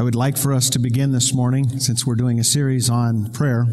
I 0.00 0.02
would 0.02 0.14
like 0.14 0.38
for 0.38 0.54
us 0.54 0.70
to 0.70 0.78
begin 0.78 1.12
this 1.12 1.34
morning, 1.34 1.78
since 1.78 2.06
we're 2.06 2.14
doing 2.14 2.40
a 2.40 2.42
series 2.42 2.88
on 2.88 3.30
prayer, 3.32 3.66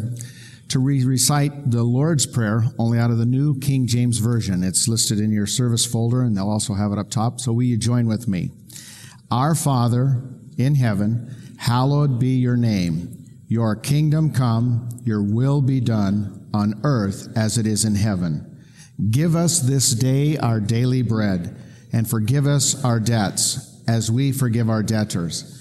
to 0.68 0.78
re- 0.78 1.02
recite 1.02 1.70
the 1.70 1.82
Lord's 1.82 2.26
Prayer 2.26 2.64
only 2.78 2.98
out 2.98 3.10
of 3.10 3.16
the 3.16 3.24
New 3.24 3.58
King 3.58 3.86
James 3.86 4.18
Version. 4.18 4.62
It's 4.62 4.86
listed 4.88 5.20
in 5.20 5.32
your 5.32 5.46
service 5.46 5.86
folder, 5.86 6.20
and 6.20 6.36
they'll 6.36 6.50
also 6.50 6.74
have 6.74 6.92
it 6.92 6.98
up 6.98 7.08
top. 7.08 7.40
So 7.40 7.54
will 7.54 7.62
you 7.62 7.78
join 7.78 8.06
with 8.06 8.28
me? 8.28 8.50
Our 9.30 9.54
Father 9.54 10.22
in 10.58 10.74
heaven, 10.74 11.34
hallowed 11.60 12.18
be 12.20 12.36
your 12.36 12.58
name. 12.58 13.24
Your 13.48 13.74
kingdom 13.74 14.30
come, 14.30 14.90
your 15.04 15.22
will 15.22 15.62
be 15.62 15.80
done 15.80 16.46
on 16.52 16.78
earth 16.84 17.32
as 17.38 17.56
it 17.56 17.66
is 17.66 17.86
in 17.86 17.94
heaven. 17.94 18.62
Give 19.10 19.34
us 19.34 19.60
this 19.60 19.92
day 19.92 20.36
our 20.36 20.60
daily 20.60 21.00
bread, 21.00 21.56
and 21.90 22.06
forgive 22.06 22.46
us 22.46 22.84
our 22.84 23.00
debts 23.00 23.82
as 23.88 24.10
we 24.10 24.30
forgive 24.30 24.68
our 24.68 24.82
debtors 24.82 25.54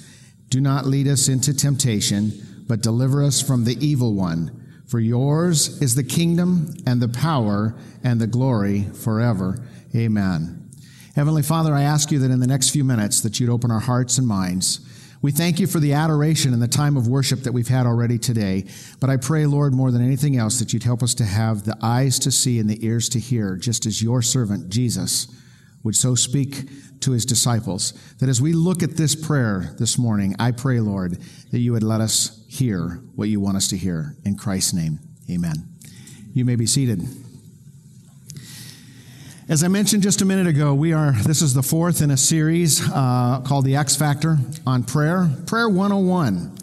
do 0.49 0.61
not 0.61 0.85
lead 0.85 1.07
us 1.07 1.27
into 1.27 1.53
temptation, 1.53 2.63
but 2.67 2.81
deliver 2.81 3.23
us 3.23 3.41
from 3.41 3.63
the 3.63 3.77
evil 3.85 4.13
one. 4.13 4.63
For 4.87 4.99
yours 4.99 5.81
is 5.81 5.95
the 5.95 6.03
kingdom 6.03 6.73
and 6.85 7.01
the 7.01 7.09
power 7.09 7.75
and 8.03 8.21
the 8.21 8.27
glory 8.27 8.83
forever. 8.83 9.59
Amen. 9.95 10.69
Heavenly 11.15 11.41
Father, 11.41 11.73
I 11.73 11.81
ask 11.81 12.11
you 12.11 12.19
that 12.19 12.31
in 12.31 12.39
the 12.39 12.47
next 12.47 12.69
few 12.69 12.83
minutes 12.83 13.21
that 13.21 13.39
you'd 13.39 13.49
open 13.49 13.71
our 13.71 13.79
hearts 13.79 14.17
and 14.17 14.27
minds. 14.27 14.79
We 15.21 15.31
thank 15.31 15.59
you 15.59 15.65
for 15.65 15.79
the 15.79 15.93
adoration 15.93 16.53
and 16.53 16.61
the 16.61 16.67
time 16.67 16.95
of 16.95 17.07
worship 17.07 17.41
that 17.41 17.51
we've 17.51 17.67
had 17.67 17.87
already 17.87 18.19
today. 18.19 18.65
But 18.99 19.09
I 19.09 19.17
pray, 19.17 19.45
Lord, 19.47 19.73
more 19.73 19.91
than 19.91 20.05
anything 20.05 20.37
else, 20.37 20.59
that 20.59 20.73
you'd 20.73 20.83
help 20.83 21.01
us 21.01 21.15
to 21.15 21.25
have 21.25 21.63
the 21.63 21.75
eyes 21.81 22.19
to 22.19 22.31
see 22.31 22.59
and 22.59 22.69
the 22.69 22.85
ears 22.85 23.09
to 23.09 23.19
hear, 23.19 23.55
just 23.55 23.87
as 23.87 24.01
your 24.01 24.21
servant, 24.21 24.69
Jesus, 24.69 25.27
would 25.83 25.95
so 25.95 26.15
speak 26.15 26.69
to 27.01 27.11
his 27.11 27.25
disciples. 27.25 27.93
That 28.19 28.29
as 28.29 28.41
we 28.41 28.53
look 28.53 28.83
at 28.83 28.97
this 28.97 29.15
prayer 29.15 29.75
this 29.77 29.97
morning, 29.97 30.35
I 30.39 30.51
pray, 30.51 30.79
Lord, 30.79 31.19
that 31.51 31.59
you 31.59 31.71
would 31.73 31.83
let 31.83 32.01
us 32.01 32.43
hear 32.47 33.01
what 33.15 33.29
you 33.29 33.39
want 33.39 33.57
us 33.57 33.67
to 33.69 33.77
hear. 33.77 34.15
In 34.25 34.37
Christ's 34.37 34.73
name, 34.73 34.99
amen. 35.29 35.67
You 36.33 36.45
may 36.45 36.55
be 36.55 36.65
seated. 36.65 37.03
As 39.49 39.63
I 39.63 39.69
mentioned 39.69 40.03
just 40.03 40.21
a 40.21 40.25
minute 40.25 40.47
ago, 40.47 40.73
we 40.73 40.91
are, 40.91 41.13
this 41.23 41.41
is 41.41 41.53
the 41.53 41.63
fourth 41.63 42.01
in 42.01 42.11
a 42.11 42.17
series 42.17 42.81
uh, 42.91 43.41
called 43.45 43.63
The 43.63 43.77
X 43.77 43.95
Factor 43.95 44.37
on 44.65 44.83
Prayer, 44.83 45.29
Prayer 45.45 45.69
101. 45.69 46.57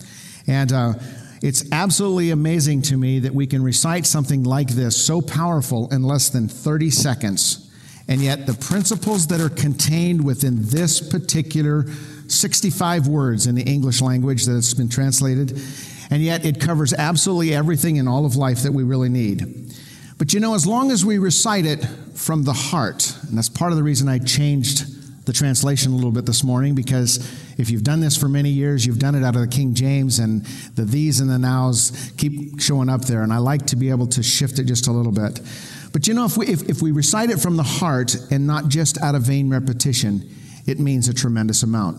And 0.46 0.70
uh, 0.70 0.92
it's 1.40 1.64
absolutely 1.72 2.30
amazing 2.30 2.82
to 2.82 2.98
me 2.98 3.20
that 3.20 3.34
we 3.34 3.46
can 3.46 3.62
recite 3.62 4.04
something 4.04 4.44
like 4.44 4.68
this, 4.68 5.02
so 5.02 5.22
powerful, 5.22 5.88
in 5.92 6.02
less 6.02 6.28
than 6.28 6.46
30 6.46 6.90
seconds 6.90 7.63
and 8.08 8.20
yet, 8.20 8.46
the 8.46 8.54
principles 8.54 9.28
that 9.28 9.40
are 9.40 9.48
contained 9.48 10.24
within 10.24 10.56
this 10.60 11.00
particular 11.00 11.86
65 12.28 13.08
words 13.08 13.46
in 13.46 13.54
the 13.54 13.62
English 13.62 14.00
language 14.00 14.44
that 14.44 14.56
it's 14.56 14.74
been 14.74 14.88
translated, 14.88 15.58
and 16.10 16.22
yet 16.22 16.44
it 16.44 16.60
covers 16.60 16.92
absolutely 16.92 17.54
everything 17.54 17.96
in 17.96 18.06
all 18.06 18.26
of 18.26 18.36
life 18.36 18.62
that 18.62 18.72
we 18.72 18.82
really 18.82 19.08
need. 19.08 19.72
But 20.18 20.32
you 20.32 20.40
know, 20.40 20.54
as 20.54 20.66
long 20.66 20.90
as 20.90 21.04
we 21.04 21.18
recite 21.18 21.66
it 21.66 21.84
from 22.14 22.44
the 22.44 22.52
heart, 22.52 23.16
and 23.28 23.36
that's 23.36 23.48
part 23.48 23.72
of 23.72 23.76
the 23.76 23.82
reason 23.82 24.08
I 24.08 24.18
changed 24.18 25.26
the 25.26 25.32
translation 25.32 25.92
a 25.92 25.94
little 25.94 26.12
bit 26.12 26.26
this 26.26 26.44
morning, 26.44 26.74
because 26.74 27.18
if 27.58 27.70
you've 27.70 27.82
done 27.82 28.00
this 28.00 28.16
for 28.16 28.28
many 28.28 28.50
years, 28.50 28.84
you've 28.84 28.98
done 28.98 29.14
it 29.14 29.24
out 29.24 29.34
of 29.34 29.40
the 29.40 29.48
King 29.48 29.74
James, 29.74 30.18
and 30.18 30.44
the 30.76 30.84
these 30.84 31.20
and 31.20 31.30
the 31.30 31.38
nows 31.38 32.12
keep 32.18 32.60
showing 32.60 32.90
up 32.90 33.02
there, 33.02 33.22
and 33.22 33.32
I 33.32 33.38
like 33.38 33.66
to 33.66 33.76
be 33.76 33.88
able 33.88 34.06
to 34.08 34.22
shift 34.22 34.58
it 34.58 34.64
just 34.64 34.86
a 34.86 34.92
little 34.92 35.12
bit. 35.12 35.40
But 35.94 36.08
you 36.08 36.12
know, 36.12 36.24
if 36.24 36.36
we, 36.36 36.48
if, 36.48 36.68
if 36.68 36.82
we 36.82 36.90
recite 36.90 37.30
it 37.30 37.38
from 37.38 37.56
the 37.56 37.62
heart 37.62 38.16
and 38.32 38.48
not 38.48 38.66
just 38.66 39.00
out 39.00 39.14
of 39.14 39.22
vain 39.22 39.48
repetition, 39.48 40.28
it 40.66 40.80
means 40.80 41.08
a 41.08 41.14
tremendous 41.14 41.62
amount. 41.62 41.98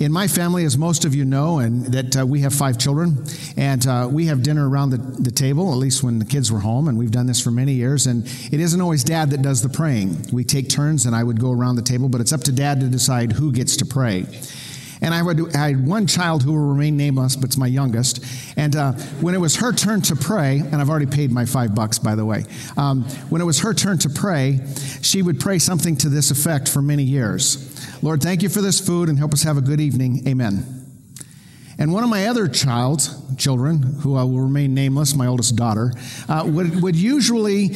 In 0.00 0.10
my 0.10 0.26
family, 0.26 0.64
as 0.64 0.76
most 0.76 1.04
of 1.04 1.14
you 1.14 1.24
know, 1.24 1.60
and 1.60 1.86
that 1.86 2.16
uh, 2.16 2.26
we 2.26 2.40
have 2.40 2.52
five 2.52 2.76
children, 2.76 3.24
and 3.56 3.86
uh, 3.86 4.08
we 4.10 4.26
have 4.26 4.42
dinner 4.42 4.68
around 4.68 4.90
the, 4.90 4.96
the 4.96 5.30
table, 5.30 5.70
at 5.70 5.76
least 5.76 6.02
when 6.02 6.18
the 6.18 6.24
kids 6.24 6.50
were 6.50 6.58
home, 6.58 6.88
and 6.88 6.98
we've 6.98 7.12
done 7.12 7.26
this 7.26 7.40
for 7.40 7.52
many 7.52 7.74
years. 7.74 8.08
And 8.08 8.26
it 8.52 8.58
isn't 8.58 8.80
always 8.80 9.04
dad 9.04 9.30
that 9.30 9.42
does 9.42 9.62
the 9.62 9.68
praying. 9.68 10.26
We 10.32 10.42
take 10.42 10.68
turns, 10.68 11.06
and 11.06 11.14
I 11.14 11.22
would 11.22 11.38
go 11.38 11.52
around 11.52 11.76
the 11.76 11.82
table, 11.82 12.08
but 12.08 12.20
it's 12.20 12.32
up 12.32 12.40
to 12.42 12.52
dad 12.52 12.80
to 12.80 12.88
decide 12.88 13.30
who 13.30 13.52
gets 13.52 13.76
to 13.76 13.86
pray. 13.86 14.26
And 15.04 15.12
I, 15.12 15.20
I 15.20 15.68
had 15.68 15.86
one 15.86 16.06
child 16.06 16.42
who 16.42 16.52
will 16.52 16.66
remain 16.66 16.96
nameless, 16.96 17.36
but 17.36 17.44
it's 17.44 17.58
my 17.58 17.66
youngest. 17.66 18.24
And 18.56 18.74
uh, 18.74 18.92
when 19.20 19.34
it 19.34 19.38
was 19.38 19.56
her 19.56 19.70
turn 19.70 20.00
to 20.02 20.16
pray, 20.16 20.60
and 20.60 20.76
I've 20.76 20.88
already 20.88 21.06
paid 21.06 21.30
my 21.30 21.44
five 21.44 21.74
bucks, 21.74 21.98
by 21.98 22.14
the 22.14 22.24
way, 22.24 22.44
um, 22.78 23.04
when 23.28 23.42
it 23.42 23.44
was 23.44 23.60
her 23.60 23.74
turn 23.74 23.98
to 23.98 24.08
pray, 24.08 24.60
she 25.02 25.20
would 25.20 25.38
pray 25.38 25.58
something 25.58 25.94
to 25.98 26.08
this 26.08 26.30
effect 26.30 26.68
for 26.68 26.80
many 26.80 27.02
years 27.02 27.70
Lord, 28.02 28.22
thank 28.22 28.42
you 28.42 28.50
for 28.50 28.60
this 28.60 28.80
food 28.80 29.08
and 29.08 29.16
help 29.16 29.32
us 29.32 29.44
have 29.44 29.56
a 29.56 29.62
good 29.62 29.80
evening. 29.80 30.28
Amen. 30.28 30.84
And 31.78 31.90
one 31.90 32.04
of 32.04 32.10
my 32.10 32.26
other 32.26 32.48
child, 32.48 33.00
children, 33.38 33.82
who 33.82 34.14
I 34.14 34.24
will 34.24 34.40
remain 34.40 34.74
nameless, 34.74 35.14
my 35.14 35.26
oldest 35.26 35.56
daughter, 35.56 35.92
uh, 36.28 36.44
would, 36.46 36.82
would 36.82 36.96
usually 36.96 37.70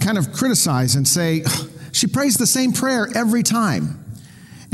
kind 0.00 0.16
of 0.16 0.32
criticize 0.32 0.94
and 0.94 1.08
say, 1.08 1.42
she 1.92 2.06
prays 2.06 2.36
the 2.36 2.46
same 2.46 2.72
prayer 2.72 3.08
every 3.16 3.42
time. 3.42 4.03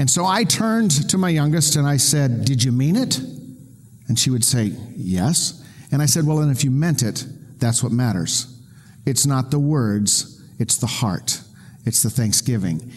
And 0.01 0.09
so 0.09 0.25
I 0.25 0.45
turned 0.45 1.11
to 1.11 1.19
my 1.19 1.29
youngest 1.29 1.77
and 1.77 1.87
I 1.87 1.99
said, 1.99 2.47
Did 2.47 2.65
you 2.65 2.73
mean 2.73 2.97
it? 2.97 3.19
And 4.09 4.19
she 4.19 4.31
would 4.31 4.43
say, 4.43 4.73
Yes. 4.97 5.63
And 5.93 6.01
I 6.01 6.07
said, 6.07 6.27
Well, 6.27 6.39
then 6.39 6.49
if 6.49 6.65
you 6.65 6.71
meant 6.71 7.03
it, 7.03 7.27
that's 7.59 7.83
what 7.83 7.93
matters. 7.93 8.47
It's 9.05 9.27
not 9.27 9.51
the 9.51 9.59
words, 9.59 10.43
it's 10.59 10.79
the 10.79 10.87
heart, 10.87 11.43
it's 11.85 12.03
the 12.03 12.09
thanksgiving. 12.09 12.91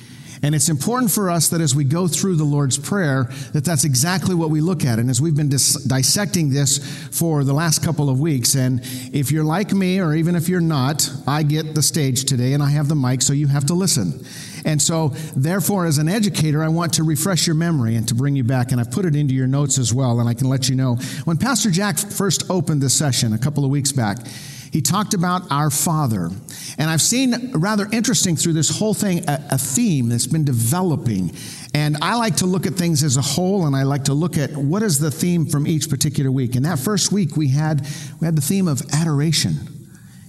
And 0.44 0.56
it's 0.56 0.70
important 0.70 1.12
for 1.12 1.30
us 1.30 1.50
that 1.50 1.60
as 1.60 1.76
we 1.76 1.84
go 1.84 2.08
through 2.08 2.38
the 2.38 2.46
Lord's 2.46 2.78
Prayer, 2.78 3.30
that 3.52 3.66
that's 3.66 3.84
exactly 3.84 4.36
what 4.36 4.50
we 4.50 4.62
look 4.62 4.86
at. 4.86 4.98
And 4.98 5.10
as 5.10 5.22
we've 5.22 5.36
been 5.36 5.50
dis- 5.50 5.84
dissecting 5.84 6.52
this 6.52 6.80
for 7.18 7.44
the 7.44 7.54
last 7.54 7.84
couple 7.84 8.10
of 8.10 8.20
weeks, 8.20 8.56
and 8.56 8.82
if 9.14 9.32
you're 9.32 9.46
like 9.46 9.74
me, 9.74 10.00
or 10.02 10.14
even 10.14 10.36
if 10.36 10.48
you're 10.48 10.60
not, 10.62 11.10
I 11.28 11.44
get 11.44 11.76
the 11.76 11.82
stage 11.82 12.26
today 12.26 12.54
and 12.54 12.64
I 12.64 12.72
have 12.72 12.88
the 12.90 12.96
mic, 12.96 13.22
so 13.22 13.34
you 13.34 13.48
have 13.48 13.66
to 13.68 13.74
listen. 13.74 14.26
And 14.66 14.82
so, 14.82 15.10
therefore, 15.36 15.86
as 15.86 15.98
an 15.98 16.08
educator, 16.08 16.64
I 16.64 16.70
want 16.70 16.94
to 16.94 17.04
refresh 17.04 17.48
your 17.48 17.56
memory 17.56 17.96
and 17.96 18.08
to 18.08 18.16
bring 18.16 18.36
you 18.36 18.44
back. 18.44 18.72
And 18.72 18.80
I've 18.80 18.92
put 18.92 19.06
it 19.06 19.16
into 19.16 19.34
your 19.34 19.48
notes 19.48 19.78
as 19.78 19.94
well, 19.94 20.20
and 20.20 20.30
I 20.30 20.34
can 20.34 20.48
let 20.48 20.70
you 20.70 20.76
know. 20.76 20.96
When 21.26 21.38
Pastor 21.38 21.70
Jack 21.70 21.98
first 21.98 22.50
opened 22.50 22.82
this 22.82 22.94
session 22.94 23.34
a 23.34 23.38
couple 23.38 23.66
of 23.66 23.72
weeks 23.72 23.92
back, 23.92 24.20
he 24.74 24.82
talked 24.82 25.14
about 25.14 25.44
our 25.52 25.70
Father. 25.70 26.30
And 26.80 26.90
I've 26.90 27.02
seen 27.02 27.52
rather 27.54 27.88
interesting 27.92 28.36
through 28.36 28.54
this 28.54 28.76
whole 28.76 28.96
thing 28.96 29.24
a, 29.30 29.40
a, 29.52 29.58
theme 29.60 30.10
that's 30.10 30.26
been 30.26 30.44
developing. 30.44 31.32
And 31.76 31.98
I 32.02 32.16
like 32.16 32.38
to 32.38 32.48
look 32.48 32.66
at 32.66 32.74
things 32.74 33.04
as 33.04 33.16
a 33.16 33.22
whole, 33.22 33.68
and 33.68 33.76
I 33.76 33.84
like 33.84 34.06
to 34.06 34.16
look 34.16 34.36
at 34.36 34.58
what 34.58 34.82
is 34.82 34.98
the 34.98 35.12
theme 35.12 35.46
from 35.46 35.68
each 35.68 35.92
particular 35.92 36.32
week. 36.32 36.56
And 36.56 36.66
that 36.66 36.80
first 36.80 37.12
week 37.12 37.38
we 37.38 37.50
had 37.50 37.86
we 38.20 38.26
had 38.26 38.36
the 38.36 38.42
theme 38.42 38.68
of 38.68 38.82
adoration. 38.94 39.58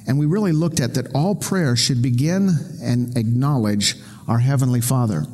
And 0.06 0.18
we 0.18 0.26
really 0.26 0.52
looked 0.52 0.80
at 0.80 0.92
that 0.94 1.14
all 1.14 1.34
prayer 1.34 1.74
should 1.74 2.02
begin 2.02 2.50
and 2.82 3.16
acknowledge 3.16 3.96
our 4.28 4.38
Heavenly 4.38 4.80
Father. 4.80 5.24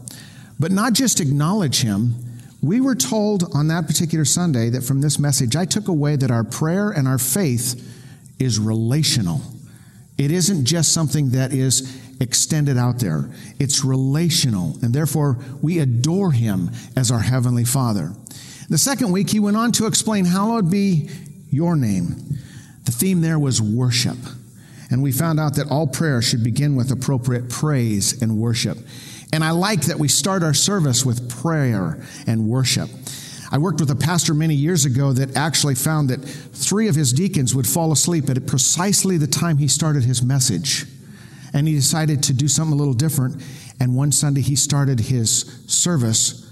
But 0.58 0.72
not 0.72 0.92
just 0.92 1.20
acknowledge 1.20 1.82
Him, 1.82 2.14
we 2.62 2.80
were 2.80 2.94
told 2.94 3.54
on 3.54 3.68
that 3.68 3.86
particular 3.86 4.24
Sunday 4.24 4.68
that 4.70 4.82
from 4.82 5.00
this 5.00 5.18
message, 5.18 5.56
I 5.56 5.64
took 5.64 5.88
away 5.88 6.16
that 6.16 6.30
our 6.30 6.44
prayer 6.44 6.90
and 6.90 7.08
our 7.08 7.18
faith 7.18 7.86
is 8.38 8.58
relational. 8.58 9.40
It 10.18 10.30
isn't 10.30 10.66
just 10.66 10.92
something 10.92 11.30
that 11.30 11.52
is 11.52 11.98
extended 12.20 12.76
out 12.76 12.98
there, 12.98 13.30
it's 13.58 13.82
relational. 13.82 14.76
And 14.82 14.92
therefore, 14.92 15.38
we 15.62 15.78
adore 15.78 16.32
him 16.32 16.70
as 16.96 17.10
our 17.10 17.20
Heavenly 17.20 17.64
Father. 17.64 18.12
The 18.68 18.78
second 18.78 19.10
week, 19.10 19.30
he 19.30 19.40
went 19.40 19.56
on 19.56 19.72
to 19.72 19.86
explain, 19.86 20.26
Hallowed 20.26 20.70
be 20.70 21.08
your 21.50 21.76
name. 21.76 22.38
The 22.84 22.92
theme 22.92 23.22
there 23.22 23.38
was 23.38 23.62
worship. 23.62 24.18
And 24.90 25.02
we 25.02 25.12
found 25.12 25.38
out 25.38 25.54
that 25.54 25.70
all 25.70 25.86
prayer 25.86 26.20
should 26.20 26.42
begin 26.42 26.74
with 26.74 26.90
appropriate 26.90 27.48
praise 27.48 28.20
and 28.20 28.36
worship. 28.36 28.76
And 29.32 29.44
I 29.44 29.52
like 29.52 29.82
that 29.82 29.98
we 29.98 30.08
start 30.08 30.42
our 30.42 30.54
service 30.54 31.06
with 31.06 31.30
prayer 31.30 32.04
and 32.26 32.48
worship. 32.48 32.90
I 33.52 33.58
worked 33.58 33.80
with 33.80 33.90
a 33.90 33.96
pastor 33.96 34.34
many 34.34 34.54
years 34.54 34.84
ago 34.84 35.12
that 35.12 35.36
actually 35.36 35.76
found 35.76 36.08
that 36.10 36.18
three 36.18 36.88
of 36.88 36.94
his 36.94 37.12
deacons 37.12 37.54
would 37.54 37.66
fall 37.66 37.92
asleep 37.92 38.28
at 38.28 38.46
precisely 38.46 39.16
the 39.16 39.26
time 39.26 39.58
he 39.58 39.68
started 39.68 40.04
his 40.04 40.22
message. 40.22 40.84
And 41.52 41.66
he 41.66 41.74
decided 41.74 42.22
to 42.24 42.32
do 42.32 42.46
something 42.46 42.72
a 42.72 42.76
little 42.76 42.94
different. 42.94 43.42
And 43.80 43.96
one 43.96 44.12
Sunday 44.12 44.40
he 44.40 44.54
started 44.56 45.00
his 45.00 45.64
service 45.66 46.48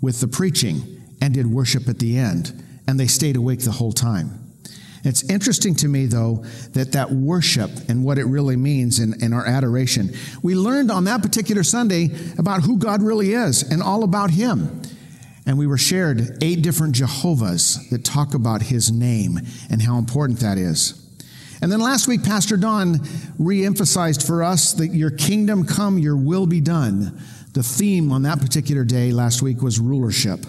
with 0.00 0.20
the 0.20 0.28
preaching 0.28 1.02
and 1.20 1.34
did 1.34 1.46
worship 1.46 1.88
at 1.88 1.98
the 1.98 2.16
end. 2.16 2.64
And 2.86 2.98
they 2.98 3.06
stayed 3.06 3.36
awake 3.36 3.60
the 3.60 3.72
whole 3.72 3.92
time. 3.92 4.47
It's 5.08 5.22
interesting 5.30 5.74
to 5.76 5.88
me, 5.88 6.04
though, 6.04 6.44
that 6.74 6.92
that 6.92 7.10
worship 7.10 7.70
and 7.88 8.04
what 8.04 8.18
it 8.18 8.26
really 8.26 8.56
means 8.56 8.98
in, 8.98 9.14
in 9.22 9.32
our 9.32 9.46
adoration. 9.46 10.10
We 10.42 10.54
learned 10.54 10.90
on 10.90 11.04
that 11.04 11.22
particular 11.22 11.62
Sunday 11.62 12.10
about 12.36 12.60
who 12.62 12.76
God 12.76 13.00
really 13.02 13.32
is 13.32 13.62
and 13.62 13.82
all 13.82 14.04
about 14.04 14.30
Him. 14.30 14.82
And 15.46 15.56
we 15.56 15.66
were 15.66 15.78
shared 15.78 16.36
eight 16.42 16.60
different 16.60 16.94
Jehovahs 16.94 17.88
that 17.88 18.04
talk 18.04 18.34
about 18.34 18.60
his 18.60 18.92
name 18.92 19.40
and 19.70 19.80
how 19.80 19.96
important 19.96 20.40
that 20.40 20.58
is. 20.58 21.02
And 21.62 21.72
then 21.72 21.80
last 21.80 22.06
week, 22.06 22.22
Pastor 22.22 22.58
Don 22.58 23.00
re 23.38 23.64
emphasized 23.64 24.26
for 24.26 24.42
us 24.42 24.74
that 24.74 24.88
your 24.88 25.10
kingdom 25.10 25.64
come, 25.64 25.96
your 25.96 26.18
will 26.18 26.46
be 26.46 26.60
done. 26.60 27.18
The 27.54 27.62
theme 27.62 28.12
on 28.12 28.24
that 28.24 28.40
particular 28.40 28.84
day 28.84 29.10
last 29.10 29.40
week 29.40 29.62
was 29.62 29.80
rulership. 29.80 30.44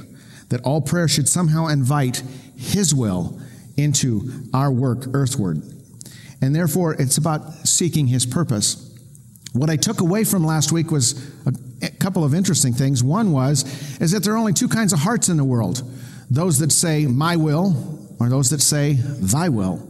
that 0.50 0.62
all 0.62 0.82
prayer 0.82 1.08
should 1.08 1.30
somehow 1.30 1.68
invite 1.68 2.24
His 2.58 2.94
will 2.94 3.40
into 3.80 4.30
our 4.54 4.72
work 4.72 5.06
earthward. 5.14 5.62
And 6.42 6.56
therefore, 6.56 6.94
it's 6.94 7.18
about 7.18 7.68
seeking 7.68 8.08
His 8.08 8.26
purpose. 8.26 8.86
What 9.54 9.70
I 9.70 9.78
took 9.78 10.02
away 10.02 10.24
from 10.24 10.46
last 10.46 10.72
week 10.72 10.92
was 10.92 11.30
a, 11.46 11.54
couple 12.00 12.24
of 12.24 12.34
interesting 12.34 12.74
things. 12.74 13.04
One 13.04 13.32
was 13.32 13.64
is 14.02 14.12
that 14.12 14.24
there 14.24 14.34
are 14.34 14.38
only 14.38 14.54
two 14.54 14.68
kinds 14.68 14.94
of 14.94 15.00
hearts 15.00 15.30
in 15.30 15.38
the 15.38 15.44
world: 15.44 15.82
those 16.30 16.60
that 16.60 16.72
say 16.72 17.06
"My 17.08 17.36
will," 17.36 18.08
or 18.20 18.30
those 18.30 18.50
that 18.52 18.62
say 18.62 18.94
"Thy 18.94 19.50
will." 19.50 19.86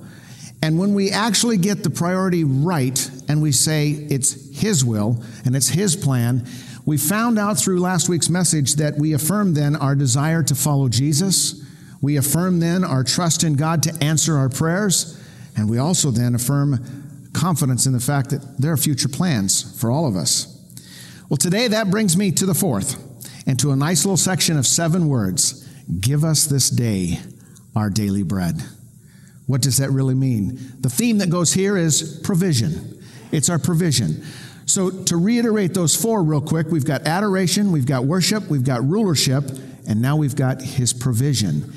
And 0.62 0.78
when 0.78 0.94
we 0.94 1.12
actually 1.12 1.58
get 1.58 1.84
the 1.84 1.90
priority 1.90 2.44
right 2.44 3.10
and 3.30 3.42
we 3.42 3.52
say 3.52 3.92
it's 3.92 4.60
His 4.60 4.84
will 4.84 5.24
and 5.46 5.56
it's 5.56 5.70
His 5.70 5.96
plan, 5.96 6.46
we 6.86 6.98
found 6.98 7.38
out 7.38 7.58
through 7.58 7.80
last 7.80 8.10
week's 8.10 8.30
message 8.30 8.76
that 8.76 8.98
we 8.98 9.14
affirm 9.14 9.54
then 9.54 9.76
our 9.76 9.96
desire 9.96 10.44
to 10.44 10.56
follow 10.56 10.90
Jesus. 10.90 11.64
We 12.02 12.18
affirm 12.18 12.60
then 12.60 12.84
our 12.84 13.04
trust 13.04 13.44
in 13.44 13.56
God 13.56 13.84
to 13.84 14.04
answer 14.04 14.38
our 14.38 14.50
prayers. 14.50 15.22
And 15.56 15.70
we 15.70 15.78
also 15.78 16.12
then 16.12 16.36
affirm 16.36 17.30
confidence 17.34 17.86
in 17.86 17.94
the 17.94 18.00
fact 18.00 18.30
that 18.30 18.58
there 18.58 18.72
are 18.72 18.78
future 18.78 19.10
plans 19.10 19.80
for 19.80 19.92
all 19.92 20.08
of 20.08 20.16
us. 20.16 20.56
Well, 21.30 21.38
today 21.38 21.68
that 21.68 21.92
brings 21.92 22.18
me 22.18 22.32
to 22.32 22.46
the 22.46 22.54
fourth 22.54 23.06
and 23.46 23.60
to 23.60 23.72
a 23.72 23.76
nice 23.76 24.06
little 24.06 24.18
section 24.18 24.58
of 24.58 24.66
seven 24.66 25.08
words 25.08 25.66
Give 26.00 26.24
us 26.24 26.46
this 26.46 26.70
day 26.70 27.18
our 27.76 27.90
daily 27.90 28.22
bread. 28.22 28.62
What 29.48 29.62
does 29.64 29.78
that 29.78 29.90
really 29.90 30.14
mean? 30.14 30.60
The 30.80 30.90
theme 30.90 31.18
that 31.18 31.32
goes 31.32 31.52
here 31.52 31.76
is 31.76 32.20
provision. 32.24 33.02
It's 33.32 33.50
our 33.50 33.58
provision. 33.58 34.24
So, 34.68 34.92
to 34.92 35.18
reiterate 35.18 35.74
those 35.74 35.96
four 35.96 36.22
real 36.22 36.42
quick, 36.42 36.68
we've 36.68 36.86
got 36.86 37.08
adoration, 37.08 37.72
we've 37.72 37.88
got 37.88 38.06
worship, 38.06 38.48
we've 38.50 38.64
got 38.64 38.88
rulership, 38.88 39.44
and 39.88 40.00
now 40.00 40.16
we've 40.16 40.36
got 40.36 40.62
his 40.62 40.94
provision. 40.94 41.74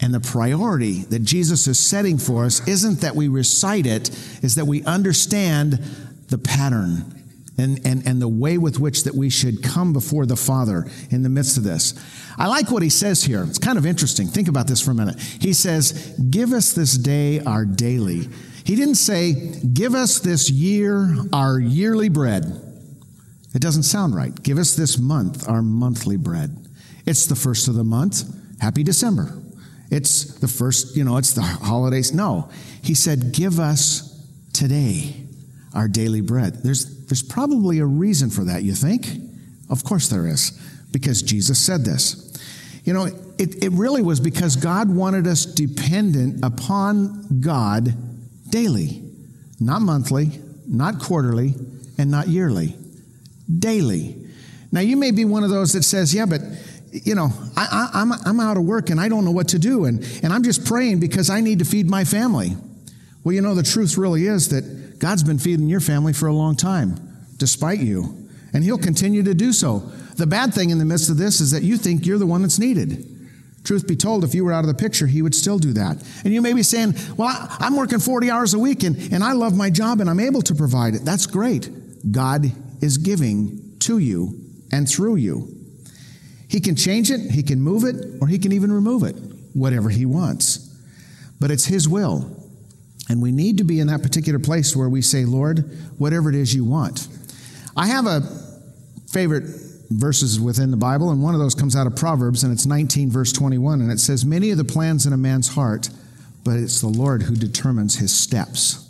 And 0.00 0.12
the 0.12 0.20
priority 0.20 1.02
that 1.04 1.20
Jesus 1.20 1.66
is 1.66 1.78
setting 1.78 2.18
for 2.18 2.44
us 2.44 2.66
isn't 2.68 3.00
that 3.00 3.16
we 3.16 3.28
recite 3.28 3.86
it, 3.86 4.10
is 4.42 4.56
that 4.56 4.66
we 4.66 4.82
understand 4.84 5.80
the 6.28 6.38
pattern 6.38 7.16
and, 7.58 7.80
and, 7.86 8.06
and 8.06 8.20
the 8.20 8.28
way 8.28 8.58
with 8.58 8.78
which 8.78 9.04
that 9.04 9.14
we 9.14 9.30
should 9.30 9.62
come 9.62 9.92
before 9.92 10.26
the 10.26 10.36
Father 10.36 10.84
in 11.10 11.22
the 11.22 11.28
midst 11.28 11.56
of 11.56 11.64
this. 11.64 11.94
I 12.36 12.48
like 12.48 12.70
what 12.70 12.82
he 12.82 12.90
says 12.90 13.24
here. 13.24 13.42
It's 13.44 13.58
kind 13.58 13.78
of 13.78 13.86
interesting. 13.86 14.26
Think 14.26 14.48
about 14.48 14.66
this 14.66 14.82
for 14.82 14.90
a 14.90 14.94
minute. 14.94 15.18
He 15.18 15.54
says, 15.54 16.14
Give 16.30 16.52
us 16.52 16.72
this 16.72 16.98
day 16.98 17.40
our 17.40 17.64
daily. 17.64 18.28
He 18.64 18.76
didn't 18.76 18.96
say, 18.96 19.32
Give 19.72 19.94
us 19.94 20.18
this 20.18 20.50
year 20.50 21.16
our 21.32 21.58
yearly 21.58 22.10
bread. 22.10 22.44
It 23.54 23.62
doesn't 23.62 23.84
sound 23.84 24.14
right. 24.14 24.42
Give 24.42 24.58
us 24.58 24.76
this 24.76 24.98
month 24.98 25.48
our 25.48 25.62
monthly 25.62 26.18
bread. 26.18 26.68
It's 27.06 27.26
the 27.26 27.36
first 27.36 27.68
of 27.68 27.74
the 27.74 27.84
month. 27.84 28.24
Happy 28.60 28.82
December. 28.82 29.42
It's 29.90 30.34
the 30.38 30.48
first, 30.48 30.96
you 30.96 31.04
know, 31.04 31.16
it's 31.16 31.32
the 31.34 31.42
holidays. 31.42 32.12
No. 32.12 32.50
He 32.82 32.94
said, 32.94 33.32
Give 33.32 33.60
us 33.60 34.20
today 34.52 35.26
our 35.74 35.88
daily 35.88 36.20
bread. 36.20 36.62
There's, 36.62 37.06
there's 37.06 37.22
probably 37.22 37.78
a 37.78 37.86
reason 37.86 38.30
for 38.30 38.44
that, 38.44 38.62
you 38.62 38.74
think? 38.74 39.06
Of 39.68 39.84
course 39.84 40.08
there 40.08 40.26
is, 40.26 40.50
because 40.90 41.22
Jesus 41.22 41.58
said 41.58 41.84
this. 41.84 42.22
You 42.84 42.92
know, 42.92 43.06
it, 43.38 43.62
it 43.62 43.72
really 43.72 44.02
was 44.02 44.20
because 44.20 44.56
God 44.56 44.88
wanted 44.88 45.26
us 45.26 45.44
dependent 45.44 46.44
upon 46.44 47.40
God 47.40 47.94
daily, 48.48 49.02
not 49.60 49.82
monthly, 49.82 50.40
not 50.66 51.00
quarterly, 51.00 51.54
and 51.98 52.10
not 52.10 52.28
yearly. 52.28 52.76
Daily. 53.58 54.16
Now, 54.72 54.80
you 54.80 54.96
may 54.96 55.10
be 55.10 55.24
one 55.24 55.44
of 55.44 55.50
those 55.50 55.72
that 55.72 55.82
says, 55.82 56.14
yeah, 56.14 56.26
but 56.26 56.40
you 57.04 57.14
know, 57.14 57.30
I, 57.56 57.90
am 57.94 58.12
I'm, 58.12 58.20
I'm 58.24 58.40
out 58.40 58.56
of 58.56 58.64
work 58.64 58.90
and 58.90 59.00
I 59.00 59.08
don't 59.08 59.24
know 59.24 59.30
what 59.30 59.48
to 59.48 59.58
do, 59.58 59.84
and, 59.84 60.02
and 60.22 60.32
I'm 60.32 60.42
just 60.42 60.64
praying 60.64 61.00
because 61.00 61.30
I 61.30 61.40
need 61.40 61.58
to 61.58 61.64
feed 61.64 61.88
my 61.88 62.04
family. 62.04 62.56
Well, 63.24 63.34
you 63.34 63.40
know, 63.40 63.54
the 63.54 63.62
truth 63.62 63.98
really 63.98 64.26
is 64.26 64.48
that 64.50 64.98
God's 64.98 65.22
been 65.22 65.38
feeding 65.38 65.68
your 65.68 65.80
family 65.80 66.12
for 66.12 66.26
a 66.26 66.32
long 66.32 66.56
time, 66.56 66.96
despite 67.36 67.80
you, 67.80 68.28
and 68.52 68.62
He'll 68.62 68.78
continue 68.78 69.22
to 69.24 69.34
do 69.34 69.52
so. 69.52 69.80
The 70.16 70.26
bad 70.26 70.54
thing 70.54 70.70
in 70.70 70.78
the 70.78 70.84
midst 70.84 71.10
of 71.10 71.18
this 71.18 71.40
is 71.40 71.50
that 71.50 71.62
you 71.62 71.76
think 71.76 72.06
you're 72.06 72.18
the 72.18 72.26
one 72.26 72.42
that's 72.42 72.58
needed. 72.58 73.12
Truth 73.64 73.88
be 73.88 73.96
told, 73.96 74.22
if 74.22 74.34
you 74.34 74.44
were 74.44 74.52
out 74.52 74.60
of 74.60 74.68
the 74.68 74.74
picture, 74.74 75.08
he 75.08 75.22
would 75.22 75.34
still 75.34 75.58
do 75.58 75.72
that. 75.72 76.02
And 76.24 76.32
you 76.32 76.40
may 76.40 76.52
be 76.52 76.62
saying, 76.62 76.94
Well, 77.16 77.34
I'm 77.58 77.76
working 77.76 77.98
40 77.98 78.30
hours 78.30 78.54
a 78.54 78.58
week 78.58 78.84
and, 78.84 78.96
and 79.12 79.24
I 79.24 79.32
love 79.32 79.56
my 79.56 79.70
job 79.70 80.00
and 80.00 80.08
I'm 80.08 80.20
able 80.20 80.40
to 80.42 80.54
provide 80.54 80.94
it. 80.94 81.04
That's 81.04 81.26
great. 81.26 81.68
God 82.12 82.46
is 82.80 82.98
giving 82.98 83.76
to 83.80 83.98
you 83.98 84.40
and 84.70 84.88
through 84.88 85.16
you. 85.16 85.65
He 86.48 86.60
can 86.60 86.76
change 86.76 87.10
it, 87.10 87.30
he 87.30 87.42
can 87.42 87.60
move 87.60 87.84
it, 87.84 88.20
or 88.20 88.28
he 88.28 88.38
can 88.38 88.52
even 88.52 88.72
remove 88.72 89.02
it, 89.02 89.16
whatever 89.52 89.88
he 89.88 90.06
wants. 90.06 90.58
But 91.40 91.50
it's 91.50 91.64
his 91.64 91.88
will. 91.88 92.30
And 93.08 93.22
we 93.22 93.32
need 93.32 93.58
to 93.58 93.64
be 93.64 93.80
in 93.80 93.86
that 93.88 94.02
particular 94.02 94.38
place 94.38 94.74
where 94.74 94.88
we 94.88 95.02
say, 95.02 95.24
Lord, 95.24 95.76
whatever 95.98 96.28
it 96.28 96.34
is 96.34 96.54
you 96.54 96.64
want. 96.64 97.08
I 97.76 97.86
have 97.86 98.06
a 98.06 98.22
favorite 99.08 99.44
verses 99.90 100.40
within 100.40 100.70
the 100.70 100.76
Bible, 100.76 101.10
and 101.10 101.22
one 101.22 101.34
of 101.34 101.40
those 101.40 101.54
comes 101.54 101.76
out 101.76 101.86
of 101.86 101.94
Proverbs, 101.94 102.42
and 102.42 102.52
it's 102.52 102.66
19, 102.66 103.10
verse 103.10 103.32
21, 103.32 103.80
and 103.80 103.92
it 103.92 104.00
says, 104.00 104.24
Many 104.24 104.50
are 104.50 104.56
the 104.56 104.64
plans 104.64 105.06
in 105.06 105.12
a 105.12 105.16
man's 105.16 105.48
heart, 105.48 105.88
but 106.44 106.56
it's 106.56 106.80
the 106.80 106.88
Lord 106.88 107.22
who 107.22 107.36
determines 107.36 107.96
his 107.96 108.12
steps. 108.12 108.82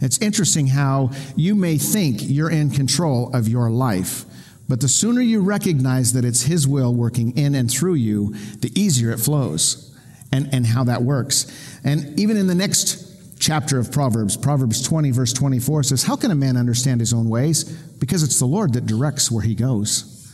It's 0.00 0.18
interesting 0.18 0.68
how 0.68 1.10
you 1.36 1.54
may 1.54 1.76
think 1.76 2.18
you're 2.22 2.50
in 2.50 2.70
control 2.70 3.34
of 3.34 3.48
your 3.48 3.70
life, 3.70 4.24
but 4.70 4.80
the 4.80 4.88
sooner 4.88 5.20
you 5.20 5.40
recognize 5.40 6.12
that 6.12 6.24
it's 6.24 6.42
His 6.42 6.66
will 6.66 6.94
working 6.94 7.36
in 7.36 7.56
and 7.56 7.68
through 7.68 7.94
you, 7.94 8.34
the 8.60 8.70
easier 8.80 9.10
it 9.10 9.18
flows 9.18 9.92
and, 10.30 10.48
and 10.52 10.64
how 10.64 10.84
that 10.84 11.02
works. 11.02 11.80
And 11.82 12.18
even 12.20 12.36
in 12.36 12.46
the 12.46 12.54
next 12.54 13.38
chapter 13.40 13.80
of 13.80 13.90
Proverbs, 13.90 14.36
Proverbs 14.36 14.80
20, 14.80 15.10
verse 15.10 15.32
24 15.32 15.82
says, 15.82 16.04
How 16.04 16.14
can 16.14 16.30
a 16.30 16.36
man 16.36 16.56
understand 16.56 17.00
his 17.00 17.12
own 17.12 17.28
ways? 17.28 17.64
Because 17.64 18.22
it's 18.22 18.38
the 18.38 18.46
Lord 18.46 18.74
that 18.74 18.86
directs 18.86 19.28
where 19.28 19.42
he 19.42 19.56
goes. 19.56 20.32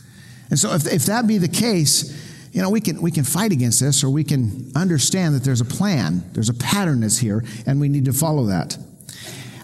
And 0.51 0.59
so 0.59 0.71
if, 0.73 0.85
if 0.85 1.07
that 1.07 1.25
be 1.25 1.39
the 1.39 1.47
case, 1.47 2.47
you 2.53 2.61
know, 2.61 2.69
we 2.69 2.79
can, 2.79 3.01
we 3.01 3.09
can 3.09 3.23
fight 3.23 3.51
against 3.51 3.79
this 3.79 4.03
or 4.03 4.11
we 4.11 4.23
can 4.23 4.71
understand 4.75 5.33
that 5.33 5.43
there's 5.43 5.61
a 5.61 5.65
plan, 5.65 6.23
there's 6.33 6.49
a 6.49 6.53
pattern 6.53 6.99
that's 6.99 7.17
here, 7.17 7.43
and 7.65 7.81
we 7.81 7.89
need 7.89 8.05
to 8.05 8.13
follow 8.13 8.45
that. 8.45 8.77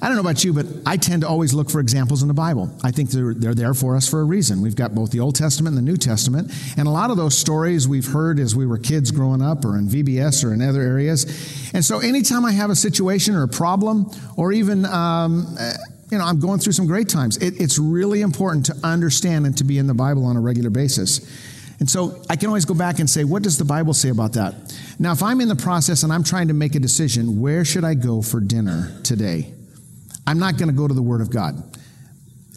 I 0.03 0.07
don't 0.07 0.15
know 0.15 0.21
about 0.21 0.43
you, 0.43 0.51
but 0.51 0.65
I 0.85 0.97
tend 0.97 1.21
to 1.21 1.29
always 1.29 1.53
look 1.53 1.69
for 1.69 1.79
examples 1.79 2.23
in 2.23 2.27
the 2.27 2.33
Bible. 2.33 2.69
I 2.83 2.91
think 2.91 3.11
they're, 3.11 3.33
they're 3.33 3.55
there 3.55 3.73
for 3.73 3.95
us 3.95 4.09
for 4.09 4.19
a 4.19 4.25
reason. 4.25 4.59
We've 4.59 4.75
got 4.75 4.93
both 4.93 5.11
the 5.11 5.21
Old 5.21 5.35
Testament 5.35 5.77
and 5.77 5.87
the 5.87 5.89
New 5.89 5.95
Testament, 5.95 6.51
and 6.75 6.89
a 6.89 6.91
lot 6.91 7.09
of 7.09 7.15
those 7.15 7.37
stories 7.37 7.87
we've 7.87 8.07
heard 8.07 8.37
as 8.37 8.53
we 8.53 8.65
were 8.65 8.77
kids 8.77 9.11
growing 9.11 9.41
up 9.41 9.63
or 9.63 9.77
in 9.77 9.87
VBS 9.87 10.43
or 10.43 10.53
in 10.53 10.61
other 10.61 10.81
areas. 10.81 11.71
And 11.73 11.85
so 11.85 11.99
anytime 11.99 12.43
I 12.43 12.51
have 12.51 12.69
a 12.69 12.75
situation 12.75 13.33
or 13.33 13.43
a 13.43 13.47
problem, 13.47 14.11
or 14.35 14.51
even, 14.51 14.85
um, 14.87 15.55
eh, 15.57 15.73
you 16.11 16.17
know, 16.17 16.25
I'm 16.25 16.41
going 16.41 16.59
through 16.59 16.73
some 16.73 16.85
great 16.85 17.07
times, 17.07 17.37
it, 17.37 17.61
it's 17.61 17.79
really 17.79 18.19
important 18.19 18.65
to 18.65 18.75
understand 18.83 19.45
and 19.45 19.57
to 19.57 19.63
be 19.63 19.77
in 19.77 19.87
the 19.87 19.93
Bible 19.93 20.25
on 20.25 20.35
a 20.35 20.41
regular 20.41 20.69
basis. 20.69 21.21
And 21.79 21.89
so 21.89 22.21
I 22.29 22.35
can 22.35 22.49
always 22.49 22.65
go 22.65 22.73
back 22.73 22.99
and 22.99 23.09
say, 23.09 23.23
what 23.23 23.41
does 23.41 23.57
the 23.57 23.63
Bible 23.63 23.93
say 23.93 24.09
about 24.09 24.33
that? 24.33 24.77
Now, 24.99 25.13
if 25.13 25.23
I'm 25.23 25.39
in 25.39 25.47
the 25.47 25.55
process 25.55 26.03
and 26.03 26.11
I'm 26.11 26.25
trying 26.25 26.49
to 26.49 26.53
make 26.53 26.75
a 26.75 26.79
decision, 26.79 27.39
where 27.39 27.63
should 27.63 27.85
I 27.85 27.93
go 27.93 28.21
for 28.21 28.41
dinner 28.41 28.91
today? 29.03 29.53
I'm 30.25 30.39
not 30.39 30.57
going 30.57 30.69
to 30.69 30.75
go 30.75 30.87
to 30.87 30.93
the 30.93 31.01
Word 31.01 31.21
of 31.21 31.29
God. 31.29 31.61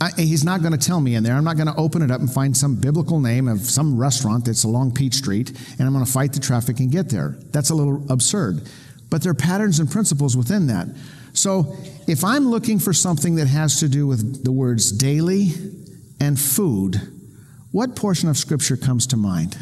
I, 0.01 0.11
he's 0.17 0.45
not 0.45 0.61
going 0.61 0.73
to 0.73 0.79
tell 0.79 1.01
me 1.01 1.15
in 1.15 1.23
there. 1.23 1.35
I'm 1.35 1.45
not 1.45 1.57
going 1.57 1.69
to 1.69 1.77
open 1.77 2.03
it 2.03 2.11
up 2.11 2.21
and 2.21 2.31
find 2.31 2.55
some 2.55 2.77
biblical 2.77 3.19
name 3.19 3.49
of 3.49 3.61
some 3.61 3.97
restaurant 3.97 4.45
that's 4.45 4.65
along 4.65 4.93
Peach 4.93 5.15
Street 5.15 5.51
and 5.51 5.83
I'm 5.83 5.93
going 5.93 6.05
to 6.05 6.11
fight 6.11 6.35
the 6.35 6.41
traffic 6.41 6.81
and 6.81 6.93
get 6.93 7.09
there. 7.09 7.37
That's 7.51 7.71
a 7.71 7.75
little 7.75 8.05
absurd. 8.11 8.69
But 9.09 9.23
there 9.23 9.31
are 9.31 9.35
patterns 9.35 9.79
and 9.79 9.91
principles 9.91 10.37
within 10.37 10.67
that. 10.67 10.89
So 11.33 11.77
if 12.07 12.25
I'm 12.25 12.49
looking 12.49 12.79
for 12.79 12.93
something 12.93 13.37
that 13.37 13.47
has 13.47 13.81
to 13.81 13.89
do 13.89 14.07
with 14.07 14.45
the 14.45 14.53
words 14.53 14.93
daily 14.93 15.53
and 16.21 16.39
food, 16.39 16.97
what 17.73 17.97
portion 17.97 18.29
of 18.29 18.37
Scripture 18.37 18.77
comes 18.77 19.07
to 19.09 19.17
mind? 19.17 19.57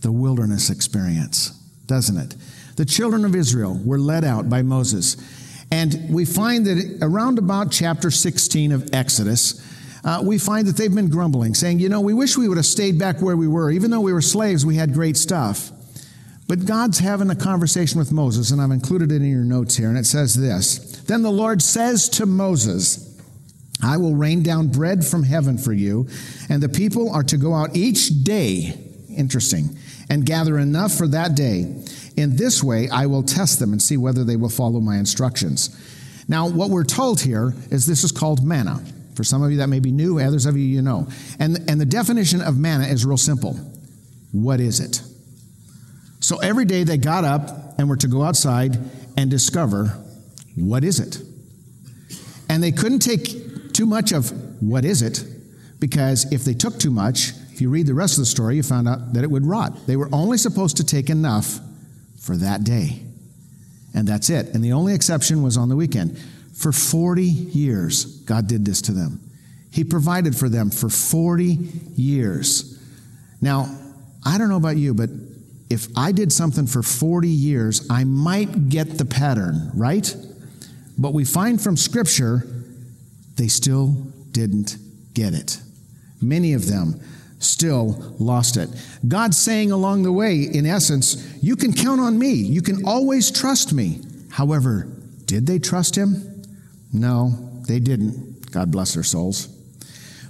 The 0.00 0.12
wilderness 0.12 0.70
experience, 0.70 1.50
doesn't 1.86 2.16
it? 2.16 2.36
The 2.76 2.84
children 2.84 3.24
of 3.24 3.36
Israel 3.36 3.80
were 3.84 3.98
led 3.98 4.24
out 4.24 4.48
by 4.48 4.62
Moses. 4.62 5.16
And 5.72 6.10
we 6.10 6.26
find 6.26 6.66
that 6.66 6.98
around 7.00 7.38
about 7.38 7.72
chapter 7.72 8.10
16 8.10 8.72
of 8.72 8.90
Exodus, 8.92 9.66
uh, 10.04 10.20
we 10.22 10.36
find 10.36 10.66
that 10.66 10.76
they've 10.76 10.94
been 10.94 11.08
grumbling, 11.08 11.54
saying, 11.54 11.78
You 11.78 11.88
know, 11.88 12.02
we 12.02 12.12
wish 12.12 12.36
we 12.36 12.46
would 12.46 12.58
have 12.58 12.66
stayed 12.66 12.98
back 12.98 13.22
where 13.22 13.38
we 13.38 13.48
were. 13.48 13.70
Even 13.70 13.90
though 13.90 14.02
we 14.02 14.12
were 14.12 14.20
slaves, 14.20 14.66
we 14.66 14.76
had 14.76 14.92
great 14.92 15.16
stuff. 15.16 15.70
But 16.46 16.66
God's 16.66 16.98
having 16.98 17.30
a 17.30 17.34
conversation 17.34 17.98
with 17.98 18.12
Moses, 18.12 18.50
and 18.50 18.60
I've 18.60 18.70
included 18.70 19.10
it 19.10 19.22
in 19.22 19.30
your 19.30 19.44
notes 19.44 19.74
here, 19.74 19.88
and 19.88 19.96
it 19.96 20.04
says 20.04 20.34
this 20.34 21.00
Then 21.06 21.22
the 21.22 21.30
Lord 21.30 21.62
says 21.62 22.10
to 22.10 22.26
Moses, 22.26 23.08
I 23.82 23.96
will 23.96 24.14
rain 24.14 24.42
down 24.42 24.68
bread 24.68 25.06
from 25.06 25.22
heaven 25.22 25.56
for 25.56 25.72
you, 25.72 26.06
and 26.50 26.62
the 26.62 26.68
people 26.68 27.10
are 27.10 27.22
to 27.22 27.38
go 27.38 27.54
out 27.54 27.74
each 27.74 28.24
day, 28.24 28.78
interesting, 29.08 29.78
and 30.08 30.26
gather 30.26 30.58
enough 30.58 30.92
for 30.92 31.06
that 31.08 31.34
day. 31.34 31.60
In 32.16 32.36
this 32.36 32.62
way, 32.62 32.88
I 32.90 33.06
will 33.06 33.22
test 33.22 33.58
them 33.58 33.72
and 33.72 33.80
see 33.80 33.96
whether 33.96 34.24
they 34.24 34.36
will 34.36 34.48
follow 34.48 34.80
my 34.80 34.98
instructions. 34.98 35.76
Now, 36.28 36.48
what 36.48 36.70
we're 36.70 36.84
told 36.84 37.20
here 37.20 37.54
is 37.70 37.86
this 37.86 38.04
is 38.04 38.12
called 38.12 38.44
manna. 38.44 38.82
For 39.14 39.24
some 39.24 39.42
of 39.42 39.50
you, 39.50 39.58
that 39.58 39.68
may 39.68 39.80
be 39.80 39.92
new, 39.92 40.18
others 40.18 40.46
of 40.46 40.56
you, 40.56 40.64
you 40.64 40.82
know. 40.82 41.06
And, 41.38 41.58
and 41.68 41.80
the 41.80 41.86
definition 41.86 42.40
of 42.40 42.58
manna 42.58 42.84
is 42.84 43.04
real 43.04 43.16
simple. 43.16 43.54
What 44.32 44.60
is 44.60 44.80
it? 44.80 45.02
So 46.20 46.38
every 46.38 46.64
day 46.64 46.84
they 46.84 46.96
got 46.98 47.24
up 47.24 47.78
and 47.78 47.88
were 47.88 47.96
to 47.96 48.08
go 48.08 48.22
outside 48.22 48.78
and 49.16 49.30
discover 49.30 49.98
what 50.54 50.84
is 50.84 51.00
it? 51.00 51.20
And 52.48 52.62
they 52.62 52.72
couldn't 52.72 53.00
take 53.00 53.72
too 53.72 53.86
much 53.86 54.12
of 54.12 54.30
what 54.62 54.84
is 54.84 55.02
it 55.02 55.24
because 55.78 56.30
if 56.32 56.44
they 56.44 56.54
took 56.54 56.78
too 56.78 56.90
much, 56.90 57.32
if 57.52 57.60
you 57.60 57.68
read 57.68 57.86
the 57.86 57.94
rest 57.94 58.14
of 58.14 58.22
the 58.22 58.26
story, 58.26 58.56
you 58.56 58.62
found 58.62 58.88
out 58.88 59.12
that 59.12 59.24
it 59.24 59.30
would 59.30 59.44
rot. 59.44 59.86
They 59.86 59.96
were 59.96 60.08
only 60.12 60.38
supposed 60.38 60.78
to 60.78 60.84
take 60.84 61.10
enough 61.10 61.60
for 62.18 62.36
that 62.36 62.64
day. 62.64 63.02
And 63.94 64.08
that's 64.08 64.30
it. 64.30 64.54
And 64.54 64.64
the 64.64 64.72
only 64.72 64.94
exception 64.94 65.42
was 65.42 65.56
on 65.56 65.68
the 65.68 65.76
weekend. 65.76 66.18
For 66.54 66.72
40 66.72 67.24
years, 67.24 68.04
God 68.22 68.46
did 68.46 68.64
this 68.64 68.80
to 68.82 68.92
them. 68.92 69.20
He 69.70 69.84
provided 69.84 70.36
for 70.36 70.48
them 70.48 70.70
for 70.70 70.88
40 70.88 71.58
years. 71.96 72.78
Now, 73.40 73.76
I 74.24 74.38
don't 74.38 74.48
know 74.48 74.56
about 74.56 74.76
you, 74.76 74.94
but 74.94 75.10
if 75.68 75.88
I 75.96 76.12
did 76.12 76.32
something 76.32 76.66
for 76.66 76.82
40 76.82 77.28
years, 77.28 77.86
I 77.90 78.04
might 78.04 78.68
get 78.68 78.98
the 78.98 79.04
pattern, 79.04 79.70
right? 79.74 80.14
But 80.96 81.12
we 81.12 81.24
find 81.24 81.60
from 81.60 81.76
Scripture, 81.76 82.46
they 83.36 83.48
still 83.48 83.88
didn't 84.30 84.76
get 85.14 85.34
it. 85.34 85.58
Many 86.20 86.52
of 86.52 86.66
them 86.66 87.00
still 87.42 88.14
lost 88.18 88.56
it. 88.56 88.68
God's 89.06 89.38
saying 89.38 89.72
along 89.72 90.02
the 90.02 90.12
way, 90.12 90.42
in 90.42 90.66
essence, 90.66 91.36
you 91.42 91.56
can 91.56 91.72
count 91.72 92.00
on 92.00 92.18
me. 92.18 92.32
You 92.32 92.62
can 92.62 92.84
always 92.84 93.30
trust 93.30 93.72
me. 93.72 94.00
However, 94.30 94.88
did 95.26 95.46
they 95.46 95.58
trust 95.58 95.96
him? 95.96 96.42
No, 96.92 97.50
they 97.66 97.80
didn't. 97.80 98.50
God 98.50 98.70
bless 98.70 98.94
their 98.94 99.02
souls. 99.02 99.48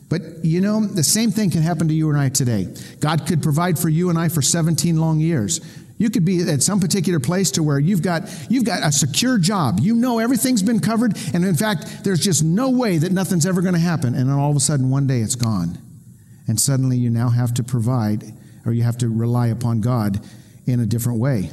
But 0.09 0.45
you 0.45 0.61
know, 0.61 0.85
the 0.85 1.03
same 1.03 1.31
thing 1.31 1.51
can 1.51 1.63
happen 1.63 1.89
to 1.89 1.95
you 1.95 2.11
and 2.11 2.19
I 2.19 2.29
today. 2.29 2.69
God 3.01 3.27
could 3.27 3.43
provide 3.43 3.79
for 3.79 3.89
you 3.89 4.11
and 4.11 4.19
I 4.19 4.29
for 4.29 4.43
17 4.43 4.97
long 4.97 5.21
years. 5.21 5.61
You 5.97 6.11
could 6.11 6.25
be 6.25 6.43
at 6.51 6.63
some 6.63 6.81
particular 6.81 7.21
place 7.21 7.53
to 7.53 7.63
where 7.63 7.79
you've 7.79 8.03
got 8.03 8.29
you've 8.51 8.65
got 8.65 8.83
a 8.83 8.91
secure 8.91 9.39
job. 9.39 9.79
You 9.81 9.95
know 9.95 10.19
everything's 10.19 10.63
been 10.63 10.81
covered, 10.81 11.17
and 11.33 11.45
in 11.45 11.55
fact, 11.55 12.05
there's 12.05 12.21
just 12.21 12.43
no 12.43 12.71
way 12.71 12.99
that 12.99 13.13
nothing's 13.13 13.47
ever 13.47 13.63
going 13.63 13.75
to 13.75 13.81
happen. 13.81 14.15
And 14.15 14.29
then 14.29 14.37
all 14.37 14.51
of 14.51 14.57
a 14.57 14.61
sudden, 14.61 14.91
one 14.91 15.07
day 15.07 15.21
it's 15.21 15.37
gone, 15.37 15.79
and 16.47 16.61
suddenly 16.61 16.97
you 16.97 17.11
now 17.11 17.29
have 17.29 17.55
to 17.55 17.63
provide, 17.63 18.25
or 18.65 18.73
you 18.73 18.83
have 18.83 18.99
to 18.99 19.09
rely 19.09 19.49
upon 19.49 19.81
God 19.81 20.25
in 20.67 20.81
a 20.81 20.87
different 20.87 21.19
way. 21.19 21.51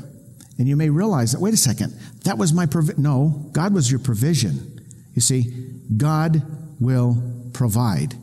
And 0.58 0.68
you 0.68 0.76
may 0.76 0.90
realize 0.90 1.32
that 1.32 1.40
wait 1.40 1.54
a 1.54 1.58
second, 1.58 1.94
that 2.26 2.38
was 2.38 2.54
my 2.54 2.66
provision. 2.66 3.02
No, 3.02 3.50
God 3.54 3.74
was 3.74 3.90
your 3.90 4.00
provision. 4.00 4.86
You 5.16 5.22
see, 5.22 5.54
God 5.96 6.42
will 6.80 7.18
provide. 7.54 8.16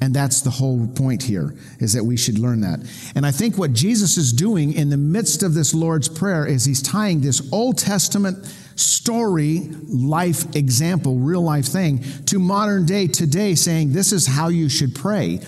And 0.00 0.14
that's 0.14 0.42
the 0.42 0.50
whole 0.50 0.86
point 0.88 1.22
here, 1.22 1.54
is 1.80 1.94
that 1.94 2.04
we 2.04 2.16
should 2.16 2.38
learn 2.38 2.60
that. 2.60 2.80
And 3.14 3.24
I 3.24 3.30
think 3.30 3.56
what 3.56 3.72
Jesus 3.72 4.18
is 4.18 4.32
doing 4.32 4.74
in 4.74 4.90
the 4.90 4.96
midst 4.96 5.42
of 5.42 5.54
this 5.54 5.72
Lord's 5.72 6.08
Prayer 6.08 6.46
is 6.46 6.64
he's 6.64 6.82
tying 6.82 7.22
this 7.22 7.50
Old 7.50 7.78
Testament 7.78 8.44
story, 8.74 9.60
life 9.88 10.54
example, 10.54 11.18
real 11.18 11.40
life 11.40 11.64
thing, 11.64 12.04
to 12.26 12.38
modern 12.38 12.84
day 12.84 13.06
today, 13.06 13.54
saying, 13.54 13.92
This 13.92 14.12
is 14.12 14.26
how 14.26 14.48
you 14.48 14.68
should 14.68 14.94
pray. 14.94 15.40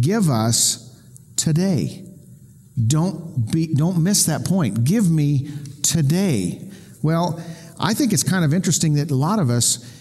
Give 0.00 0.28
us 0.30 1.00
today. 1.36 2.04
Don't, 2.86 3.50
be, 3.50 3.74
don't 3.74 4.02
miss 4.02 4.26
that 4.26 4.44
point. 4.44 4.84
Give 4.84 5.10
me 5.10 5.48
today. 5.82 6.70
Well, 7.02 7.42
I 7.78 7.94
think 7.94 8.12
it's 8.12 8.22
kind 8.22 8.44
of 8.44 8.52
interesting 8.52 8.94
that 8.94 9.10
a 9.10 9.14
lot 9.14 9.38
of 9.38 9.50
us, 9.50 9.92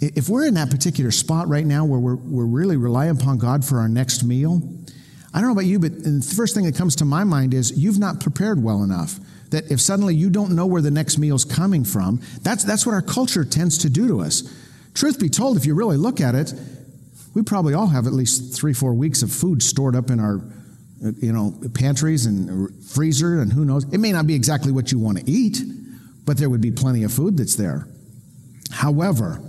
if 0.00 0.28
we're 0.28 0.46
in 0.46 0.54
that 0.54 0.70
particular 0.70 1.10
spot 1.10 1.48
right 1.48 1.66
now 1.66 1.84
where 1.84 2.00
we're, 2.00 2.16
we're 2.16 2.46
really 2.46 2.76
relying 2.76 3.10
upon 3.10 3.38
God 3.38 3.64
for 3.64 3.78
our 3.78 3.88
next 3.88 4.24
meal, 4.24 4.62
I 5.34 5.40
don't 5.40 5.48
know 5.48 5.52
about 5.52 5.66
you, 5.66 5.78
but 5.78 6.02
the 6.02 6.32
first 6.36 6.54
thing 6.54 6.64
that 6.64 6.76
comes 6.76 6.96
to 6.96 7.04
my 7.04 7.24
mind 7.24 7.54
is 7.54 7.76
you've 7.76 7.98
not 7.98 8.20
prepared 8.20 8.62
well 8.62 8.82
enough. 8.82 9.18
That 9.50 9.70
if 9.70 9.80
suddenly 9.80 10.14
you 10.14 10.30
don't 10.30 10.52
know 10.56 10.66
where 10.66 10.82
the 10.82 10.90
next 10.90 11.18
meal's 11.18 11.44
coming 11.44 11.84
from, 11.84 12.20
that's, 12.42 12.64
that's 12.64 12.86
what 12.86 12.94
our 12.94 13.02
culture 13.02 13.44
tends 13.44 13.78
to 13.78 13.90
do 13.90 14.08
to 14.08 14.20
us. 14.20 14.42
Truth 14.94 15.20
be 15.20 15.28
told, 15.28 15.56
if 15.56 15.66
you 15.66 15.74
really 15.74 15.96
look 15.96 16.20
at 16.20 16.34
it, 16.34 16.54
we 17.34 17.42
probably 17.42 17.74
all 17.74 17.88
have 17.88 18.06
at 18.06 18.12
least 18.12 18.54
three, 18.54 18.72
four 18.72 18.94
weeks 18.94 19.22
of 19.22 19.32
food 19.32 19.62
stored 19.62 19.96
up 19.96 20.10
in 20.10 20.20
our 20.20 20.40
you 21.18 21.32
know, 21.32 21.58
pantries 21.74 22.26
and 22.26 22.72
freezer 22.84 23.40
and 23.40 23.52
who 23.52 23.64
knows. 23.64 23.84
It 23.92 23.98
may 23.98 24.12
not 24.12 24.26
be 24.26 24.34
exactly 24.34 24.70
what 24.70 24.92
you 24.92 24.98
want 24.98 25.18
to 25.18 25.30
eat, 25.30 25.60
but 26.24 26.38
there 26.38 26.48
would 26.48 26.60
be 26.60 26.70
plenty 26.70 27.02
of 27.02 27.12
food 27.12 27.36
that's 27.36 27.56
there. 27.56 27.88
However, 28.70 29.42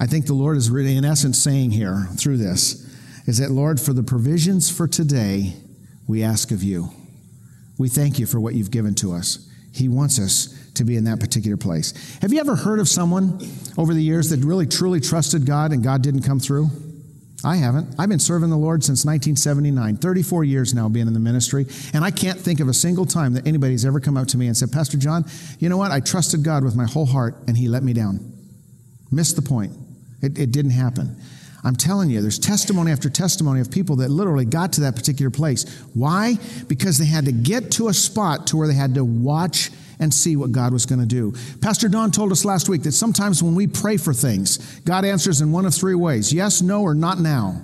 I 0.00 0.06
think 0.06 0.26
the 0.26 0.34
Lord 0.34 0.56
is 0.56 0.70
really, 0.70 0.96
in 0.96 1.04
essence, 1.04 1.38
saying 1.38 1.72
here 1.72 2.08
through 2.16 2.38
this 2.38 2.88
is 3.26 3.38
that, 3.38 3.50
Lord, 3.50 3.80
for 3.80 3.92
the 3.92 4.02
provisions 4.02 4.70
for 4.70 4.88
today, 4.88 5.54
we 6.06 6.22
ask 6.22 6.50
of 6.50 6.62
you. 6.62 6.90
We 7.78 7.88
thank 7.88 8.18
you 8.18 8.26
for 8.26 8.40
what 8.40 8.54
you've 8.54 8.70
given 8.70 8.94
to 8.96 9.12
us. 9.12 9.48
He 9.72 9.88
wants 9.88 10.18
us 10.18 10.58
to 10.74 10.84
be 10.84 10.96
in 10.96 11.04
that 11.04 11.20
particular 11.20 11.56
place. 11.56 12.18
Have 12.20 12.32
you 12.32 12.40
ever 12.40 12.56
heard 12.56 12.80
of 12.80 12.88
someone 12.88 13.40
over 13.76 13.94
the 13.94 14.02
years 14.02 14.30
that 14.30 14.40
really 14.44 14.66
truly 14.66 15.00
trusted 15.00 15.46
God 15.46 15.72
and 15.72 15.84
God 15.84 16.02
didn't 16.02 16.22
come 16.22 16.40
through? 16.40 16.70
I 17.44 17.56
haven't. 17.56 17.94
I've 17.98 18.08
been 18.08 18.18
serving 18.18 18.50
the 18.50 18.56
Lord 18.56 18.84
since 18.84 19.04
1979, 19.04 19.96
34 19.96 20.44
years 20.44 20.74
now 20.74 20.88
being 20.88 21.08
in 21.08 21.12
the 21.12 21.20
ministry, 21.20 21.66
and 21.92 22.04
I 22.04 22.10
can't 22.10 22.38
think 22.38 22.60
of 22.60 22.68
a 22.68 22.74
single 22.74 23.04
time 23.04 23.32
that 23.34 23.46
anybody's 23.46 23.84
ever 23.84 24.00
come 24.00 24.16
up 24.16 24.28
to 24.28 24.38
me 24.38 24.46
and 24.46 24.56
said, 24.56 24.70
Pastor 24.70 24.96
John, 24.96 25.24
you 25.58 25.68
know 25.68 25.76
what? 25.76 25.90
I 25.90 26.00
trusted 26.00 26.44
God 26.44 26.62
with 26.62 26.76
my 26.76 26.86
whole 26.86 27.06
heart 27.06 27.36
and 27.48 27.56
he 27.56 27.68
let 27.68 27.82
me 27.82 27.92
down. 27.92 28.32
Missed 29.10 29.36
the 29.36 29.42
point. 29.42 29.72
It, 30.22 30.38
it 30.38 30.52
didn't 30.52 30.70
happen. 30.70 31.16
I'm 31.64 31.76
telling 31.76 32.10
you, 32.10 32.20
there's 32.20 32.38
testimony 32.38 32.90
after 32.90 33.08
testimony 33.08 33.60
of 33.60 33.70
people 33.70 33.96
that 33.96 34.08
literally 34.08 34.44
got 34.44 34.72
to 34.74 34.80
that 34.82 34.96
particular 34.96 35.30
place. 35.30 35.64
Why? 35.94 36.38
Because 36.66 36.98
they 36.98 37.06
had 37.06 37.26
to 37.26 37.32
get 37.32 37.70
to 37.72 37.88
a 37.88 37.94
spot 37.94 38.48
to 38.48 38.56
where 38.56 38.66
they 38.66 38.74
had 38.74 38.94
to 38.94 39.04
watch 39.04 39.70
and 40.02 40.12
see 40.12 40.34
what 40.34 40.50
God 40.50 40.72
was 40.72 40.84
going 40.84 40.98
to 40.98 41.06
do. 41.06 41.32
Pastor 41.60 41.88
Don 41.88 42.10
told 42.10 42.32
us 42.32 42.44
last 42.44 42.68
week 42.68 42.82
that 42.82 42.92
sometimes 42.92 43.40
when 43.40 43.54
we 43.54 43.68
pray 43.68 43.96
for 43.96 44.12
things, 44.12 44.58
God 44.80 45.04
answers 45.04 45.40
in 45.40 45.52
one 45.52 45.64
of 45.64 45.72
three 45.72 45.94
ways 45.94 46.32
yes, 46.32 46.60
no, 46.60 46.82
or 46.82 46.94
not 46.94 47.20
now. 47.20 47.62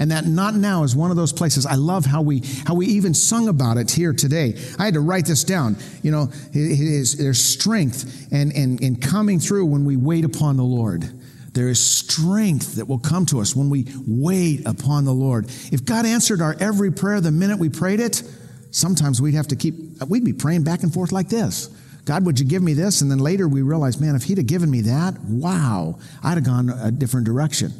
And 0.00 0.12
that 0.12 0.26
not 0.26 0.54
now 0.54 0.84
is 0.84 0.94
one 0.94 1.10
of 1.10 1.16
those 1.16 1.32
places. 1.32 1.66
I 1.66 1.74
love 1.74 2.04
how 2.04 2.22
we 2.22 2.42
how 2.66 2.74
we 2.74 2.86
even 2.86 3.14
sung 3.14 3.48
about 3.48 3.78
it 3.78 3.90
here 3.90 4.12
today. 4.12 4.54
I 4.78 4.84
had 4.84 4.94
to 4.94 5.00
write 5.00 5.24
this 5.26 5.42
down. 5.42 5.76
You 6.02 6.12
know, 6.12 6.26
there's 6.52 7.42
strength 7.42 8.28
and, 8.30 8.52
and, 8.52 8.80
and 8.80 9.02
coming 9.02 9.40
through 9.40 9.66
when 9.66 9.84
we 9.84 9.96
wait 9.96 10.24
upon 10.24 10.56
the 10.56 10.62
Lord. 10.62 11.10
There 11.54 11.68
is 11.68 11.80
strength 11.80 12.76
that 12.76 12.86
will 12.86 13.00
come 13.00 13.26
to 13.26 13.40
us 13.40 13.56
when 13.56 13.70
we 13.70 13.86
wait 14.06 14.66
upon 14.66 15.04
the 15.04 15.14
Lord. 15.14 15.46
If 15.72 15.84
God 15.84 16.06
answered 16.06 16.42
our 16.42 16.54
every 16.60 16.92
prayer 16.92 17.20
the 17.20 17.32
minute 17.32 17.58
we 17.58 17.70
prayed 17.70 17.98
it, 17.98 18.22
sometimes 18.70 19.20
we'd 19.20 19.34
have 19.34 19.48
to 19.48 19.56
keep, 19.56 19.74
we'd 20.06 20.24
be 20.24 20.34
praying 20.34 20.62
back 20.62 20.84
and 20.84 20.94
forth 20.94 21.10
like 21.10 21.28
this. 21.28 21.70
God, 22.08 22.24
would 22.24 22.40
you 22.40 22.46
give 22.46 22.62
me 22.62 22.72
this? 22.72 23.02
And 23.02 23.10
then 23.10 23.18
later 23.18 23.46
we 23.46 23.60
realize, 23.60 24.00
man, 24.00 24.16
if 24.16 24.22
He'd 24.22 24.38
have 24.38 24.46
given 24.46 24.70
me 24.70 24.80
that, 24.80 25.20
wow, 25.28 25.98
I'd 26.24 26.36
have 26.36 26.44
gone 26.44 26.70
a 26.70 26.90
different 26.90 27.26
direction. 27.26 27.70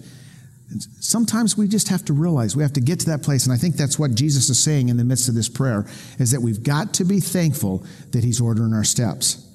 Sometimes 1.01 1.57
we 1.57 1.67
just 1.67 1.89
have 1.89 2.05
to 2.05 2.13
realize 2.13 2.55
we 2.55 2.63
have 2.63 2.75
to 2.75 2.83
get 2.83 3.01
to 3.01 3.07
that 3.07 3.23
place. 3.23 3.47
And 3.47 3.55
I 3.55 3.57
think 3.57 3.77
that's 3.77 3.99
what 3.99 4.15
Jesus 4.15 4.51
is 4.51 4.63
saying 4.63 4.91
in 4.91 4.99
the 4.99 5.05
midst 5.05 5.31
of 5.31 5.35
this 5.35 5.49
prayer 5.49 5.87
is 6.19 6.33
that 6.33 6.43
we've 6.43 6.63
got 6.63 6.93
to 6.95 7.05
be 7.05 7.21
thankful 7.21 7.87
that 8.11 8.23
He's 8.23 8.39
ordering 8.39 8.75
our 8.75 8.85
steps. 8.85 9.47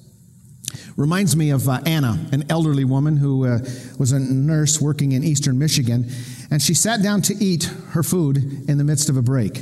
Reminds 0.96 1.36
me 1.36 1.50
of 1.50 1.68
uh, 1.68 1.78
Anna, 1.86 2.18
an 2.32 2.42
elderly 2.50 2.84
woman 2.84 3.16
who 3.16 3.46
uh, 3.46 3.58
was 3.96 4.10
a 4.10 4.18
nurse 4.18 4.80
working 4.80 5.12
in 5.12 5.22
eastern 5.22 5.56
Michigan, 5.56 6.10
and 6.50 6.60
she 6.60 6.74
sat 6.74 7.00
down 7.00 7.22
to 7.22 7.34
eat 7.36 7.70
her 7.90 8.02
food 8.02 8.38
in 8.68 8.78
the 8.78 8.84
midst 8.84 9.08
of 9.08 9.16
a 9.16 9.22
break. 9.22 9.60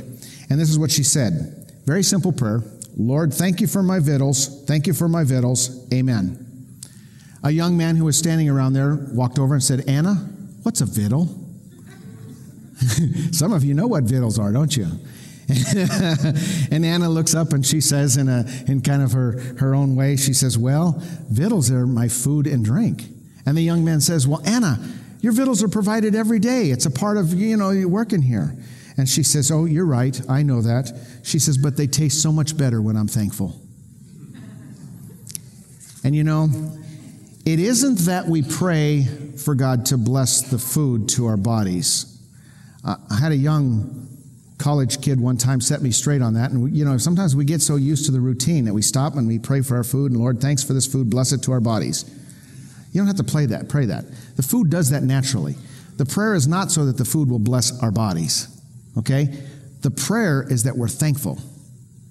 And 0.49 0.59
this 0.59 0.71
is 0.71 0.79
what 0.79 0.89
she 0.89 1.03
said 1.03 1.59
very 1.85 2.01
simple 2.01 2.31
prayer 2.31 2.63
Lord, 2.95 3.33
thank 3.33 3.59
you 3.59 3.67
for 3.67 3.81
my 3.81 3.99
victuals. 3.99 4.63
Thank 4.65 4.87
you 4.87 4.93
for 4.93 5.07
my 5.07 5.23
victuals. 5.23 5.87
Amen. 5.93 6.39
A 7.43 7.51
young 7.51 7.75
man 7.75 7.95
who 7.95 8.05
was 8.05 8.17
standing 8.17 8.49
around 8.49 8.73
there 8.73 8.95
walked 9.11 9.39
over 9.39 9.53
and 9.53 9.63
said, 9.63 9.83
Anna, 9.87 10.15
what's 10.63 10.81
a 10.81 10.85
victual? 10.85 11.27
Some 13.31 13.51
of 13.51 13.63
you 13.63 13.73
know 13.73 13.87
what 13.87 14.03
victuals 14.03 14.39
are, 14.39 14.51
don't 14.51 14.75
you? 14.75 14.87
and 16.71 16.85
Anna 16.85 17.09
looks 17.09 17.35
up 17.35 17.51
and 17.51 17.65
she 17.65 17.81
says, 17.81 18.15
in, 18.15 18.29
a, 18.29 18.45
in 18.67 18.81
kind 18.81 19.01
of 19.01 19.11
her, 19.11 19.39
her 19.57 19.75
own 19.75 19.95
way, 19.95 20.15
she 20.15 20.33
says, 20.33 20.57
Well, 20.57 20.95
victuals 21.29 21.69
are 21.69 21.85
my 21.85 22.07
food 22.07 22.47
and 22.47 22.63
drink. 22.63 23.03
And 23.45 23.57
the 23.57 23.61
young 23.61 23.83
man 23.83 23.99
says, 23.99 24.25
Well, 24.25 24.41
Anna, 24.45 24.79
your 25.19 25.33
victuals 25.33 25.61
are 25.61 25.67
provided 25.67 26.15
every 26.15 26.39
day. 26.39 26.69
It's 26.69 26.85
a 26.85 26.91
part 26.91 27.17
of, 27.17 27.33
you 27.33 27.57
know, 27.57 27.71
you 27.71 27.89
working 27.89 28.21
here. 28.21 28.55
And 28.97 29.09
she 29.09 29.23
says, 29.23 29.51
Oh, 29.51 29.65
you're 29.65 29.85
right. 29.85 30.19
I 30.29 30.43
know 30.43 30.61
that. 30.61 30.91
She 31.23 31.39
says, 31.39 31.57
But 31.57 31.77
they 31.77 31.87
taste 31.87 32.21
so 32.21 32.31
much 32.31 32.57
better 32.57 32.81
when 32.81 32.95
I'm 32.95 33.07
thankful. 33.07 33.59
and 36.03 36.15
you 36.15 36.23
know, 36.23 36.49
it 37.45 37.59
isn't 37.59 37.99
that 37.99 38.27
we 38.27 38.41
pray 38.41 39.03
for 39.37 39.55
God 39.55 39.87
to 39.87 39.97
bless 39.97 40.41
the 40.41 40.57
food 40.57 41.09
to 41.09 41.25
our 41.25 41.37
bodies. 41.37 42.09
I 42.85 43.17
had 43.19 43.31
a 43.31 43.37
young 43.37 44.07
college 44.57 45.01
kid 45.01 45.19
one 45.19 45.37
time 45.37 45.59
set 45.59 45.81
me 45.81 45.91
straight 45.91 46.21
on 46.21 46.35
that. 46.35 46.51
And, 46.51 46.63
we, 46.63 46.71
you 46.71 46.85
know, 46.85 46.97
sometimes 46.97 47.35
we 47.35 47.43
get 47.43 47.61
so 47.61 47.75
used 47.75 48.05
to 48.05 48.11
the 48.11 48.19
routine 48.19 48.65
that 48.65 48.73
we 48.73 48.81
stop 48.81 49.15
and 49.15 49.27
we 49.27 49.39
pray 49.39 49.61
for 49.61 49.75
our 49.75 49.83
food, 49.83 50.11
and 50.11 50.19
Lord, 50.19 50.39
thanks 50.39 50.63
for 50.63 50.73
this 50.73 50.87
food, 50.87 51.09
bless 51.09 51.33
it 51.33 51.43
to 51.43 51.51
our 51.51 51.59
bodies. 51.59 52.05
You 52.91 53.01
don't 53.01 53.07
have 53.07 53.17
to 53.17 53.23
play 53.23 53.45
that, 53.47 53.69
pray 53.69 53.85
that. 53.87 54.05
The 54.35 54.43
food 54.43 54.69
does 54.69 54.91
that 54.91 55.03
naturally. 55.03 55.55
The 55.97 56.05
prayer 56.05 56.33
is 56.33 56.47
not 56.47 56.71
so 56.71 56.85
that 56.85 56.97
the 56.97 57.05
food 57.05 57.29
will 57.29 57.39
bless 57.39 57.81
our 57.81 57.91
bodies. 57.91 58.52
Okay? 58.97 59.25
The 59.81 59.91
prayer 59.91 60.45
is 60.47 60.63
that 60.63 60.77
we're 60.77 60.87
thankful. 60.87 61.39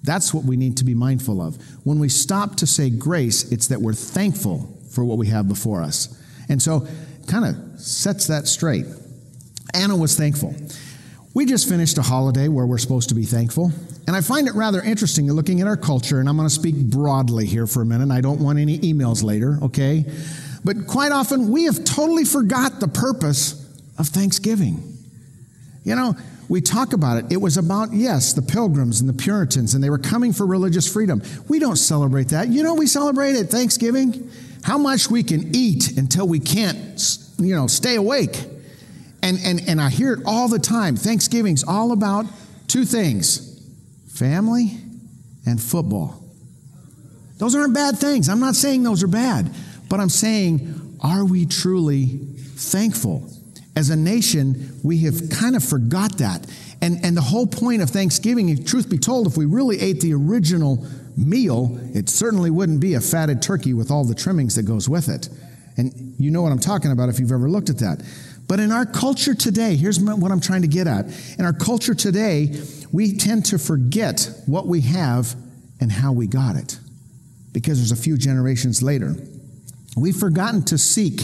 That's 0.02 0.34
what 0.34 0.44
we 0.44 0.56
need 0.56 0.76
to 0.78 0.84
be 0.84 0.94
mindful 0.94 1.40
of. 1.40 1.56
When 1.84 1.98
we 1.98 2.08
stop 2.08 2.56
to 2.56 2.66
say 2.66 2.90
grace, 2.90 3.50
it's 3.52 3.68
that 3.68 3.80
we're 3.80 3.94
thankful 3.94 4.68
for 4.90 5.04
what 5.04 5.16
we 5.16 5.28
have 5.28 5.48
before 5.48 5.82
us. 5.82 6.18
And 6.48 6.60
so, 6.60 6.86
kind 7.28 7.44
of 7.44 7.80
sets 7.80 8.26
that 8.26 8.46
straight. 8.48 8.84
Anna 9.74 9.96
was 9.96 10.16
thankful. 10.16 10.54
We 11.34 11.46
just 11.46 11.68
finished 11.68 11.96
a 11.98 12.02
holiday 12.02 12.48
where 12.48 12.66
we're 12.66 12.78
supposed 12.78 13.08
to 13.08 13.14
be 13.14 13.24
thankful. 13.24 13.72
And 14.06 14.14
I 14.14 14.20
find 14.20 14.48
it 14.48 14.54
rather 14.54 14.82
interesting 14.82 15.30
looking 15.32 15.60
at 15.60 15.66
our 15.66 15.76
culture, 15.76 16.20
and 16.20 16.28
I'm 16.28 16.36
going 16.36 16.48
to 16.48 16.54
speak 16.54 16.74
broadly 16.76 17.46
here 17.46 17.66
for 17.66 17.82
a 17.82 17.86
minute. 17.86 18.10
I 18.10 18.20
don't 18.20 18.40
want 18.40 18.58
any 18.58 18.78
emails 18.80 19.22
later, 19.22 19.58
okay? 19.62 20.04
But 20.64 20.86
quite 20.86 21.12
often, 21.12 21.50
we 21.50 21.64
have 21.64 21.84
totally 21.84 22.24
forgot 22.24 22.80
the 22.80 22.88
purpose 22.88 23.58
of 23.98 24.08
Thanksgiving. 24.08 24.98
You 25.84 25.94
know, 25.96 26.16
we 26.52 26.60
talk 26.60 26.92
about 26.92 27.16
it. 27.16 27.32
It 27.32 27.38
was 27.38 27.56
about, 27.56 27.94
yes, 27.94 28.34
the 28.34 28.42
pilgrims 28.42 29.00
and 29.00 29.08
the 29.08 29.14
Puritans, 29.14 29.72
and 29.72 29.82
they 29.82 29.88
were 29.88 29.96
coming 29.96 30.34
for 30.34 30.44
religious 30.44 30.86
freedom. 30.86 31.22
We 31.48 31.58
don't 31.58 31.76
celebrate 31.76 32.28
that. 32.28 32.48
You 32.48 32.62
know, 32.62 32.74
we 32.74 32.86
celebrate 32.86 33.36
it 33.36 33.46
Thanksgiving. 33.46 34.30
How 34.62 34.76
much 34.76 35.08
we 35.08 35.22
can 35.22 35.56
eat 35.56 35.96
until 35.96 36.28
we 36.28 36.40
can't, 36.40 37.00
you 37.38 37.54
know, 37.54 37.68
stay 37.68 37.94
awake. 37.94 38.44
And, 39.22 39.38
and, 39.42 39.66
and 39.66 39.80
I 39.80 39.88
hear 39.88 40.12
it 40.12 40.20
all 40.26 40.46
the 40.46 40.58
time. 40.58 40.94
Thanksgiving's 40.94 41.64
all 41.64 41.90
about 41.90 42.26
two 42.68 42.84
things 42.84 43.48
family 44.08 44.76
and 45.46 45.58
football. 45.58 46.22
Those 47.38 47.54
aren't 47.54 47.72
bad 47.72 47.96
things. 47.96 48.28
I'm 48.28 48.40
not 48.40 48.56
saying 48.56 48.82
those 48.82 49.02
are 49.02 49.08
bad, 49.08 49.50
but 49.88 50.00
I'm 50.00 50.10
saying, 50.10 50.98
are 51.00 51.24
we 51.24 51.46
truly 51.46 52.08
thankful? 52.56 53.31
As 53.74 53.88
a 53.88 53.96
nation, 53.96 54.78
we 54.82 54.98
have 54.98 55.30
kind 55.30 55.56
of 55.56 55.64
forgot 55.64 56.18
that. 56.18 56.46
And, 56.82 57.02
and 57.04 57.16
the 57.16 57.22
whole 57.22 57.46
point 57.46 57.80
of 57.80 57.90
Thanksgiving, 57.90 58.64
truth 58.64 58.90
be 58.90 58.98
told, 58.98 59.26
if 59.26 59.36
we 59.36 59.46
really 59.46 59.80
ate 59.80 60.00
the 60.00 60.12
original 60.12 60.86
meal, 61.16 61.78
it 61.94 62.08
certainly 62.08 62.50
wouldn't 62.50 62.80
be 62.80 62.94
a 62.94 63.00
fatted 63.00 63.40
turkey 63.40 63.72
with 63.72 63.90
all 63.90 64.04
the 64.04 64.14
trimmings 64.14 64.56
that 64.56 64.64
goes 64.64 64.88
with 64.88 65.08
it. 65.08 65.28
And 65.76 66.14
you 66.18 66.30
know 66.30 66.42
what 66.42 66.52
I'm 66.52 66.58
talking 66.58 66.90
about 66.90 67.08
if 67.08 67.18
you've 67.18 67.32
ever 67.32 67.48
looked 67.48 67.70
at 67.70 67.78
that. 67.78 68.02
But 68.46 68.60
in 68.60 68.72
our 68.72 68.84
culture 68.84 69.34
today, 69.34 69.76
here's 69.76 69.98
what 70.00 70.30
I'm 70.30 70.40
trying 70.40 70.62
to 70.62 70.68
get 70.68 70.86
at. 70.86 71.06
In 71.38 71.44
our 71.44 71.52
culture 71.54 71.94
today, 71.94 72.60
we 72.92 73.16
tend 73.16 73.46
to 73.46 73.58
forget 73.58 74.28
what 74.46 74.66
we 74.66 74.82
have 74.82 75.34
and 75.80 75.90
how 75.90 76.12
we 76.12 76.26
got 76.26 76.56
it 76.56 76.78
because 77.52 77.78
there's 77.78 77.92
a 77.92 78.02
few 78.02 78.18
generations 78.18 78.82
later. 78.82 79.14
We've 79.96 80.16
forgotten 80.16 80.62
to 80.64 80.78
seek 80.78 81.20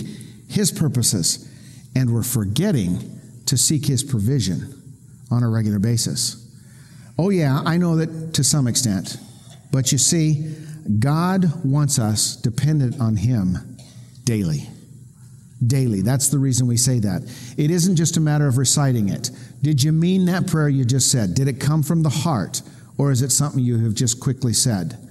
His 0.48 0.70
purposes 0.70 1.47
and 1.94 2.12
we're 2.12 2.22
forgetting 2.22 3.20
to 3.46 3.56
seek 3.56 3.86
His 3.86 4.02
provision 4.02 4.74
on 5.30 5.42
a 5.42 5.48
regular 5.48 5.78
basis. 5.78 6.44
Oh, 7.18 7.30
yeah, 7.30 7.60
I 7.64 7.76
know 7.76 7.96
that 7.96 8.34
to 8.34 8.44
some 8.44 8.66
extent. 8.66 9.18
But 9.72 9.92
you 9.92 9.98
see, 9.98 10.54
God 10.98 11.64
wants 11.64 11.98
us 11.98 12.36
dependent 12.36 13.00
on 13.00 13.16
Him 13.16 13.76
daily. 14.24 14.68
Daily. 15.66 16.02
That's 16.02 16.28
the 16.28 16.38
reason 16.38 16.66
we 16.66 16.76
say 16.76 17.00
that. 17.00 17.22
It 17.56 17.70
isn't 17.70 17.96
just 17.96 18.16
a 18.16 18.20
matter 18.20 18.46
of 18.46 18.58
reciting 18.58 19.08
it. 19.08 19.30
Did 19.60 19.82
you 19.82 19.92
mean 19.92 20.26
that 20.26 20.46
prayer 20.46 20.68
you 20.68 20.84
just 20.84 21.10
said? 21.10 21.34
Did 21.34 21.48
it 21.48 21.60
come 21.60 21.82
from 21.82 22.02
the 22.02 22.08
heart? 22.08 22.62
Or 22.96 23.10
is 23.10 23.22
it 23.22 23.30
something 23.30 23.62
you 23.62 23.78
have 23.84 23.94
just 23.94 24.20
quickly 24.20 24.52
said? 24.52 25.07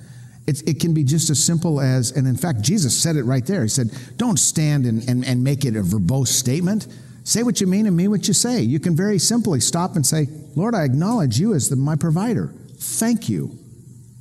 It, 0.47 0.67
it 0.67 0.79
can 0.79 0.93
be 0.93 1.03
just 1.03 1.29
as 1.29 1.43
simple 1.43 1.81
as, 1.81 2.11
and 2.11 2.25
in 2.25 2.37
fact, 2.37 2.61
Jesus 2.61 2.97
said 2.97 3.17
it 3.17 3.23
right 3.23 3.45
there. 3.45 3.63
He 3.63 3.69
said, 3.69 3.89
Don't 4.15 4.39
stand 4.39 4.85
and, 4.85 5.07
and, 5.07 5.25
and 5.25 5.43
make 5.43 5.65
it 5.65 5.75
a 5.75 5.81
verbose 5.81 6.29
statement. 6.29 6.87
Say 7.25 7.43
what 7.43 7.59
you 7.59 7.67
mean 7.67 7.85
and 7.85 7.97
mean 7.97 8.09
what 8.09 8.29
you 8.29 8.33
say. 8.33 8.61
You 8.61 8.79
can 8.79 8.95
very 8.95 9.19
simply 9.19 9.59
stop 9.59 9.97
and 9.97 10.05
say, 10.05 10.27
Lord, 10.55 10.73
I 10.73 10.85
acknowledge 10.85 11.37
you 11.37 11.53
as 11.53 11.67
the, 11.67 11.75
my 11.75 11.97
provider. 11.97 12.53
Thank 12.77 13.27
you. 13.27 13.59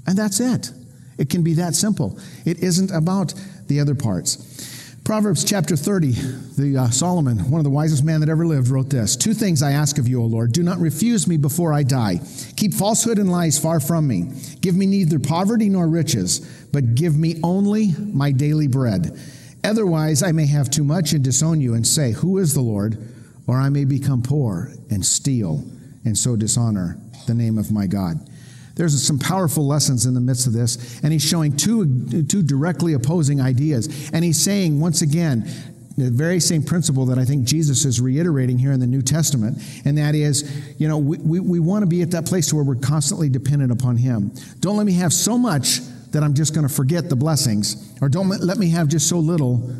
And 0.09 0.18
that's 0.18 0.40
it. 0.40 0.73
It 1.16 1.30
can 1.30 1.45
be 1.45 1.54
that 1.54 1.76
simple. 1.76 2.18
It 2.45 2.59
isn't 2.59 2.90
about 2.90 3.33
the 3.68 3.78
other 3.78 3.95
parts. 3.95 4.65
Proverbs 5.06 5.45
chapter 5.45 5.76
30, 5.76 6.10
the 6.58 6.78
uh, 6.78 6.90
Solomon, 6.90 7.49
one 7.49 7.60
of 7.60 7.64
the 7.64 7.71
wisest 7.71 8.02
men 8.02 8.19
that 8.19 8.28
ever 8.28 8.45
lived, 8.45 8.66
wrote 8.66 8.90
this 8.90 9.14
Two 9.14 9.34
things 9.34 9.62
I 9.62 9.71
ask 9.71 9.99
of 9.99 10.08
you, 10.08 10.21
O 10.21 10.25
Lord. 10.25 10.50
Do 10.50 10.64
not 10.64 10.80
refuse 10.80 11.28
me 11.28 11.36
before 11.36 11.73
I 11.73 11.84
die. 11.84 12.19
Keep 12.56 12.75
falsehood 12.75 13.21
and 13.21 13.30
lies 13.30 13.56
far 13.56 13.78
from 13.78 14.08
me. 14.08 14.32
Give 14.60 14.75
me 14.75 14.84
neither 14.84 15.21
poverty 15.21 15.69
nor 15.69 15.86
riches, 15.86 16.40
but 16.73 16.97
give 16.97 17.16
me 17.16 17.38
only 17.45 17.92
my 18.12 18.32
daily 18.32 18.66
bread. 18.66 19.16
Otherwise, 19.62 20.25
I 20.25 20.32
may 20.32 20.47
have 20.47 20.71
too 20.71 20.82
much 20.82 21.12
and 21.12 21.23
disown 21.23 21.60
you 21.60 21.75
and 21.75 21.86
say, 21.86 22.10
Who 22.10 22.38
is 22.38 22.54
the 22.54 22.60
Lord? 22.60 22.99
Or 23.47 23.60
I 23.60 23.69
may 23.69 23.84
become 23.84 24.25
poor 24.25 24.73
and 24.90 25.06
steal 25.06 25.64
and 26.04 26.19
so 26.19 26.34
dishonor 26.34 26.99
the 27.28 27.34
name 27.34 27.58
of 27.58 27.71
my 27.71 27.86
God. 27.86 28.28
There's 28.76 29.02
some 29.02 29.19
powerful 29.19 29.67
lessons 29.67 30.04
in 30.04 30.12
the 30.12 30.21
midst 30.21 30.47
of 30.47 30.52
this, 30.52 31.00
and 31.02 31.12
he's 31.12 31.25
showing 31.25 31.56
two, 31.56 32.25
two 32.25 32.43
directly 32.43 32.93
opposing 32.93 33.41
ideas. 33.41 34.10
And 34.12 34.23
he's 34.23 34.39
saying, 34.39 34.78
once 34.78 35.00
again, 35.00 35.50
the 35.97 36.10
very 36.10 36.41
same 36.41 36.62
principle 36.62 37.06
that 37.06 37.19
I 37.19 37.25
think 37.25 37.47
Jesus 37.47 37.86
is 37.86 38.02
reiterating 38.02 38.58
here 38.58 38.73
in 38.73 38.80
the 38.80 38.86
New 38.86 39.00
Testament, 39.00 39.58
and 39.86 39.97
that 39.97 40.15
is, 40.15 40.76
you 40.78 40.89
know, 40.89 40.99
we, 40.99 41.17
we, 41.17 41.41
we 41.41 41.58
want 41.58 41.84
to 41.84 41.86
be 41.86 42.02
at 42.02 42.10
that 42.10 42.26
place 42.26 42.52
where 42.52 42.62
we're 42.62 42.75
constantly 42.75 43.30
dependent 43.30 43.73
upon 43.73 43.97
Him. 43.97 44.30
Don't 44.60 44.76
let 44.76 44.84
me 44.84 44.93
have 44.93 45.12
so 45.15 45.39
much 45.39 45.80
that 46.12 46.23
I'm 46.23 46.34
just 46.34 46.54
going 46.54 46.69
to 46.69 46.73
forget 46.73 47.08
the 47.08 47.17
blessings, 47.17 47.95
or 48.02 48.10
don't 48.10 48.28
let 48.28 48.58
me 48.58 48.69
have 48.71 48.89
just 48.89 49.08
so 49.08 49.19
little 49.19 49.75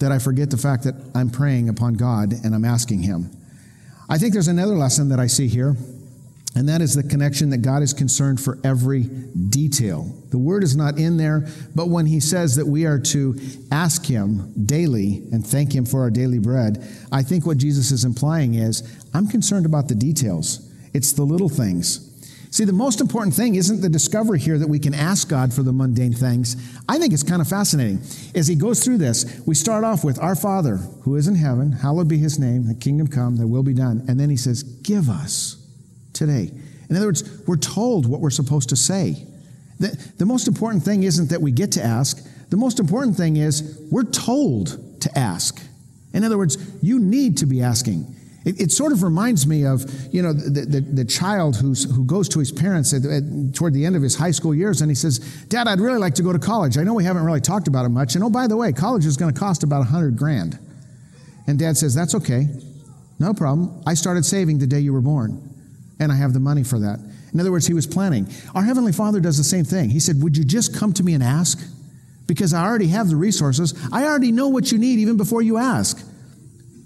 that 0.00 0.10
I 0.10 0.18
forget 0.18 0.50
the 0.50 0.56
fact 0.56 0.82
that 0.84 0.94
I'm 1.14 1.30
praying 1.30 1.68
upon 1.68 1.94
God 1.94 2.32
and 2.32 2.52
I'm 2.52 2.64
asking 2.64 3.02
Him. 3.02 3.30
I 4.08 4.18
think 4.18 4.32
there's 4.32 4.48
another 4.48 4.74
lesson 4.74 5.08
that 5.10 5.20
I 5.20 5.28
see 5.28 5.46
here 5.46 5.76
and 6.56 6.68
that 6.68 6.82
is 6.82 6.94
the 6.94 7.02
connection 7.02 7.50
that 7.50 7.58
God 7.58 7.82
is 7.82 7.92
concerned 7.92 8.40
for 8.40 8.58
every 8.64 9.04
detail. 9.04 10.12
The 10.30 10.38
word 10.38 10.64
is 10.64 10.76
not 10.76 10.98
in 10.98 11.16
there, 11.16 11.46
but 11.74 11.88
when 11.88 12.06
he 12.06 12.18
says 12.18 12.56
that 12.56 12.66
we 12.66 12.86
are 12.86 12.98
to 12.98 13.38
ask 13.70 14.04
him 14.04 14.52
daily 14.66 15.22
and 15.32 15.46
thank 15.46 15.72
him 15.72 15.86
for 15.86 16.00
our 16.00 16.10
daily 16.10 16.40
bread, 16.40 16.84
I 17.12 17.22
think 17.22 17.46
what 17.46 17.58
Jesus 17.58 17.92
is 17.92 18.04
implying 18.04 18.54
is 18.54 18.82
I'm 19.14 19.28
concerned 19.28 19.64
about 19.64 19.88
the 19.88 19.94
details. 19.94 20.68
It's 20.92 21.12
the 21.12 21.22
little 21.22 21.48
things. 21.48 22.08
See, 22.52 22.64
the 22.64 22.72
most 22.72 23.00
important 23.00 23.36
thing 23.36 23.54
isn't 23.54 23.80
the 23.80 23.88
discovery 23.88 24.40
here 24.40 24.58
that 24.58 24.68
we 24.68 24.80
can 24.80 24.92
ask 24.92 25.28
God 25.28 25.54
for 25.54 25.62
the 25.62 25.72
mundane 25.72 26.12
things. 26.12 26.56
I 26.88 26.98
think 26.98 27.12
it's 27.12 27.22
kind 27.22 27.40
of 27.40 27.46
fascinating. 27.46 28.00
As 28.34 28.48
he 28.48 28.56
goes 28.56 28.82
through 28.82 28.98
this, 28.98 29.40
we 29.46 29.54
start 29.54 29.84
off 29.84 30.02
with 30.02 30.18
Our 30.18 30.34
Father, 30.34 30.78
who 31.02 31.14
is 31.14 31.28
in 31.28 31.36
heaven, 31.36 31.70
hallowed 31.70 32.08
be 32.08 32.18
his 32.18 32.40
name, 32.40 32.66
the 32.66 32.74
kingdom 32.74 33.06
come, 33.06 33.36
thy 33.36 33.44
will 33.44 33.62
be 33.62 33.72
done. 33.72 34.04
And 34.08 34.18
then 34.18 34.30
he 34.30 34.36
says, 34.36 34.64
Give 34.64 35.08
us 35.08 35.59
today. 36.20 36.50
In 36.90 36.96
other 36.96 37.06
words, 37.06 37.42
we're 37.46 37.56
told 37.56 38.06
what 38.06 38.20
we're 38.20 38.30
supposed 38.30 38.68
to 38.68 38.76
say. 38.76 39.24
The, 39.78 40.12
the 40.18 40.26
most 40.26 40.46
important 40.46 40.84
thing 40.84 41.02
isn't 41.02 41.30
that 41.30 41.40
we 41.40 41.50
get 41.50 41.72
to 41.72 41.82
ask, 41.82 42.22
the 42.50 42.58
most 42.58 42.78
important 42.78 43.16
thing 43.16 43.38
is 43.38 43.80
we're 43.90 44.04
told 44.04 45.00
to 45.00 45.18
ask. 45.18 45.62
In 46.12 46.22
other 46.22 46.36
words, 46.36 46.58
you 46.82 46.98
need 46.98 47.38
to 47.38 47.46
be 47.46 47.62
asking. 47.62 48.14
It, 48.44 48.60
it, 48.60 48.72
sort 48.72 48.92
of 48.92 49.02
reminds 49.02 49.46
me 49.46 49.64
of, 49.64 49.84
you 50.12 50.20
know, 50.22 50.32
the, 50.34 50.66
the, 50.66 50.80
the 50.80 51.04
child 51.04 51.56
who's, 51.56 51.84
who 51.84 52.04
goes 52.04 52.28
to 52.30 52.38
his 52.38 52.52
parents 52.52 52.92
at, 52.92 53.04
at, 53.06 53.54
toward 53.54 53.72
the 53.72 53.86
end 53.86 53.96
of 53.96 54.02
his 54.02 54.16
high 54.16 54.30
school 54.30 54.54
years 54.54 54.82
and 54.82 54.90
he 54.90 54.94
says, 54.94 55.18
Dad, 55.48 55.68
I'd 55.68 55.80
really 55.80 55.98
like 55.98 56.14
to 56.16 56.22
go 56.22 56.32
to 56.32 56.38
college. 56.38 56.76
I 56.76 56.82
know 56.82 56.92
we 56.92 57.04
haven't 57.04 57.24
really 57.24 57.40
talked 57.40 57.68
about 57.68 57.86
it 57.86 57.90
much. 57.90 58.14
And 58.14 58.24
oh, 58.24 58.30
by 58.30 58.46
the 58.46 58.56
way, 58.56 58.72
college 58.72 59.06
is 59.06 59.16
going 59.16 59.32
to 59.32 59.38
cost 59.38 59.62
about 59.62 59.82
a 59.82 59.84
hundred 59.84 60.16
grand. 60.16 60.58
And 61.46 61.58
dad 61.58 61.76
says, 61.76 61.94
That's 61.94 62.14
okay. 62.14 62.48
No 63.18 63.32
problem. 63.34 63.82
I 63.86 63.94
started 63.94 64.24
saving 64.24 64.58
the 64.58 64.66
day 64.66 64.80
you 64.80 64.92
were 64.92 65.02
born 65.02 65.49
and 66.00 66.10
I 66.10 66.16
have 66.16 66.32
the 66.32 66.40
money 66.40 66.64
for 66.64 66.78
that. 66.80 66.98
In 67.32 67.38
other 67.38 67.52
words, 67.52 67.66
he 67.66 67.74
was 67.74 67.86
planning. 67.86 68.26
Our 68.54 68.62
Heavenly 68.64 68.92
Father 68.92 69.20
does 69.20 69.36
the 69.36 69.44
same 69.44 69.64
thing. 69.64 69.90
He 69.90 70.00
said, 70.00 70.20
Would 70.22 70.36
you 70.36 70.44
just 70.44 70.74
come 70.74 70.92
to 70.94 71.04
me 71.04 71.14
and 71.14 71.22
ask? 71.22 71.60
Because 72.26 72.52
I 72.52 72.64
already 72.64 72.88
have 72.88 73.08
the 73.08 73.16
resources. 73.16 73.74
I 73.92 74.04
already 74.04 74.32
know 74.32 74.48
what 74.48 74.72
you 74.72 74.78
need 74.78 74.98
even 74.98 75.16
before 75.16 75.42
you 75.42 75.58
ask. 75.58 76.04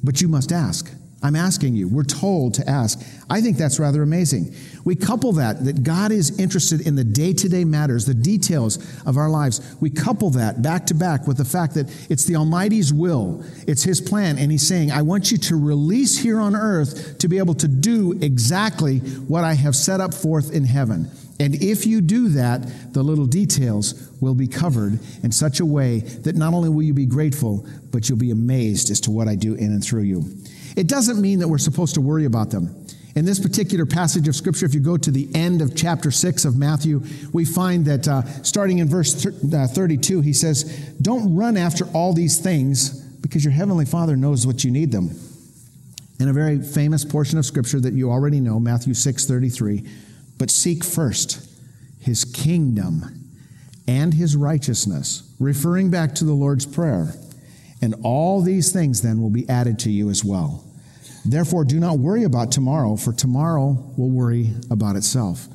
But 0.03 0.21
you 0.21 0.29
must 0.29 0.53
ask. 0.53 0.91
I'm 1.25 1.37
asking 1.37 1.75
you. 1.75 1.89
We're 1.89 2.05
told 2.05 2.53
to 2.55 2.69
ask. 2.69 3.01
I 3.31 3.41
think 3.41 3.57
that's 3.57 3.79
rather 3.79 4.03
amazing. 4.03 4.55
We 4.85 4.95
couple 4.95 5.33
that, 5.33 5.65
that 5.65 5.83
God 5.83 6.13
is 6.13 6.39
interested 6.39 6.87
in 6.87 6.97
the 6.97 7.03
day 7.03 7.33
to 7.33 7.49
day 7.49 7.65
matters, 7.65 8.05
the 8.05 8.13
details 8.13 8.77
of 9.07 9.17
our 9.17 9.31
lives. 9.31 9.75
We 9.81 9.89
couple 9.89 10.29
that 10.31 10.61
back 10.61 10.85
to 10.89 10.95
back 10.95 11.27
with 11.27 11.39
the 11.39 11.45
fact 11.47 11.75
that 11.75 11.91
it's 12.11 12.27
the 12.27 12.37
Almighty's 12.37 12.93
will, 12.93 13.43
it's 13.67 13.83
His 13.83 14.03
plan. 14.03 14.37
And 14.37 14.53
He's 14.53 14.69
saying, 14.69 14.93
I 14.93 15.01
want 15.01 15.33
you 15.33 15.39
to 15.39 15.57
release 15.57 16.19
here 16.19 16.39
on 16.39 16.55
earth 16.55 17.17
to 17.21 17.29
be 17.29 17.39
able 17.39 17.55
to 17.55 17.69
do 17.69 18.19
exactly 18.21 18.99
what 18.99 19.45
I 19.45 19.55
have 19.55 19.75
set 19.75 20.03
up 20.03 20.13
forth 20.13 20.53
in 20.53 20.67
heaven. 20.67 21.11
And 21.41 21.55
if 21.55 21.87
you 21.87 22.03
do 22.03 22.29
that, 22.29 22.93
the 22.93 23.03
little 23.03 23.27
details 23.27 24.11
will 24.21 24.35
be 24.35 24.47
covered 24.47 24.99
in 25.23 25.33
such 25.33 25.59
a 25.61 25.67
way 25.67 26.01
that 26.01 26.37
not 26.37 26.53
only 26.53 26.69
will 26.69 26.83
you 26.83 26.95
be 26.95 27.07
grateful, 27.07 27.67
but 27.91 28.09
you'll 28.11 28.19
be 28.19 28.31
amazed 28.31 28.91
as 28.91 29.01
to 29.01 29.11
what 29.11 29.27
I 29.27 29.37
do 29.37 29.55
in 29.55 29.73
and 29.73 29.83
through 29.83 30.03
you. 30.03 30.25
It 30.77 30.89
doesn't 30.89 31.21
mean 31.21 31.39
that 31.41 31.49
we're 31.49 31.59
supposed 31.59 31.95
to 31.95 32.01
worry 32.01 32.25
about 32.25 32.51
them. 32.51 32.87
In 33.15 33.25
this 33.25 33.39
particular 33.39 33.87
passage 33.87 34.27
of 34.27 34.35
Scripture, 34.35 34.67
if 34.67 34.75
you 34.75 34.81
go 34.81 34.97
to 34.97 35.11
the 35.11 35.29
end 35.35 35.63
of 35.63 35.77
chapter 35.77 36.11
6 36.11 36.45
of 36.45 36.57
Matthew, 36.57 37.03
we 37.33 37.45
find 37.45 37.85
that 37.87 38.09
uh, 38.09 38.23
starting 38.43 38.79
in 38.79 38.89
verse 38.89 39.25
uh, 39.25 39.69
32, 39.69 40.21
he 40.21 40.33
says, 40.33 40.65
Don't 41.01 41.37
run 41.37 41.57
after 41.57 41.85
all 41.93 42.13
these 42.13 42.41
things 42.41 43.01
because 43.21 43.45
your 43.45 43.53
heavenly 43.53 43.85
Father 43.85 44.17
knows 44.17 44.47
what 44.47 44.65
you 44.65 44.71
need 44.71 44.91
them. 44.91 45.11
In 46.19 46.29
a 46.29 46.33
very 46.33 46.61
famous 46.61 47.05
portion 47.05 47.39
of 47.39 47.47
Scripture 47.47 47.81
that 47.81 47.95
you 47.95 48.11
already 48.11 48.41
know, 48.41 48.59
Matthew 48.59 48.95
6 48.95 49.27
33, 49.27 49.89
but 50.39 50.51
seek 50.51 50.83
first 50.83 51.49
his 52.05 52.25
kingdom, 52.27 53.31
and 53.89 54.13
his 54.13 54.37
righteousness, 54.37 55.35
referring 55.41 55.91
back 55.91 56.15
to 56.15 56.25
the 56.25 56.35
Lord's 56.35 56.67
Prayer. 56.67 57.15
And 57.85 57.95
all 58.03 58.41
these 58.41 58.73
things 58.73 59.03
then 59.03 59.21
will 59.21 59.29
be 59.29 59.47
added 59.47 59.79
to 59.81 59.91
you 59.91 60.09
as 60.09 60.25
well. 60.25 60.65
Therefore, 61.27 61.67
do 61.67 61.79
not 61.79 61.99
worry 61.99 62.25
about 62.25 62.51
tomorrow, 62.51 62.97
for 62.97 63.13
tomorrow 63.13 63.77
will 63.99 64.09
worry 64.09 64.55
about 64.71 64.97
itself. 64.97 65.49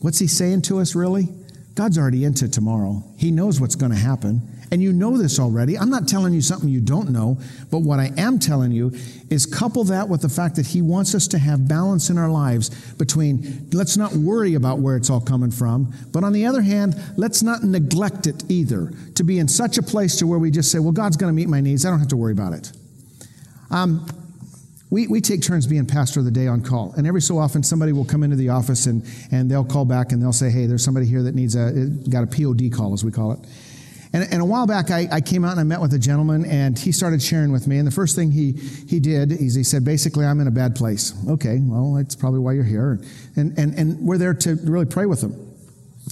What's 0.00 0.18
he 0.18 0.26
saying 0.26 0.62
to 0.62 0.80
us, 0.80 0.94
really? 0.94 1.28
God's 1.74 1.96
already 1.96 2.26
into 2.26 2.46
tomorrow. 2.46 3.02
He 3.16 3.30
knows 3.30 3.58
what's 3.58 3.74
going 3.74 3.90
to 3.90 3.96
happen. 3.96 4.42
And 4.72 4.82
you 4.82 4.90
know 4.90 5.18
this 5.18 5.38
already. 5.38 5.76
I'm 5.76 5.90
not 5.90 6.08
telling 6.08 6.32
you 6.32 6.40
something 6.40 6.66
you 6.66 6.80
don't 6.80 7.10
know, 7.10 7.38
but 7.70 7.80
what 7.80 8.00
I 8.00 8.10
am 8.16 8.38
telling 8.38 8.72
you 8.72 8.90
is 9.28 9.44
couple 9.44 9.84
that 9.84 10.08
with 10.08 10.22
the 10.22 10.30
fact 10.30 10.56
that 10.56 10.66
He 10.66 10.80
wants 10.80 11.14
us 11.14 11.28
to 11.28 11.38
have 11.38 11.68
balance 11.68 12.08
in 12.08 12.16
our 12.16 12.30
lives 12.30 12.70
between 12.94 13.68
let's 13.74 13.98
not 13.98 14.14
worry 14.14 14.54
about 14.54 14.78
where 14.78 14.96
it's 14.96 15.10
all 15.10 15.20
coming 15.20 15.50
from, 15.50 15.92
but 16.10 16.24
on 16.24 16.32
the 16.32 16.46
other 16.46 16.62
hand, 16.62 16.94
let's 17.18 17.42
not 17.42 17.62
neglect 17.62 18.26
it 18.26 18.44
either. 18.48 18.90
To 19.16 19.22
be 19.24 19.38
in 19.38 19.46
such 19.46 19.76
a 19.76 19.82
place 19.82 20.16
to 20.16 20.26
where 20.26 20.38
we 20.38 20.50
just 20.50 20.72
say, 20.72 20.78
well, 20.78 20.92
God's 20.92 21.18
going 21.18 21.28
to 21.30 21.36
meet 21.36 21.50
my 21.50 21.60
needs. 21.60 21.84
I 21.84 21.90
don't 21.90 21.98
have 21.98 22.08
to 22.08 22.16
worry 22.16 22.32
about 22.32 22.54
it. 22.54 22.72
Um, 23.70 24.06
we, 24.88 25.06
we 25.06 25.20
take 25.20 25.42
turns 25.42 25.66
being 25.66 25.84
pastor 25.84 26.20
of 26.20 26.24
the 26.24 26.30
day 26.30 26.46
on 26.46 26.62
call. 26.62 26.94
And 26.96 27.06
every 27.06 27.20
so 27.20 27.36
often, 27.36 27.62
somebody 27.62 27.92
will 27.92 28.06
come 28.06 28.22
into 28.22 28.36
the 28.36 28.48
office 28.48 28.86
and, 28.86 29.04
and 29.30 29.50
they'll 29.50 29.64
call 29.64 29.84
back 29.84 30.12
and 30.12 30.22
they'll 30.22 30.32
say, 30.32 30.48
hey, 30.48 30.64
there's 30.64 30.84
somebody 30.84 31.04
here 31.04 31.22
that 31.24 31.34
needs 31.34 31.56
a, 31.56 31.90
got 32.08 32.24
a 32.24 32.26
POD 32.26 32.72
call, 32.72 32.94
as 32.94 33.04
we 33.04 33.12
call 33.12 33.32
it. 33.32 33.40
And, 34.12 34.30
and 34.30 34.42
a 34.42 34.44
while 34.44 34.66
back, 34.66 34.90
I, 34.90 35.08
I, 35.10 35.20
came 35.20 35.44
out 35.44 35.52
and 35.52 35.60
I 35.60 35.62
met 35.62 35.80
with 35.80 35.94
a 35.94 35.98
gentleman, 35.98 36.44
and 36.44 36.78
he 36.78 36.92
started 36.92 37.22
sharing 37.22 37.50
with 37.50 37.66
me. 37.66 37.78
And 37.78 37.86
the 37.86 37.92
first 37.92 38.14
thing 38.14 38.30
he, 38.30 38.52
he 38.52 39.00
did 39.00 39.32
is 39.32 39.54
he 39.54 39.64
said, 39.64 39.84
basically, 39.84 40.26
I'm 40.26 40.40
in 40.40 40.48
a 40.48 40.52
bad 40.52 40.74
place. 40.74 41.14
Okay, 41.28 41.58
well, 41.62 41.94
that's 41.94 42.14
probably 42.14 42.40
why 42.40 42.52
you're 42.52 42.64
here. 42.64 43.00
And, 43.36 43.56
and, 43.58 43.74
and 43.78 43.98
we're 44.00 44.18
there 44.18 44.34
to 44.34 44.56
really 44.64 44.84
pray 44.84 45.06
with 45.06 45.22
him. 45.22 45.34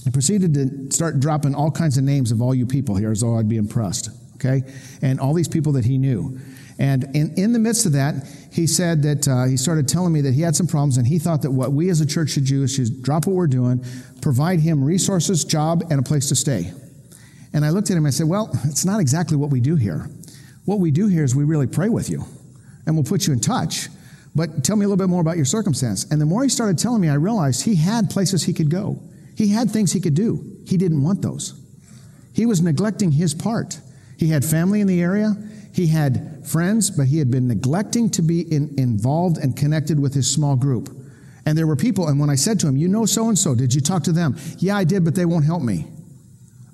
He 0.03 0.09
proceeded 0.09 0.53
to 0.55 0.91
start 0.91 1.19
dropping 1.19 1.53
all 1.53 1.69
kinds 1.69 1.97
of 1.97 2.03
names 2.03 2.31
of 2.31 2.41
all 2.41 2.55
you 2.55 2.65
people 2.65 2.95
here 2.95 3.11
as 3.11 3.21
though 3.21 3.37
I'd 3.37 3.49
be 3.49 3.57
impressed. 3.57 4.09
Okay? 4.35 4.63
And 5.03 5.19
all 5.19 5.33
these 5.35 5.47
people 5.47 5.73
that 5.73 5.85
he 5.85 5.99
knew. 5.99 6.39
And 6.79 7.15
in, 7.15 7.35
in 7.37 7.53
the 7.53 7.59
midst 7.59 7.85
of 7.85 7.91
that, 7.91 8.27
he 8.51 8.65
said 8.65 9.03
that 9.03 9.27
uh, 9.27 9.45
he 9.45 9.57
started 9.57 9.87
telling 9.87 10.11
me 10.11 10.21
that 10.21 10.33
he 10.33 10.41
had 10.41 10.55
some 10.55 10.65
problems, 10.65 10.97
and 10.97 11.05
he 11.05 11.19
thought 11.19 11.43
that 11.43 11.51
what 11.51 11.73
we 11.73 11.91
as 11.91 12.01
a 12.01 12.05
church 12.07 12.31
should 12.31 12.45
do 12.45 12.63
is 12.63 12.73
should 12.73 13.03
drop 13.03 13.27
what 13.27 13.35
we're 13.35 13.45
doing, 13.45 13.85
provide 14.21 14.59
him 14.59 14.83
resources, 14.83 15.45
job, 15.45 15.83
and 15.91 15.99
a 15.99 16.03
place 16.03 16.27
to 16.29 16.35
stay. 16.35 16.73
And 17.53 17.65
I 17.65 17.69
looked 17.69 17.89
at 17.89 17.97
him 17.97 18.05
and 18.05 18.07
I 18.07 18.11
said, 18.11 18.27
Well, 18.27 18.49
it's 18.65 18.85
not 18.85 18.99
exactly 18.99 19.37
what 19.37 19.49
we 19.49 19.59
do 19.59 19.75
here. 19.75 20.09
What 20.65 20.79
we 20.79 20.91
do 20.91 21.07
here 21.07 21.23
is 21.23 21.35
we 21.35 21.43
really 21.43 21.67
pray 21.67 21.89
with 21.89 22.09
you, 22.09 22.23
and 22.85 22.95
we'll 22.95 23.03
put 23.03 23.27
you 23.27 23.33
in 23.33 23.39
touch. 23.39 23.87
But 24.33 24.63
tell 24.63 24.75
me 24.75 24.85
a 24.85 24.87
little 24.87 25.03
bit 25.03 25.09
more 25.09 25.21
about 25.21 25.35
your 25.35 25.45
circumstance. 25.45 26.09
And 26.09 26.21
the 26.21 26.25
more 26.25 26.43
he 26.43 26.49
started 26.49 26.77
telling 26.77 27.01
me, 27.01 27.09
I 27.09 27.15
realized 27.15 27.65
he 27.65 27.75
had 27.75 28.09
places 28.09 28.43
he 28.43 28.53
could 28.53 28.69
go. 28.69 29.01
He 29.35 29.49
had 29.49 29.71
things 29.71 29.91
he 29.91 29.99
could 29.99 30.13
do. 30.13 30.57
He 30.65 30.77
didn't 30.77 31.01
want 31.01 31.21
those. 31.21 31.59
He 32.33 32.45
was 32.45 32.61
neglecting 32.61 33.11
his 33.11 33.33
part. 33.33 33.79
He 34.17 34.29
had 34.29 34.45
family 34.45 34.79
in 34.79 34.87
the 34.87 35.01
area. 35.01 35.35
He 35.73 35.87
had 35.87 36.45
friends, 36.47 36.89
but 36.89 37.07
he 37.07 37.17
had 37.17 37.31
been 37.31 37.47
neglecting 37.47 38.09
to 38.11 38.21
be 38.21 38.41
in, 38.41 38.73
involved 38.77 39.37
and 39.37 39.55
connected 39.55 39.99
with 39.99 40.13
his 40.13 40.31
small 40.31 40.55
group. 40.55 40.89
And 41.45 41.57
there 41.57 41.67
were 41.67 41.75
people, 41.75 42.07
and 42.07 42.19
when 42.19 42.29
I 42.29 42.35
said 42.35 42.59
to 42.61 42.67
him, 42.67 42.77
You 42.77 42.87
know 42.87 43.05
so 43.05 43.27
and 43.27 43.37
so, 43.37 43.55
did 43.55 43.73
you 43.73 43.81
talk 43.81 44.03
to 44.03 44.11
them? 44.11 44.37
Yeah, 44.59 44.77
I 44.77 44.83
did, 44.83 45.03
but 45.03 45.15
they 45.15 45.25
won't 45.25 45.45
help 45.45 45.63
me. 45.63 45.87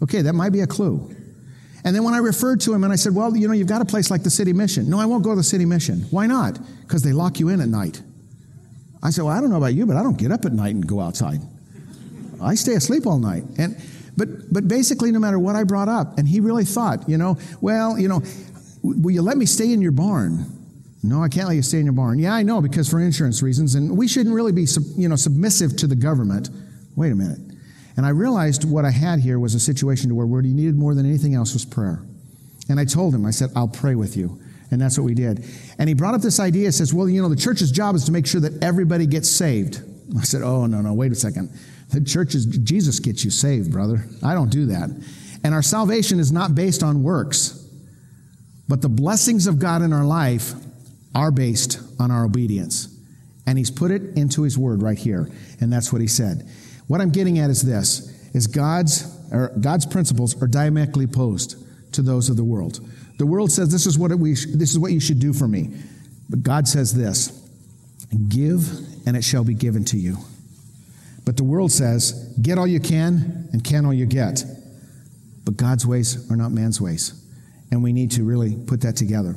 Okay, 0.03 0.21
that 0.21 0.33
might 0.33 0.51
be 0.51 0.61
a 0.61 0.67
clue. 0.67 1.13
And 1.83 1.95
then 1.95 2.03
when 2.03 2.13
I 2.13 2.17
referred 2.17 2.59
to 2.61 2.73
him 2.73 2.83
and 2.83 2.91
I 2.91 2.95
said, 2.95 3.15
Well, 3.15 3.35
you 3.35 3.47
know, 3.47 3.53
you've 3.53 3.67
got 3.67 3.81
a 3.81 3.85
place 3.85 4.11
like 4.11 4.23
the 4.23 4.29
City 4.29 4.53
Mission. 4.53 4.89
No, 4.89 4.99
I 4.99 5.05
won't 5.05 5.23
go 5.23 5.31
to 5.31 5.35
the 5.37 5.43
City 5.43 5.65
Mission. 5.65 6.01
Why 6.11 6.27
not? 6.27 6.59
Because 6.81 7.01
they 7.01 7.13
lock 7.13 7.39
you 7.39 7.49
in 7.49 7.61
at 7.61 7.69
night. 7.69 8.01
I 9.01 9.09
said, 9.09 9.23
Well, 9.23 9.35
I 9.35 9.39
don't 9.39 9.49
know 9.49 9.57
about 9.57 9.73
you, 9.73 9.85
but 9.85 9.95
I 9.95 10.03
don't 10.03 10.17
get 10.17 10.31
up 10.31 10.45
at 10.45 10.53
night 10.53 10.75
and 10.75 10.85
go 10.85 10.99
outside. 10.99 11.39
I 12.41 12.55
stay 12.55 12.73
asleep 12.73 13.07
all 13.07 13.19
night. 13.19 13.43
And 13.57 13.81
but 14.15 14.51
but 14.51 14.67
basically 14.67 15.11
no 15.11 15.19
matter 15.19 15.39
what 15.39 15.55
I 15.55 15.63
brought 15.63 15.87
up, 15.87 16.17
and 16.17 16.27
he 16.27 16.39
really 16.39 16.65
thought, 16.65 17.07
you 17.07 17.17
know, 17.17 17.37
well, 17.61 17.97
you 17.97 18.07
know, 18.07 18.21
will 18.83 19.11
you 19.11 19.21
let 19.21 19.37
me 19.37 19.45
stay 19.45 19.71
in 19.71 19.81
your 19.81 19.91
barn? 19.91 20.45
No, 21.03 21.23
I 21.23 21.29
can't 21.29 21.47
let 21.47 21.55
you 21.55 21.61
stay 21.61 21.79
in 21.79 21.85
your 21.85 21.93
barn. 21.93 22.19
Yeah, 22.19 22.33
I 22.33 22.43
know, 22.43 22.61
because 22.61 22.89
for 22.89 22.99
insurance 22.99 23.41
reasons, 23.41 23.75
and 23.75 23.97
we 23.97 24.07
shouldn't 24.07 24.35
really 24.35 24.51
be, 24.51 24.65
you 24.97 25.07
know, 25.07 25.15
submissive 25.15 25.77
to 25.77 25.87
the 25.87 25.95
government. 25.95 26.49
Wait 26.95 27.11
a 27.11 27.15
minute. 27.15 27.39
And 27.97 28.05
I 28.05 28.09
realized 28.09 28.63
what 28.63 28.85
I 28.85 28.91
had 28.91 29.19
here 29.19 29.39
was 29.39 29.55
a 29.55 29.59
situation 29.59 30.09
to 30.09 30.15
where 30.15 30.27
what 30.27 30.45
he 30.45 30.53
needed 30.53 30.75
more 30.75 30.93
than 30.93 31.05
anything 31.05 31.33
else 31.33 31.53
was 31.53 31.65
prayer. 31.65 32.03
And 32.69 32.79
I 32.79 32.85
told 32.85 33.13
him, 33.13 33.25
I 33.25 33.31
said, 33.31 33.49
I'll 33.55 33.67
pray 33.67 33.95
with 33.95 34.15
you. 34.15 34.39
And 34.69 34.79
that's 34.79 34.97
what 34.97 35.05
we 35.05 35.13
did. 35.13 35.45
And 35.79 35.89
he 35.89 35.95
brought 35.95 36.13
up 36.13 36.21
this 36.21 36.39
idea, 36.39 36.71
says, 36.71 36.93
well, 36.93 37.09
you 37.09 37.21
know, 37.21 37.29
the 37.29 37.35
church's 37.35 37.71
job 37.71 37.95
is 37.95 38.03
to 38.05 38.11
make 38.11 38.27
sure 38.27 38.41
that 38.41 38.61
everybody 38.63 39.07
gets 39.07 39.29
saved. 39.29 39.81
I 40.17 40.21
said, 40.23 40.41
oh, 40.41 40.65
no, 40.67 40.81
no, 40.81 40.93
wait 40.93 41.11
a 41.11 41.15
second. 41.15 41.49
The 41.89 42.01
church 42.01 42.35
is, 42.35 42.45
Jesus 42.45 42.99
gets 42.99 43.23
you 43.23 43.31
saved, 43.31 43.71
brother. 43.71 44.05
I 44.23 44.33
don't 44.33 44.49
do 44.49 44.67
that. 44.67 44.89
And 45.43 45.53
our 45.53 45.61
salvation 45.61 46.19
is 46.19 46.31
not 46.31 46.53
based 46.53 46.83
on 46.83 47.01
works, 47.01 47.65
but 48.67 48.81
the 48.81 48.89
blessings 48.89 49.47
of 49.47 49.59
God 49.59 49.81
in 49.81 49.93
our 49.93 50.05
life 50.05 50.53
are 51.15 51.31
based 51.31 51.79
on 51.99 52.11
our 52.11 52.25
obedience. 52.25 52.93
And 53.45 53.57
he's 53.57 53.71
put 53.71 53.91
it 53.91 54.17
into 54.17 54.43
his 54.43 54.57
word 54.57 54.83
right 54.83 54.97
here. 54.97 55.31
And 55.61 55.71
that's 55.71 55.93
what 55.93 56.01
he 56.01 56.07
said. 56.07 56.47
What 56.87 57.01
I'm 57.01 57.09
getting 57.09 57.39
at 57.39 57.49
is 57.49 57.61
this 57.61 58.13
is 58.33 58.47
God's 58.47 59.13
or 59.31 59.51
God's 59.59 59.85
principles 59.85 60.41
are 60.41 60.47
diametrically 60.47 61.05
opposed 61.05 61.57
to 61.93 62.01
those 62.01 62.29
of 62.29 62.37
the 62.37 62.43
world. 62.43 62.79
The 63.17 63.25
world 63.25 63.51
says 63.51 63.71
this 63.71 63.85
is 63.85 63.97
what 63.97 64.13
we 64.15 64.31
this 64.31 64.71
is 64.71 64.79
what 64.79 64.91
you 64.91 64.99
should 64.99 65.19
do 65.19 65.33
for 65.33 65.47
me. 65.47 65.71
But 66.29 66.43
God 66.43 66.67
says 66.67 66.93
this, 66.93 67.29
give 68.27 68.67
and 69.05 69.15
it 69.15 69.23
shall 69.23 69.43
be 69.43 69.53
given 69.53 69.85
to 69.85 69.97
you. 69.97 70.17
But 71.25 71.37
the 71.37 71.43
world 71.43 71.71
says, 71.71 72.33
get 72.41 72.57
all 72.57 72.67
you 72.67 72.79
can 72.79 73.49
and 73.51 73.63
can 73.63 73.85
all 73.85 73.93
you 73.93 74.05
get. 74.05 74.43
But 75.45 75.57
God's 75.57 75.85
ways 75.85 76.29
are 76.31 76.35
not 76.35 76.51
man's 76.51 76.79
ways. 76.79 77.21
And 77.71 77.83
we 77.83 77.91
need 77.91 78.11
to 78.11 78.23
really 78.23 78.55
put 78.55 78.81
that 78.81 78.95
together. 78.95 79.35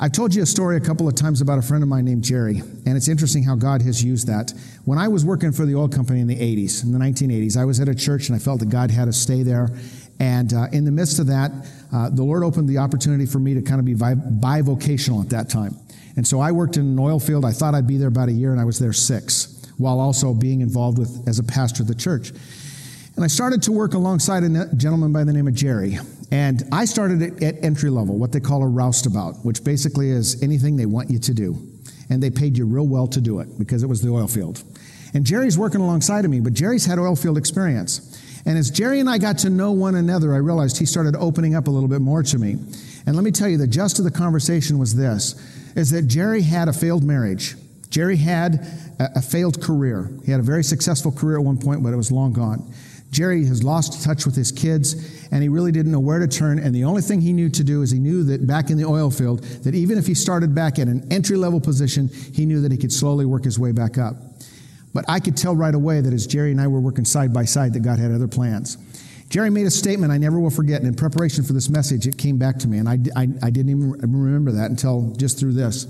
I've 0.00 0.12
told 0.12 0.32
you 0.32 0.44
a 0.44 0.46
story 0.46 0.76
a 0.76 0.80
couple 0.80 1.08
of 1.08 1.16
times 1.16 1.40
about 1.40 1.58
a 1.58 1.62
friend 1.62 1.82
of 1.82 1.88
mine 1.88 2.04
named 2.04 2.22
Jerry, 2.22 2.60
and 2.86 2.96
it's 2.96 3.08
interesting 3.08 3.42
how 3.42 3.56
God 3.56 3.82
has 3.82 4.02
used 4.02 4.28
that. 4.28 4.52
When 4.84 4.96
I 4.96 5.08
was 5.08 5.24
working 5.24 5.50
for 5.50 5.66
the 5.66 5.74
oil 5.74 5.88
company 5.88 6.20
in 6.20 6.28
the 6.28 6.36
80s, 6.36 6.84
in 6.84 6.92
the 6.92 7.00
1980s, 7.00 7.56
I 7.56 7.64
was 7.64 7.80
at 7.80 7.88
a 7.88 7.94
church 7.96 8.28
and 8.28 8.36
I 8.36 8.38
felt 8.38 8.60
that 8.60 8.68
God 8.68 8.92
had 8.92 9.08
us 9.08 9.16
stay 9.16 9.42
there. 9.42 9.70
And 10.20 10.54
uh, 10.54 10.66
in 10.70 10.84
the 10.84 10.92
midst 10.92 11.18
of 11.18 11.26
that, 11.26 11.50
uh, 11.92 12.10
the 12.10 12.22
Lord 12.22 12.44
opened 12.44 12.68
the 12.68 12.78
opportunity 12.78 13.26
for 13.26 13.40
me 13.40 13.54
to 13.54 13.62
kind 13.62 13.80
of 13.80 13.86
be 13.86 13.94
bivocational 13.94 15.24
at 15.24 15.30
that 15.30 15.50
time. 15.50 15.76
And 16.14 16.24
so 16.24 16.38
I 16.38 16.52
worked 16.52 16.76
in 16.76 16.86
an 16.86 16.98
oil 16.98 17.18
field. 17.18 17.44
I 17.44 17.50
thought 17.50 17.74
I'd 17.74 17.88
be 17.88 17.96
there 17.96 18.08
about 18.08 18.28
a 18.28 18.32
year, 18.32 18.52
and 18.52 18.60
I 18.60 18.64
was 18.64 18.78
there 18.78 18.92
six, 18.92 19.66
while 19.78 19.98
also 19.98 20.32
being 20.32 20.60
involved 20.60 20.98
with 20.98 21.26
as 21.26 21.40
a 21.40 21.44
pastor 21.44 21.82
of 21.82 21.88
the 21.88 21.94
church. 21.96 22.30
And 23.18 23.24
I 23.24 23.26
started 23.26 23.64
to 23.64 23.72
work 23.72 23.94
alongside 23.94 24.44
a 24.44 24.72
gentleman 24.76 25.12
by 25.12 25.24
the 25.24 25.32
name 25.32 25.48
of 25.48 25.54
Jerry. 25.54 25.98
And 26.30 26.62
I 26.70 26.84
started 26.84 27.20
at, 27.20 27.42
at 27.42 27.64
entry 27.64 27.90
level, 27.90 28.16
what 28.16 28.30
they 28.30 28.38
call 28.38 28.62
a 28.62 28.68
roustabout, 28.68 29.44
which 29.44 29.64
basically 29.64 30.10
is 30.10 30.40
anything 30.40 30.76
they 30.76 30.86
want 30.86 31.10
you 31.10 31.18
to 31.18 31.34
do. 31.34 31.58
And 32.10 32.22
they 32.22 32.30
paid 32.30 32.56
you 32.56 32.64
real 32.64 32.86
well 32.86 33.08
to 33.08 33.20
do 33.20 33.40
it 33.40 33.58
because 33.58 33.82
it 33.82 33.88
was 33.88 34.02
the 34.02 34.08
oil 34.08 34.28
field. 34.28 34.62
And 35.14 35.26
Jerry's 35.26 35.58
working 35.58 35.80
alongside 35.80 36.26
of 36.26 36.30
me, 36.30 36.38
but 36.38 36.52
Jerry's 36.52 36.86
had 36.86 37.00
oil 37.00 37.16
field 37.16 37.36
experience. 37.36 38.22
And 38.46 38.56
as 38.56 38.70
Jerry 38.70 39.00
and 39.00 39.10
I 39.10 39.18
got 39.18 39.38
to 39.38 39.50
know 39.50 39.72
one 39.72 39.96
another, 39.96 40.32
I 40.32 40.36
realized 40.36 40.78
he 40.78 40.86
started 40.86 41.16
opening 41.16 41.56
up 41.56 41.66
a 41.66 41.72
little 41.72 41.88
bit 41.88 42.00
more 42.00 42.22
to 42.22 42.38
me. 42.38 42.52
And 43.04 43.16
let 43.16 43.24
me 43.24 43.32
tell 43.32 43.48
you, 43.48 43.58
the 43.58 43.66
gist 43.66 43.98
of 43.98 44.04
the 44.04 44.12
conversation 44.12 44.78
was 44.78 44.94
this, 44.94 45.34
is 45.74 45.90
that 45.90 46.02
Jerry 46.02 46.42
had 46.42 46.68
a 46.68 46.72
failed 46.72 47.02
marriage. 47.02 47.56
Jerry 47.90 48.18
had 48.18 48.64
a, 49.00 49.08
a 49.16 49.22
failed 49.22 49.60
career. 49.60 50.08
He 50.24 50.30
had 50.30 50.38
a 50.38 50.44
very 50.44 50.62
successful 50.62 51.10
career 51.10 51.38
at 51.38 51.44
one 51.44 51.58
point, 51.58 51.82
but 51.82 51.92
it 51.92 51.96
was 51.96 52.12
long 52.12 52.32
gone. 52.32 52.72
Jerry 53.10 53.46
has 53.46 53.62
lost 53.62 54.04
touch 54.04 54.26
with 54.26 54.36
his 54.36 54.52
kids 54.52 55.26
and 55.30 55.42
he 55.42 55.48
really 55.48 55.72
didn't 55.72 55.92
know 55.92 56.00
where 56.00 56.18
to 56.18 56.28
turn. 56.28 56.58
And 56.58 56.74
the 56.74 56.84
only 56.84 57.02
thing 57.02 57.20
he 57.20 57.32
knew 57.32 57.48
to 57.50 57.64
do 57.64 57.82
is 57.82 57.90
he 57.90 57.98
knew 57.98 58.22
that 58.24 58.46
back 58.46 58.70
in 58.70 58.76
the 58.76 58.84
oil 58.84 59.10
field, 59.10 59.42
that 59.64 59.74
even 59.74 59.98
if 59.98 60.06
he 60.06 60.14
started 60.14 60.54
back 60.54 60.78
at 60.78 60.88
an 60.88 61.06
entry 61.10 61.36
level 61.36 61.60
position, 61.60 62.08
he 62.08 62.44
knew 62.44 62.60
that 62.60 62.72
he 62.72 62.78
could 62.78 62.92
slowly 62.92 63.24
work 63.24 63.44
his 63.44 63.58
way 63.58 63.72
back 63.72 63.98
up. 63.98 64.16
But 64.94 65.04
I 65.08 65.20
could 65.20 65.36
tell 65.36 65.54
right 65.54 65.74
away 65.74 66.00
that 66.00 66.12
as 66.12 66.26
Jerry 66.26 66.50
and 66.50 66.60
I 66.60 66.66
were 66.66 66.80
working 66.80 67.04
side 67.04 67.32
by 67.32 67.44
side, 67.44 67.72
that 67.74 67.80
God 67.80 67.98
had 67.98 68.10
other 68.10 68.28
plans. 68.28 68.76
Jerry 69.28 69.50
made 69.50 69.66
a 69.66 69.70
statement 69.70 70.10
I 70.10 70.16
never 70.16 70.40
will 70.40 70.50
forget, 70.50 70.80
and 70.80 70.88
in 70.88 70.94
preparation 70.94 71.44
for 71.44 71.52
this 71.52 71.68
message, 71.68 72.06
it 72.06 72.16
came 72.16 72.38
back 72.38 72.58
to 72.60 72.68
me, 72.68 72.78
and 72.78 72.88
I, 72.88 72.98
I, 73.14 73.28
I 73.42 73.50
didn't 73.50 73.70
even 73.70 73.92
remember 73.92 74.52
that 74.52 74.70
until 74.70 75.12
just 75.18 75.38
through 75.38 75.52
this. 75.52 75.84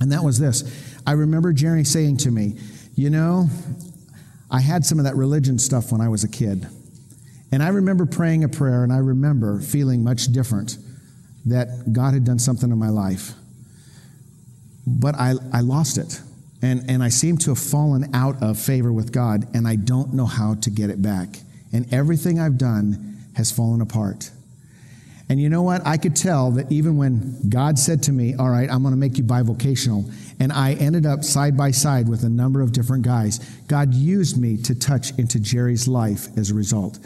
And 0.00 0.10
that 0.12 0.24
was 0.24 0.38
this 0.38 1.00
I 1.06 1.12
remember 1.12 1.52
Jerry 1.52 1.84
saying 1.84 2.18
to 2.18 2.30
me, 2.30 2.56
You 2.94 3.10
know, 3.10 3.48
I 4.50 4.60
had 4.60 4.84
some 4.84 4.98
of 4.98 5.04
that 5.04 5.16
religion 5.16 5.58
stuff 5.58 5.90
when 5.92 6.00
I 6.00 6.08
was 6.08 6.24
a 6.24 6.28
kid. 6.28 6.66
And 7.52 7.62
I 7.62 7.68
remember 7.68 8.06
praying 8.06 8.44
a 8.44 8.48
prayer, 8.48 8.82
and 8.82 8.92
I 8.92 8.98
remember 8.98 9.60
feeling 9.60 10.02
much 10.02 10.32
different 10.32 10.76
that 11.46 11.92
God 11.92 12.14
had 12.14 12.24
done 12.24 12.38
something 12.38 12.70
in 12.70 12.78
my 12.78 12.88
life. 12.88 13.32
But 14.86 15.14
I, 15.14 15.34
I 15.52 15.60
lost 15.60 15.98
it. 15.98 16.20
And, 16.62 16.88
and 16.88 17.02
I 17.02 17.10
seem 17.10 17.36
to 17.38 17.50
have 17.50 17.58
fallen 17.58 18.14
out 18.14 18.42
of 18.42 18.58
favor 18.58 18.92
with 18.92 19.12
God, 19.12 19.46
and 19.54 19.68
I 19.68 19.76
don't 19.76 20.14
know 20.14 20.26
how 20.26 20.54
to 20.54 20.70
get 20.70 20.90
it 20.90 21.02
back. 21.02 21.40
And 21.72 21.92
everything 21.92 22.40
I've 22.40 22.56
done 22.56 23.18
has 23.36 23.52
fallen 23.52 23.80
apart. 23.80 24.30
And 25.28 25.40
you 25.40 25.48
know 25.48 25.62
what? 25.62 25.86
I 25.86 25.96
could 25.96 26.14
tell 26.14 26.50
that 26.52 26.70
even 26.70 26.96
when 26.96 27.48
God 27.48 27.78
said 27.78 28.02
to 28.04 28.12
me, 28.12 28.34
All 28.34 28.50
right, 28.50 28.70
I'm 28.70 28.82
going 28.82 28.92
to 28.92 28.98
make 29.00 29.16
you 29.16 29.24
bivocational, 29.24 30.12
and 30.38 30.52
I 30.52 30.74
ended 30.74 31.06
up 31.06 31.24
side 31.24 31.56
by 31.56 31.70
side 31.70 32.08
with 32.08 32.24
a 32.24 32.28
number 32.28 32.60
of 32.60 32.72
different 32.72 33.04
guys, 33.04 33.38
God 33.66 33.94
used 33.94 34.38
me 34.38 34.56
to 34.58 34.74
touch 34.74 35.16
into 35.18 35.40
Jerry's 35.40 35.88
life 35.88 36.28
as 36.36 36.50
a 36.50 36.54
result. 36.54 36.98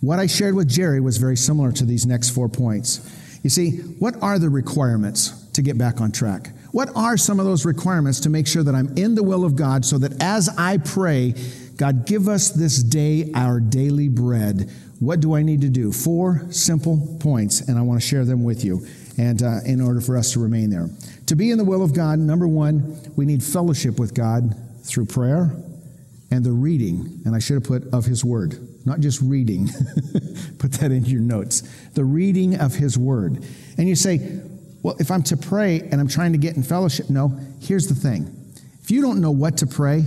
What 0.00 0.18
I 0.18 0.26
shared 0.26 0.54
with 0.54 0.68
Jerry 0.68 1.00
was 1.00 1.16
very 1.16 1.36
similar 1.36 1.72
to 1.72 1.84
these 1.84 2.06
next 2.06 2.30
four 2.30 2.48
points. 2.48 3.00
You 3.42 3.50
see, 3.50 3.78
what 3.98 4.22
are 4.22 4.38
the 4.38 4.50
requirements 4.50 5.30
to 5.52 5.62
get 5.62 5.76
back 5.76 6.00
on 6.00 6.12
track? 6.12 6.50
What 6.72 6.90
are 6.96 7.16
some 7.16 7.40
of 7.40 7.46
those 7.46 7.64
requirements 7.64 8.20
to 8.20 8.30
make 8.30 8.46
sure 8.46 8.62
that 8.62 8.74
I'm 8.74 8.96
in 8.96 9.14
the 9.14 9.22
will 9.22 9.44
of 9.44 9.56
God 9.56 9.84
so 9.84 9.98
that 9.98 10.22
as 10.22 10.48
I 10.58 10.78
pray, 10.78 11.34
God, 11.76 12.06
give 12.06 12.28
us 12.28 12.50
this 12.50 12.82
day 12.82 13.32
our 13.34 13.60
daily 13.60 14.08
bread. 14.08 14.70
What 15.00 15.20
do 15.20 15.34
I 15.34 15.42
need 15.42 15.60
to 15.62 15.68
do? 15.68 15.92
Four 15.92 16.46
simple 16.50 17.18
points, 17.20 17.60
and 17.62 17.78
I 17.78 17.82
want 17.82 18.00
to 18.00 18.06
share 18.06 18.24
them 18.24 18.44
with 18.44 18.64
you, 18.64 18.86
and 19.18 19.42
uh, 19.42 19.58
in 19.66 19.80
order 19.80 20.00
for 20.00 20.16
us 20.16 20.32
to 20.32 20.40
remain 20.40 20.70
there. 20.70 20.88
To 21.26 21.36
be 21.36 21.50
in 21.50 21.58
the 21.58 21.64
will 21.64 21.82
of 21.82 21.94
God, 21.94 22.18
number 22.18 22.46
one, 22.46 22.98
we 23.16 23.26
need 23.26 23.42
fellowship 23.42 23.98
with 23.98 24.14
God 24.14 24.54
through 24.82 25.06
prayer 25.06 25.54
and 26.30 26.44
the 26.44 26.52
reading, 26.52 27.22
and 27.24 27.34
I 27.34 27.38
should 27.38 27.54
have 27.54 27.64
put 27.64 27.92
of 27.92 28.04
His 28.04 28.24
Word, 28.24 28.58
not 28.84 29.00
just 29.00 29.20
reading. 29.20 29.68
put 30.58 30.72
that 30.72 30.90
in 30.90 31.04
your 31.04 31.20
notes. 31.20 31.62
The 31.94 32.04
reading 32.04 32.60
of 32.60 32.74
His 32.74 32.98
Word. 32.98 33.44
And 33.78 33.88
you 33.88 33.94
say, 33.94 34.40
well, 34.82 34.96
if 34.98 35.10
I'm 35.10 35.22
to 35.24 35.36
pray 35.36 35.80
and 35.80 36.00
I'm 36.00 36.08
trying 36.08 36.32
to 36.32 36.38
get 36.38 36.56
in 36.56 36.62
fellowship, 36.62 37.08
no, 37.08 37.38
here's 37.60 37.86
the 37.86 37.94
thing. 37.94 38.30
If 38.82 38.90
you 38.90 39.00
don't 39.00 39.20
know 39.20 39.30
what 39.30 39.58
to 39.58 39.66
pray, 39.66 40.04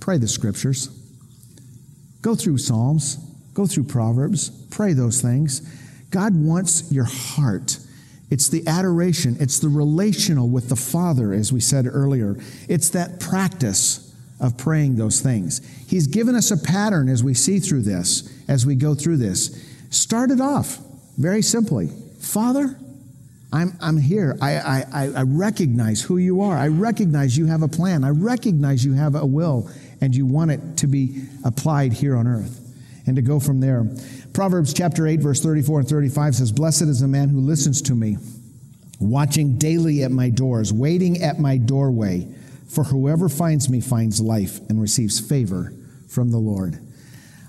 pray 0.00 0.18
the 0.18 0.28
scriptures. 0.28 0.88
Go 2.22 2.34
through 2.34 2.58
Psalms, 2.58 3.18
go 3.56 3.66
through 3.66 3.84
Proverbs, 3.84 4.50
pray 4.70 4.92
those 4.92 5.22
things. 5.22 5.62
God 6.10 6.34
wants 6.36 6.92
your 6.92 7.06
heart. 7.06 7.78
It's 8.30 8.48
the 8.48 8.66
adoration, 8.66 9.36
it's 9.40 9.58
the 9.58 9.68
relational 9.70 10.48
with 10.48 10.68
the 10.68 10.76
Father, 10.76 11.32
as 11.32 11.52
we 11.52 11.60
said 11.60 11.86
earlier. 11.90 12.36
It's 12.68 12.90
that 12.90 13.18
practice 13.18 14.14
of 14.38 14.58
praying 14.58 14.96
those 14.96 15.22
things. 15.22 15.66
He's 15.88 16.06
given 16.06 16.34
us 16.34 16.50
a 16.50 16.58
pattern 16.58 17.08
as 17.08 17.24
we 17.24 17.32
see 17.32 17.58
through 17.58 17.82
this, 17.82 18.30
as 18.46 18.66
we 18.66 18.74
go 18.74 18.94
through 18.94 19.16
this. 19.16 19.64
Start 19.90 20.30
it 20.30 20.40
off 20.40 20.78
very 21.16 21.42
simply 21.42 21.90
Father, 22.20 22.76
I'm, 23.52 23.72
I'm 23.80 23.96
here. 23.96 24.36
I, 24.42 24.84
I, 24.92 25.12
I 25.16 25.22
recognize 25.22 26.02
who 26.02 26.18
you 26.18 26.42
are. 26.42 26.58
I 26.58 26.68
recognize 26.68 27.38
you 27.38 27.46
have 27.46 27.62
a 27.62 27.68
plan. 27.68 28.02
I 28.02 28.10
recognize 28.10 28.84
you 28.84 28.94
have 28.94 29.14
a 29.14 29.24
will 29.24 29.70
and 30.00 30.14
you 30.14 30.26
want 30.26 30.50
it 30.50 30.60
to 30.78 30.88
be 30.88 31.22
applied 31.44 31.92
here 31.92 32.16
on 32.16 32.26
earth 32.26 32.65
and 33.06 33.16
to 33.16 33.22
go 33.22 33.40
from 33.40 33.60
there. 33.60 33.86
Proverbs 34.32 34.74
chapter 34.74 35.06
8, 35.06 35.20
verse 35.20 35.40
34 35.40 35.80
and 35.80 35.88
35 35.88 36.34
says, 36.34 36.52
Blessed 36.52 36.82
is 36.82 37.00
the 37.00 37.08
man 37.08 37.28
who 37.28 37.40
listens 37.40 37.80
to 37.82 37.94
me, 37.94 38.18
watching 39.00 39.58
daily 39.58 40.02
at 40.02 40.10
my 40.10 40.28
doors, 40.28 40.72
waiting 40.72 41.22
at 41.22 41.38
my 41.38 41.56
doorway. 41.56 42.26
For 42.68 42.84
whoever 42.84 43.28
finds 43.28 43.70
me 43.70 43.80
finds 43.80 44.20
life 44.20 44.58
and 44.68 44.80
receives 44.80 45.20
favor 45.20 45.72
from 46.08 46.30
the 46.30 46.38
Lord. 46.38 46.78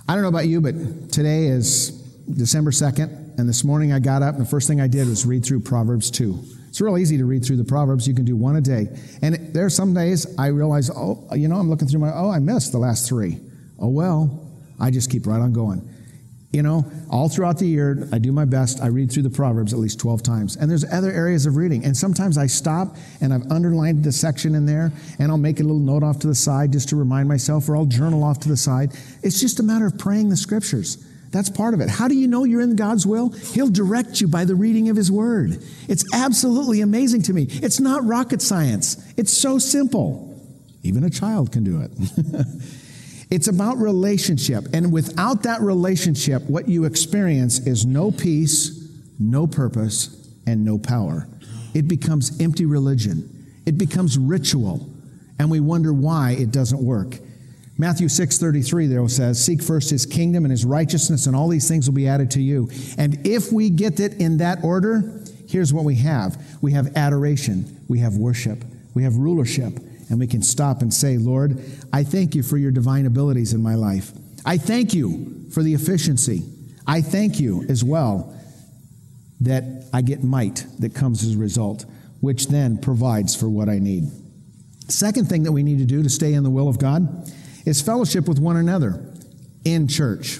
I 0.07 0.13
don't 0.13 0.21
know 0.21 0.29
about 0.29 0.47
you, 0.47 0.61
but 0.61 1.11
today 1.11 1.47
is 1.47 1.89
December 2.31 2.71
2nd, 2.71 3.39
and 3.39 3.49
this 3.49 3.63
morning 3.63 3.91
I 3.91 3.99
got 3.99 4.21
up, 4.21 4.35
and 4.35 4.45
the 4.45 4.49
first 4.49 4.67
thing 4.67 4.79
I 4.79 4.87
did 4.87 5.07
was 5.07 5.25
read 5.25 5.43
through 5.43 5.61
Proverbs 5.61 6.11
2. 6.11 6.43
It's 6.69 6.79
real 6.79 6.97
easy 6.97 7.17
to 7.17 7.25
read 7.25 7.43
through 7.43 7.57
the 7.57 7.63
Proverbs. 7.63 8.07
You 8.07 8.13
can 8.13 8.23
do 8.23 8.35
one 8.35 8.55
a 8.55 8.61
day. 8.61 8.87
And 9.21 9.53
there 9.53 9.65
are 9.65 9.69
some 9.69 9.93
days 9.93 10.37
I 10.37 10.47
realize, 10.47 10.89
oh, 10.89 11.27
you 11.33 11.47
know, 11.47 11.55
I'm 11.55 11.69
looking 11.69 11.87
through 11.87 12.01
my, 12.01 12.13
oh, 12.13 12.29
I 12.29 12.39
missed 12.39 12.71
the 12.71 12.77
last 12.77 13.07
three. 13.09 13.39
Oh, 13.79 13.89
well, 13.89 14.46
I 14.79 14.91
just 14.91 15.11
keep 15.11 15.25
right 15.27 15.39
on 15.39 15.53
going. 15.53 15.87
You 16.51 16.63
know, 16.63 16.89
all 17.09 17.27
throughout 17.27 17.59
the 17.59 17.67
year, 17.67 18.07
I 18.13 18.19
do 18.19 18.31
my 18.31 18.45
best. 18.45 18.81
I 18.81 18.87
read 18.87 19.11
through 19.11 19.23
the 19.23 19.29
Proverbs 19.29 19.73
at 19.73 19.79
least 19.79 19.99
12 19.99 20.23
times. 20.23 20.55
And 20.55 20.71
there's 20.71 20.85
other 20.85 21.11
areas 21.11 21.45
of 21.45 21.57
reading. 21.57 21.83
And 21.83 21.95
sometimes 21.95 22.37
I 22.37 22.47
stop 22.47 22.95
and 23.19 23.33
I've 23.33 23.51
underlined 23.51 24.03
the 24.03 24.13
section 24.13 24.55
in 24.55 24.65
there 24.65 24.93
and 25.19 25.29
I'll 25.29 25.37
make 25.37 25.59
a 25.59 25.63
little 25.63 25.79
note 25.79 26.03
off 26.03 26.19
to 26.19 26.27
the 26.27 26.35
side 26.35 26.71
just 26.71 26.89
to 26.89 26.95
remind 26.95 27.27
myself, 27.27 27.67
or 27.67 27.75
I'll 27.75 27.85
journal 27.85 28.23
off 28.23 28.39
to 28.41 28.49
the 28.49 28.57
side. 28.57 28.93
It's 29.23 29.41
just 29.41 29.59
a 29.59 29.63
matter 29.63 29.85
of 29.85 29.97
praying 29.97 30.29
the 30.29 30.37
scriptures. 30.37 31.05
That's 31.31 31.49
part 31.49 31.73
of 31.73 31.81
it. 31.81 31.89
How 31.89 32.07
do 32.07 32.15
you 32.15 32.27
know 32.27 32.45
you're 32.45 32.61
in 32.61 32.75
God's 32.75 33.05
will? 33.05 33.29
He'll 33.29 33.69
direct 33.69 34.21
you 34.21 34.27
by 34.27 34.45
the 34.45 34.55
reading 34.55 34.89
of 34.89 34.95
His 34.95 35.11
Word. 35.11 35.61
It's 35.87 36.05
absolutely 36.13 36.81
amazing 36.81 37.23
to 37.23 37.33
me. 37.33 37.47
It's 37.49 37.79
not 37.79 38.05
rocket 38.05 38.41
science, 38.41 38.97
it's 39.17 39.33
so 39.33 39.59
simple. 39.59 40.23
Even 40.83 41.03
a 41.03 41.09
child 41.09 41.51
can 41.51 41.65
do 41.65 41.81
it. 41.81 41.91
it's 43.29 43.47
about 43.47 43.77
relationship. 43.77 44.67
And 44.73 44.91
without 44.91 45.43
that 45.43 45.61
relationship, 45.61 46.43
what 46.43 46.69
you 46.69 46.85
experience 46.85 47.59
is 47.59 47.85
no 47.85 48.11
peace, 48.11 48.89
no 49.19 49.47
purpose, 49.47 50.29
and 50.45 50.63
no 50.63 50.77
power. 50.77 51.27
It 51.73 51.87
becomes 51.87 52.39
empty 52.39 52.65
religion, 52.65 53.29
it 53.65 53.77
becomes 53.77 54.17
ritual, 54.17 54.89
and 55.39 55.51
we 55.51 55.59
wonder 55.59 55.93
why 55.93 56.31
it 56.31 56.51
doesn't 56.51 56.81
work. 56.81 57.19
Matthew 57.77 58.07
6:33 58.07 58.87
there 58.87 59.07
says, 59.07 59.37
"Seek 59.39 59.61
first 59.61 59.91
his 59.91 60.05
kingdom 60.05 60.45
and 60.45 60.51
his 60.51 60.65
righteousness 60.65 61.27
and 61.27 61.35
all 61.35 61.47
these 61.47 61.67
things 61.67 61.87
will 61.87 61.93
be 61.93 62.07
added 62.07 62.31
to 62.31 62.41
you." 62.41 62.69
And 62.97 63.19
if 63.23 63.51
we 63.51 63.69
get 63.69 63.99
it 63.99 64.13
in 64.13 64.37
that 64.37 64.63
order, 64.63 65.21
here's 65.45 65.73
what 65.73 65.85
we 65.85 65.95
have. 65.95 66.37
We 66.61 66.71
have 66.71 66.91
adoration, 66.95 67.65
we 67.87 67.99
have 67.99 68.17
worship, 68.17 68.65
we 68.95 69.03
have 69.03 69.17
rulership, 69.17 69.79
and 70.09 70.19
we 70.19 70.27
can 70.27 70.41
stop 70.41 70.81
and 70.81 70.93
say, 70.93 71.17
"Lord, 71.17 71.59
I 71.91 72.03
thank 72.03 72.35
you 72.35 72.43
for 72.43 72.57
your 72.57 72.71
divine 72.71 73.05
abilities 73.05 73.53
in 73.53 73.61
my 73.61 73.75
life. 73.75 74.13
I 74.45 74.57
thank 74.57 74.93
you 74.93 75.45
for 75.51 75.63
the 75.63 75.73
efficiency. 75.73 76.43
I 76.85 77.01
thank 77.01 77.39
you 77.39 77.65
as 77.67 77.83
well 77.83 78.33
that 79.41 79.63
I 79.93 80.01
get 80.01 80.23
might 80.23 80.65
that 80.79 80.93
comes 80.93 81.23
as 81.23 81.35
a 81.35 81.37
result, 81.37 81.85
which 82.21 82.47
then 82.47 82.77
provides 82.77 83.35
for 83.35 83.49
what 83.49 83.69
I 83.69 83.79
need." 83.79 84.09
Second 84.87 85.27
thing 85.27 85.43
that 85.43 85.51
we 85.51 85.63
need 85.63 85.79
to 85.79 85.85
do 85.85 86.01
to 86.01 86.09
stay 86.09 86.33
in 86.33 86.43
the 86.43 86.49
will 86.49 86.69
of 86.69 86.79
God 86.79 87.29
is 87.65 87.81
fellowship 87.81 88.27
with 88.27 88.39
one 88.39 88.55
another 88.55 89.03
in 89.65 89.87
church. 89.87 90.39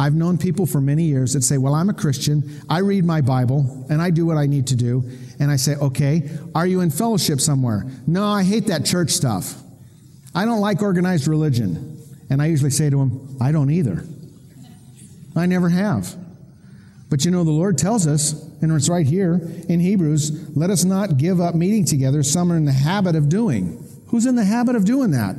I've 0.00 0.14
known 0.14 0.38
people 0.38 0.64
for 0.64 0.80
many 0.80 1.04
years 1.04 1.32
that 1.32 1.42
say, 1.42 1.58
Well, 1.58 1.74
I'm 1.74 1.90
a 1.90 1.94
Christian, 1.94 2.62
I 2.68 2.78
read 2.78 3.04
my 3.04 3.20
Bible, 3.20 3.86
and 3.90 4.00
I 4.00 4.10
do 4.10 4.24
what 4.24 4.36
I 4.36 4.46
need 4.46 4.68
to 4.68 4.76
do. 4.76 5.04
And 5.40 5.50
I 5.50 5.56
say, 5.56 5.76
Okay, 5.76 6.30
are 6.54 6.66
you 6.66 6.80
in 6.80 6.90
fellowship 6.90 7.40
somewhere? 7.40 7.86
No, 8.06 8.24
I 8.24 8.42
hate 8.42 8.66
that 8.66 8.84
church 8.84 9.10
stuff. 9.10 9.54
I 10.34 10.44
don't 10.44 10.60
like 10.60 10.82
organized 10.82 11.28
religion. 11.28 11.96
And 12.30 12.42
I 12.42 12.46
usually 12.46 12.70
say 12.70 12.90
to 12.90 12.98
them, 12.98 13.36
I 13.40 13.52
don't 13.52 13.70
either. 13.70 14.04
I 15.34 15.46
never 15.46 15.68
have. 15.68 16.14
But 17.08 17.24
you 17.24 17.30
know, 17.30 17.44
the 17.44 17.50
Lord 17.50 17.78
tells 17.78 18.06
us, 18.06 18.32
and 18.60 18.70
it's 18.72 18.88
right 18.88 19.06
here 19.06 19.40
in 19.68 19.80
Hebrews, 19.80 20.56
let 20.56 20.68
us 20.68 20.84
not 20.84 21.16
give 21.16 21.40
up 21.40 21.54
meeting 21.54 21.86
together. 21.86 22.22
Some 22.22 22.52
are 22.52 22.56
in 22.56 22.66
the 22.66 22.72
habit 22.72 23.16
of 23.16 23.30
doing. 23.30 23.82
Who's 24.08 24.26
in 24.26 24.36
the 24.36 24.44
habit 24.44 24.76
of 24.76 24.84
doing 24.84 25.12
that? 25.12 25.36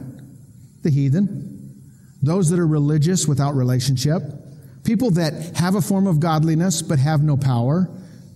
the 0.84 0.90
heathen, 0.90 1.82
those 2.22 2.50
that 2.50 2.60
are 2.60 2.68
religious 2.68 3.28
without 3.28 3.56
relationship, 3.56 4.22
people 4.84 5.12
that 5.12 5.58
have 5.58 5.76
a 5.76 5.82
form 5.82 6.08
of 6.08 6.20
godliness 6.20 6.82
but 6.82 7.00
have 7.00 7.22
no 7.22 7.38
power, 7.38 7.90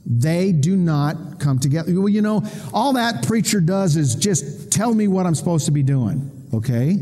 they 0.05 0.51
do 0.51 0.75
not 0.75 1.39
come 1.39 1.59
together. 1.59 1.93
Well, 1.93 2.09
you 2.09 2.21
know, 2.21 2.43
all 2.73 2.93
that 2.93 3.25
preacher 3.25 3.61
does 3.61 3.95
is 3.95 4.15
just 4.15 4.71
tell 4.71 4.93
me 4.93 5.07
what 5.07 5.25
I'm 5.25 5.35
supposed 5.35 5.65
to 5.65 5.71
be 5.71 5.83
doing, 5.83 6.29
okay? 6.53 6.97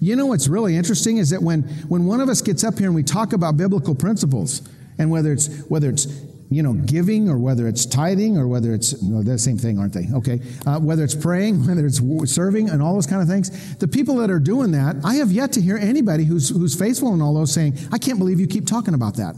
You 0.00 0.16
know 0.16 0.26
what's 0.26 0.48
really 0.48 0.76
interesting 0.76 1.18
is 1.18 1.30
that 1.30 1.42
when, 1.42 1.62
when 1.88 2.06
one 2.06 2.20
of 2.20 2.28
us 2.28 2.40
gets 2.42 2.64
up 2.64 2.78
here 2.78 2.86
and 2.86 2.94
we 2.94 3.02
talk 3.02 3.32
about 3.32 3.56
biblical 3.56 3.94
principles, 3.94 4.62
and 4.98 5.10
whether 5.10 5.32
it's 5.32 5.48
whether 5.68 5.88
it's 5.88 6.06
you 6.52 6.62
know, 6.62 6.74
giving 6.74 7.28
or 7.28 7.38
whether 7.38 7.66
it's 7.66 7.86
tithing 7.86 8.36
or 8.36 8.46
whether 8.46 8.74
it's, 8.74 8.92
the 8.92 9.38
same 9.38 9.56
thing, 9.56 9.78
aren't 9.78 9.94
they? 9.94 10.06
Okay. 10.12 10.40
Uh, 10.66 10.78
whether 10.78 11.02
it's 11.02 11.14
praying, 11.14 11.66
whether 11.66 11.86
it's 11.86 12.00
serving 12.30 12.68
and 12.68 12.82
all 12.82 12.94
those 12.94 13.06
kind 13.06 13.22
of 13.22 13.28
things. 13.28 13.76
The 13.76 13.88
people 13.88 14.16
that 14.16 14.30
are 14.30 14.38
doing 14.38 14.72
that, 14.72 14.96
I 15.04 15.14
have 15.14 15.32
yet 15.32 15.52
to 15.52 15.60
hear 15.60 15.76
anybody 15.76 16.24
who's, 16.24 16.50
who's 16.50 16.78
faithful 16.78 17.14
in 17.14 17.22
all 17.22 17.34
those 17.34 17.52
saying, 17.52 17.78
I 17.90 17.98
can't 17.98 18.18
believe 18.18 18.38
you 18.38 18.46
keep 18.46 18.66
talking 18.66 18.94
about 18.94 19.16
that. 19.16 19.36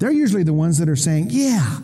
They're 0.00 0.10
usually 0.10 0.42
the 0.42 0.54
ones 0.54 0.78
that 0.78 0.88
are 0.88 0.96
saying, 0.96 1.28
yeah, 1.30 1.78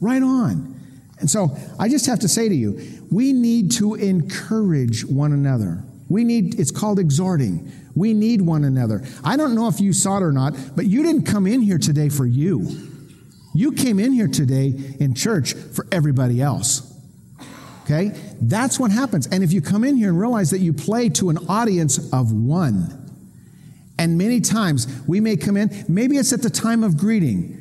right 0.00 0.22
on. 0.22 0.76
And 1.20 1.30
so 1.30 1.56
I 1.78 1.88
just 1.88 2.06
have 2.06 2.18
to 2.20 2.28
say 2.28 2.48
to 2.48 2.54
you, 2.54 3.06
we 3.10 3.32
need 3.32 3.70
to 3.72 3.94
encourage 3.94 5.04
one 5.04 5.32
another. 5.32 5.84
We 6.08 6.24
need, 6.24 6.58
it's 6.58 6.72
called 6.72 6.98
exhorting. 6.98 7.70
We 7.94 8.12
need 8.12 8.42
one 8.42 8.64
another. 8.64 9.04
I 9.22 9.36
don't 9.36 9.54
know 9.54 9.68
if 9.68 9.80
you 9.80 9.92
saw 9.92 10.16
it 10.16 10.22
or 10.22 10.32
not, 10.32 10.54
but 10.74 10.86
you 10.86 11.02
didn't 11.04 11.24
come 11.24 11.46
in 11.46 11.60
here 11.60 11.78
today 11.78 12.08
for 12.08 12.26
you. 12.26 12.66
You 13.54 13.72
came 13.72 14.00
in 14.00 14.12
here 14.12 14.28
today 14.28 14.74
in 14.98 15.14
church 15.14 15.54
for 15.54 15.86
everybody 15.92 16.42
else. 16.42 16.86
Okay? 17.84 18.08
That's 18.40 18.80
what 18.80 18.90
happens. 18.90 19.26
And 19.28 19.44
if 19.44 19.52
you 19.52 19.60
come 19.60 19.84
in 19.84 19.96
here 19.96 20.08
and 20.08 20.18
realize 20.18 20.50
that 20.50 20.58
you 20.60 20.72
play 20.72 21.08
to 21.10 21.30
an 21.30 21.38
audience 21.48 22.12
of 22.12 22.32
one, 22.32 22.96
and 23.98 24.16
many 24.16 24.40
times 24.40 24.88
we 25.06 25.20
may 25.20 25.36
come 25.36 25.56
in, 25.56 25.84
maybe 25.88 26.16
it's 26.16 26.32
at 26.32 26.42
the 26.42 26.50
time 26.50 26.82
of 26.82 26.96
greeting. 26.96 27.59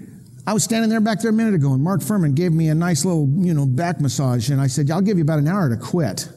I 0.50 0.54
was 0.54 0.64
standing 0.64 0.90
there 0.90 1.00
back 1.00 1.20
there 1.20 1.30
a 1.30 1.34
minute 1.34 1.54
ago, 1.54 1.74
and 1.74 1.84
Mark 1.84 2.02
Furman 2.02 2.34
gave 2.34 2.52
me 2.52 2.70
a 2.70 2.74
nice 2.74 3.06
little, 3.06 3.30
you 3.38 3.54
know, 3.54 3.68
back 3.68 4.02
massage, 4.02 4.50
and 4.50 4.60
I 4.60 4.66
said, 4.66 4.90
I'll 4.90 5.00
give 5.00 5.20
you 5.20 5.24
about 5.24 5.38
an 5.38 5.48
hour 5.48 5.70
to 5.70 5.78
quit. 5.78 6.28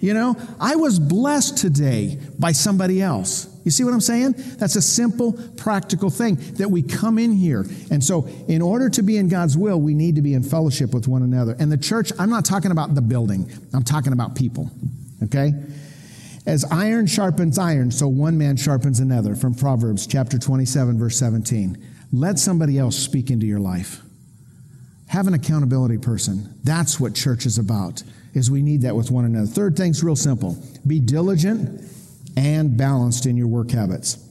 You 0.00 0.12
know, 0.12 0.36
I 0.58 0.74
was 0.74 0.98
blessed 0.98 1.56
today 1.56 2.18
by 2.36 2.50
somebody 2.50 3.00
else. 3.00 3.46
You 3.64 3.70
see 3.70 3.84
what 3.84 3.94
I'm 3.94 4.00
saying? 4.00 4.34
That's 4.58 4.74
a 4.74 4.82
simple, 4.82 5.34
practical 5.56 6.10
thing 6.10 6.34
that 6.54 6.68
we 6.68 6.82
come 6.82 7.16
in 7.16 7.30
here. 7.30 7.64
And 7.92 8.02
so, 8.02 8.26
in 8.48 8.60
order 8.60 8.90
to 8.90 9.02
be 9.02 9.18
in 9.18 9.28
God's 9.28 9.56
will, 9.56 9.80
we 9.80 9.94
need 9.94 10.16
to 10.16 10.22
be 10.22 10.34
in 10.34 10.42
fellowship 10.42 10.92
with 10.92 11.06
one 11.06 11.22
another. 11.22 11.54
And 11.60 11.70
the 11.70 11.78
church, 11.78 12.10
I'm 12.18 12.30
not 12.30 12.44
talking 12.44 12.72
about 12.72 12.96
the 12.96 13.02
building, 13.02 13.48
I'm 13.72 13.84
talking 13.84 14.12
about 14.12 14.34
people. 14.34 14.68
Okay? 15.22 15.52
As 16.44 16.64
iron 16.72 17.06
sharpens 17.06 17.56
iron, 17.56 17.92
so 17.92 18.08
one 18.08 18.36
man 18.36 18.56
sharpens 18.56 18.98
another, 18.98 19.36
from 19.36 19.54
Proverbs 19.54 20.08
chapter 20.08 20.40
27, 20.40 20.98
verse 20.98 21.16
17. 21.16 21.97
Let 22.12 22.38
somebody 22.38 22.78
else 22.78 22.96
speak 22.96 23.30
into 23.30 23.46
your 23.46 23.60
life. 23.60 24.02
Have 25.08 25.26
an 25.26 25.34
accountability 25.34 25.98
person. 25.98 26.54
That's 26.64 27.00
what 27.00 27.14
church 27.14 27.46
is 27.46 27.58
about 27.58 28.02
is 28.34 28.50
we 28.50 28.62
need 28.62 28.82
that 28.82 28.94
with 28.94 29.10
one 29.10 29.24
another. 29.24 29.46
Third 29.46 29.76
thing's 29.76 30.02
real 30.02 30.16
simple. 30.16 30.56
Be 30.86 31.00
diligent 31.00 31.82
and 32.36 32.76
balanced 32.76 33.26
in 33.26 33.36
your 33.36 33.48
work 33.48 33.70
habits. 33.70 34.24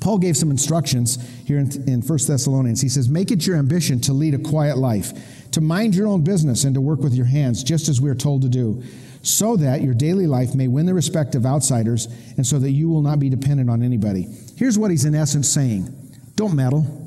Paul 0.00 0.18
gave 0.18 0.36
some 0.36 0.50
instructions 0.50 1.18
here 1.46 1.58
in, 1.58 1.70
in 1.88 2.00
1 2.00 2.18
Thessalonians. 2.26 2.80
He 2.80 2.88
says, 2.88 3.08
Make 3.08 3.30
it 3.30 3.46
your 3.46 3.56
ambition 3.56 4.00
to 4.02 4.12
lead 4.12 4.34
a 4.34 4.38
quiet 4.38 4.78
life, 4.78 5.12
to 5.52 5.60
mind 5.60 5.94
your 5.94 6.06
own 6.06 6.22
business, 6.22 6.64
and 6.64 6.74
to 6.74 6.80
work 6.80 7.00
with 7.00 7.14
your 7.14 7.26
hands, 7.26 7.62
just 7.62 7.88
as 7.88 8.00
we 8.00 8.08
are 8.08 8.14
told 8.14 8.42
to 8.42 8.48
do, 8.48 8.82
so 9.22 9.56
that 9.56 9.82
your 9.82 9.94
daily 9.94 10.26
life 10.26 10.54
may 10.54 10.68
win 10.68 10.86
the 10.86 10.94
respect 10.94 11.34
of 11.34 11.44
outsiders, 11.44 12.06
and 12.36 12.46
so 12.46 12.58
that 12.58 12.70
you 12.70 12.88
will 12.88 13.02
not 13.02 13.18
be 13.18 13.28
dependent 13.28 13.68
on 13.68 13.82
anybody. 13.82 14.26
Here's 14.56 14.78
what 14.78 14.90
he's 14.90 15.04
in 15.04 15.14
essence 15.14 15.48
saying 15.48 15.88
Don't 16.34 16.54
meddle. 16.54 16.99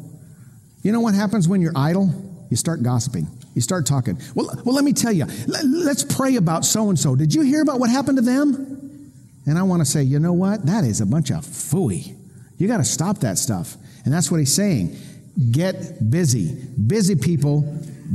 You 0.84 0.92
know 0.92 1.00
what 1.00 1.16
happens 1.16 1.48
when 1.48 1.62
you're 1.62 1.74
idle? 1.76 2.14
You 2.50 2.58
start 2.58 2.84
gossiping. 2.84 3.28
You 3.56 3.62
start 3.62 3.86
talking. 3.86 4.20
Well, 4.36 4.50
well 4.64 4.76
let 4.76 4.84
me 4.84 4.94
tell 4.94 5.12
you, 5.12 5.26
let's 5.48 6.04
pray 6.04 6.36
about 6.36 6.66
so 6.66 6.90
and 6.90 7.00
so. 7.00 7.16
Did 7.16 7.34
you 7.34 7.42
hear 7.42 7.62
about 7.62 7.80
what 7.80 7.90
happened 7.90 8.18
to 8.18 8.24
them? 8.24 9.12
And 9.46 9.58
I 9.58 9.64
want 9.64 9.82
to 9.82 9.86
say, 9.86 10.04
you 10.04 10.20
know 10.20 10.34
what? 10.34 10.66
That 10.66 10.84
is 10.84 11.02
a 11.02 11.06
bunch 11.06 11.32
of 11.32 11.46
fooey. 11.46 12.16
You 12.58 12.68
got 12.68 12.78
to 12.78 12.84
stop 12.84 13.20
that 13.20 13.38
stuff. 13.38 13.76
And 14.06 14.14
that's 14.14 14.30
what 14.30 14.40
he's 14.40 14.54
saying. 14.54 14.96
Get 15.52 16.10
busy. 16.12 16.54
Busy 16.88 17.16
people 17.16 17.62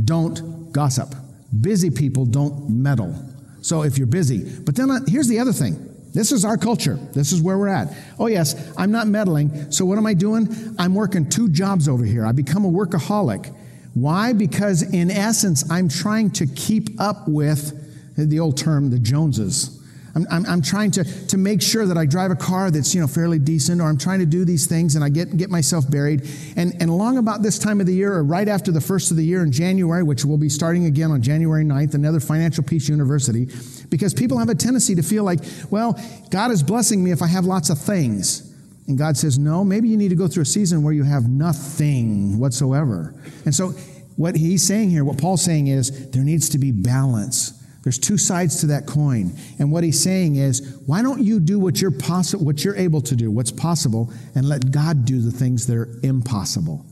don't 0.05 0.73
gossip. 0.73 1.15
Busy 1.61 1.91
people 1.91 2.27
don't 2.27 2.69
meddle. 2.71 3.15
So 3.63 3.83
if 3.83 3.99
you're 3.99 4.07
busy, 4.07 4.61
but 4.61 4.77
then 4.77 4.89
here's 5.09 5.29
the 5.29 5.39
other 5.41 5.53
thing. 5.53 5.85
This 6.13 6.33
is 6.33 6.45
our 6.45 6.57
culture. 6.57 6.95
This 7.13 7.33
is 7.33 7.43
where 7.43 7.59
we're 7.59 7.69
at. 7.69 7.95
Oh, 8.19 8.27
yes, 8.27 8.73
I'm 8.77 8.91
not 8.91 9.07
meddling. 9.07 9.71
So 9.71 9.85
what 9.85 9.99
am 9.99 10.07
I 10.07 10.15
doing? 10.15 10.49
I'm 10.79 10.95
working 10.95 11.29
two 11.29 11.49
jobs 11.49 11.89
over 11.89 12.05
here. 12.05 12.25
I 12.25 12.33
become 12.33 12.65
a 12.65 12.71
workaholic. 12.71 13.55
Why? 13.95 14.33
Because 14.33 14.83
in 14.83 15.11
essence, 15.11 15.71
I'm 15.71 15.89
trying 15.89 16.31
to 16.33 16.47
keep 16.47 17.01
up 17.01 17.29
with 17.29 17.85
the 18.17 18.41
old 18.41 18.57
term, 18.57 18.91
the 18.91 18.99
Joneses. 18.99 19.79
I'm, 20.15 20.27
I'm, 20.31 20.47
I'm, 20.47 20.63
trying 20.63 20.91
to, 20.93 21.05
to 21.29 21.37
make 21.37 21.63
sure 21.63 21.87
that 21.87 21.97
I 21.97 22.07
drive 22.07 22.31
a 22.31 22.37
car 22.37 22.71
that's 22.71 22.95
you 22.95 23.01
know 23.01 23.07
fairly 23.07 23.39
decent, 23.39 23.81
or 23.81 23.85
I'm 23.85 23.99
trying 23.99 24.19
to 24.19 24.27
do 24.27 24.45
these 24.45 24.67
things 24.67 24.97
and 24.97 25.05
I 25.05 25.11
get, 25.11 25.37
get 25.37 25.51
myself 25.51 25.89
buried. 25.89 26.29
And, 26.57 26.75
and 26.81 26.91
along 26.91 27.19
about 27.19 27.43
this 27.43 27.59
time 27.59 27.81
of 27.81 27.87
the 27.87 27.95
year, 27.95 28.15
or 28.15 28.25
right 28.25 28.49
after 28.49 28.73
the 28.73 28.81
first 28.81 29.11
of 29.11 29.17
the 29.17 29.25
year 29.25 29.43
in 29.43 29.53
January, 29.53 30.03
which 30.03 30.25
we'll 30.25 30.39
be 30.39 30.49
starting 30.49 30.87
again 30.87 31.11
on 31.11 31.23
January 31.23 31.65
9th, 31.65 31.95
another 31.95 32.21
Financial 32.21 32.65
Peace 32.65 32.89
University, 32.89 33.49
because 33.91 34.15
people 34.15 34.39
have 34.39 34.49
a 34.49 34.55
tendency 34.55 34.95
to 34.95 35.03
feel 35.03 35.25
like, 35.25 35.41
well, 35.71 35.99
God 36.31 36.51
is 36.51 36.63
blessing 36.63 37.03
me 37.03 37.11
if 37.11 37.23
I 37.23 37.27
have 37.27 37.45
lots 37.45 37.71
of 37.71 37.79
things. 37.79 38.45
And 38.87 38.97
God 38.97 39.17
says, 39.17 39.39
no, 39.39 39.65
maybe 39.65 39.89
you 39.89 39.97
need 39.97 40.09
to 40.09 40.17
go 40.17 40.29
through 40.29 40.43
a 40.43 40.47
season 40.47 40.83
where 40.83 40.95
you 40.95 41.03
have 41.05 41.29
nothing 41.29 42.39
whatsoever. 42.39 43.15
And 43.45 43.55
so, 43.55 43.75
what 44.17 44.35
he's 44.35 44.65
saying 44.65 44.91
here, 44.91 45.05
what 45.05 45.17
Paul's 45.19 45.45
saying 45.45 45.69
is, 45.69 46.11
there 46.11 46.25
needs 46.25 46.49
to 46.49 46.59
be 46.59 46.73
balance. 46.73 47.53
There's 47.85 47.99
two 47.99 48.19
sides 48.19 48.61
to 48.63 48.67
that 48.67 48.87
coin. 48.87 49.33
And 49.61 49.71
what 49.71 49.85
he's 49.85 50.03
saying 50.03 50.37
is, 50.37 50.83
why 50.87 51.03
don't 51.03 51.23
you 51.23 51.39
do 51.39 51.61
what 51.61 51.81
you're, 51.81 51.93
possi- 51.93 52.41
what 52.41 52.65
you're 52.65 52.75
able 52.75 53.01
to 53.03 53.15
do, 53.15 53.31
what's 53.31 53.53
possible, 53.53 54.13
and 54.35 54.49
let 54.49 54.73
God 54.73 55.05
do 55.05 55.21
the 55.21 55.31
things 55.31 55.67
that 55.69 55.77
are 55.77 55.89
impossible? 56.03 56.85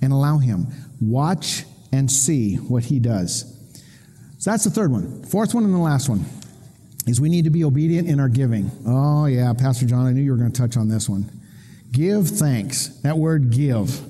And 0.00 0.12
allow 0.12 0.38
him. 0.38 0.66
Watch 1.00 1.64
and 1.92 2.10
see 2.10 2.56
what 2.56 2.84
he 2.84 2.98
does. 2.98 3.51
So 4.42 4.50
that's 4.50 4.64
the 4.64 4.70
third 4.70 4.90
one. 4.90 5.22
Fourth 5.22 5.54
one 5.54 5.62
and 5.62 5.72
the 5.72 5.78
last 5.78 6.08
one 6.08 6.24
is 7.06 7.20
we 7.20 7.28
need 7.28 7.44
to 7.44 7.50
be 7.50 7.62
obedient 7.62 8.08
in 8.08 8.18
our 8.18 8.28
giving. 8.28 8.72
Oh, 8.84 9.26
yeah, 9.26 9.52
Pastor 9.52 9.86
John, 9.86 10.04
I 10.04 10.10
knew 10.10 10.20
you 10.20 10.32
were 10.32 10.36
going 10.36 10.50
to 10.50 10.60
touch 10.60 10.76
on 10.76 10.88
this 10.88 11.08
one. 11.08 11.30
Give 11.92 12.26
thanks. 12.26 12.88
That 13.02 13.16
word 13.16 13.50
give. 13.52 14.00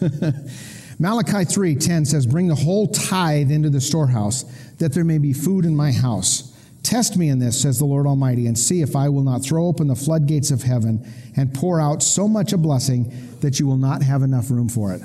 Malachi 0.98 1.44
3:10 1.44 2.06
says, 2.06 2.24
"Bring 2.24 2.48
the 2.48 2.54
whole 2.54 2.86
tithe 2.86 3.50
into 3.50 3.68
the 3.68 3.82
storehouse, 3.82 4.46
that 4.78 4.94
there 4.94 5.04
may 5.04 5.18
be 5.18 5.34
food 5.34 5.66
in 5.66 5.76
my 5.76 5.92
house. 5.92 6.56
Test 6.82 7.18
me 7.18 7.28
in 7.28 7.38
this," 7.38 7.60
says 7.60 7.76
the 7.76 7.84
Lord 7.84 8.06
Almighty, 8.06 8.46
"and 8.46 8.58
see 8.58 8.80
if 8.80 8.96
I 8.96 9.10
will 9.10 9.24
not 9.24 9.42
throw 9.42 9.66
open 9.66 9.88
the 9.88 9.94
floodgates 9.94 10.50
of 10.50 10.62
heaven 10.62 11.04
and 11.36 11.52
pour 11.52 11.78
out 11.78 12.02
so 12.02 12.26
much 12.26 12.54
a 12.54 12.56
blessing 12.56 13.12
that 13.42 13.60
you 13.60 13.66
will 13.66 13.76
not 13.76 14.02
have 14.02 14.22
enough 14.22 14.50
room 14.50 14.70
for 14.70 14.94
it." 14.94 15.02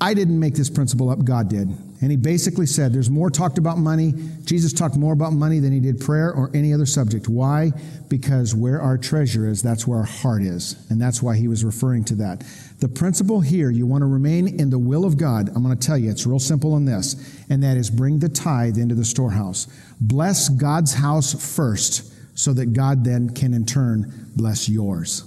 I 0.00 0.14
didn't 0.14 0.40
make 0.40 0.54
this 0.54 0.70
principle 0.70 1.10
up, 1.10 1.24
God 1.24 1.50
did. 1.50 1.68
And 1.68 2.10
he 2.10 2.16
basically 2.16 2.64
said 2.64 2.94
there's 2.94 3.10
more 3.10 3.28
talked 3.28 3.58
about 3.58 3.76
money. 3.76 4.14
Jesus 4.44 4.72
talked 4.72 4.96
more 4.96 5.12
about 5.12 5.34
money 5.34 5.58
than 5.58 5.72
he 5.72 5.80
did 5.80 6.00
prayer 6.00 6.32
or 6.32 6.50
any 6.54 6.72
other 6.72 6.86
subject. 6.86 7.28
Why? 7.28 7.72
Because 8.08 8.54
where 8.54 8.80
our 8.80 8.96
treasure 8.96 9.46
is, 9.46 9.62
that's 9.62 9.86
where 9.86 9.98
our 9.98 10.04
heart 10.04 10.42
is. 10.42 10.86
And 10.88 10.98
that's 10.98 11.22
why 11.22 11.36
he 11.36 11.48
was 11.48 11.62
referring 11.62 12.04
to 12.06 12.14
that. 12.16 12.44
The 12.78 12.88
principle 12.88 13.42
here, 13.42 13.70
you 13.70 13.86
want 13.86 14.00
to 14.00 14.06
remain 14.06 14.58
in 14.58 14.70
the 14.70 14.78
will 14.78 15.04
of 15.04 15.18
God. 15.18 15.50
I'm 15.54 15.62
going 15.62 15.76
to 15.76 15.86
tell 15.86 15.98
you, 15.98 16.10
it's 16.10 16.26
real 16.26 16.38
simple 16.38 16.78
in 16.78 16.86
this, 16.86 17.44
and 17.50 17.62
that 17.62 17.76
is 17.76 17.90
bring 17.90 18.20
the 18.20 18.30
tithe 18.30 18.78
into 18.78 18.94
the 18.94 19.04
storehouse. 19.04 19.66
Bless 20.00 20.48
God's 20.48 20.94
house 20.94 21.54
first 21.54 22.10
so 22.38 22.54
that 22.54 22.72
God 22.72 23.04
then 23.04 23.34
can 23.34 23.52
in 23.52 23.66
turn 23.66 24.30
bless 24.34 24.66
yours. 24.66 25.24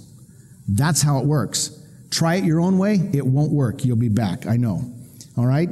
That's 0.66 1.02
how 1.02 1.20
it 1.20 1.26
works. 1.26 1.80
Try 2.14 2.36
it 2.36 2.44
your 2.44 2.60
own 2.60 2.78
way, 2.78 3.10
it 3.12 3.26
won't 3.26 3.50
work. 3.50 3.84
You'll 3.84 3.96
be 3.96 4.08
back, 4.08 4.46
I 4.46 4.56
know. 4.56 4.88
All 5.36 5.46
right? 5.46 5.68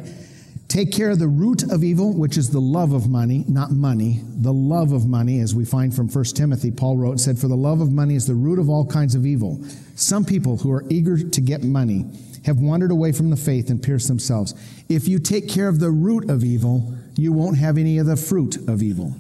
Take 0.66 0.90
care 0.90 1.11
of 1.11 1.20
the 1.20 1.28
root 1.28 1.62
of 1.70 1.85
evil, 1.85 2.12
which 2.12 2.37
is 2.37 2.50
the 2.50 2.61
love 2.61 2.92
of 2.92 3.09
money, 3.09 3.44
not 3.46 3.70
money. 3.70 4.22
The 4.24 4.52
love 4.52 4.90
of 4.90 5.07
money, 5.07 5.38
as 5.38 5.55
we 5.55 5.64
find 5.64 5.94
from 5.94 6.09
1 6.09 6.24
Timothy, 6.35 6.72
Paul 6.72 6.96
wrote, 6.96 7.20
said, 7.20 7.38
For 7.38 7.46
the 7.46 7.55
love 7.55 7.81
of 7.81 7.92
money 7.92 8.16
is 8.16 8.26
the 8.26 8.35
root 8.35 8.59
of 8.59 8.68
all 8.68 8.85
kinds 8.85 9.14
of 9.14 9.24
evil. 9.24 9.64
Some 9.94 10.24
people 10.24 10.57
who 10.57 10.72
are 10.72 10.83
eager 10.90 11.16
to 11.16 11.40
get 11.40 11.62
money 11.62 12.07
have 12.44 12.59
wandered 12.59 12.90
away 12.90 13.12
from 13.12 13.31
the 13.31 13.37
faith 13.37 13.70
and 13.70 13.81
pierced 13.81 14.09
themselves. 14.09 14.52
If 14.88 15.07
you 15.07 15.20
take 15.20 15.48
care 15.48 15.68
of 15.68 15.78
the 15.78 15.92
root 15.92 16.28
of 16.28 16.42
evil, 16.42 16.92
you 17.14 17.33
won't 17.33 17.59
have 17.59 17.78
any 17.78 17.98
of 17.98 18.07
the 18.07 18.16
fruit 18.16 18.57
of 18.68 18.83
evil. 18.83 19.14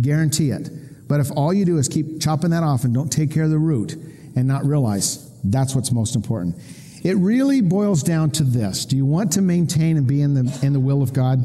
Guarantee 0.00 0.50
it. 0.50 0.70
But 1.06 1.20
if 1.20 1.30
all 1.36 1.54
you 1.54 1.64
do 1.64 1.78
is 1.78 1.86
keep 1.86 2.20
chopping 2.20 2.50
that 2.50 2.64
off 2.64 2.82
and 2.82 2.92
don't 2.92 3.12
take 3.12 3.30
care 3.30 3.44
of 3.44 3.50
the 3.50 3.58
root 3.58 3.94
and 4.34 4.48
not 4.48 4.64
realize 4.64 5.23
that's 5.44 5.74
what's 5.74 5.92
most 5.92 6.16
important. 6.16 6.56
It 7.02 7.16
really 7.18 7.60
boils 7.60 8.02
down 8.02 8.30
to 8.32 8.44
this. 8.44 8.86
Do 8.86 8.96
you 8.96 9.04
want 9.04 9.32
to 9.32 9.42
maintain 9.42 9.98
and 9.98 10.06
be 10.06 10.22
in 10.22 10.34
the, 10.34 10.58
in 10.62 10.72
the 10.72 10.80
will 10.80 11.02
of 11.02 11.12
God? 11.12 11.38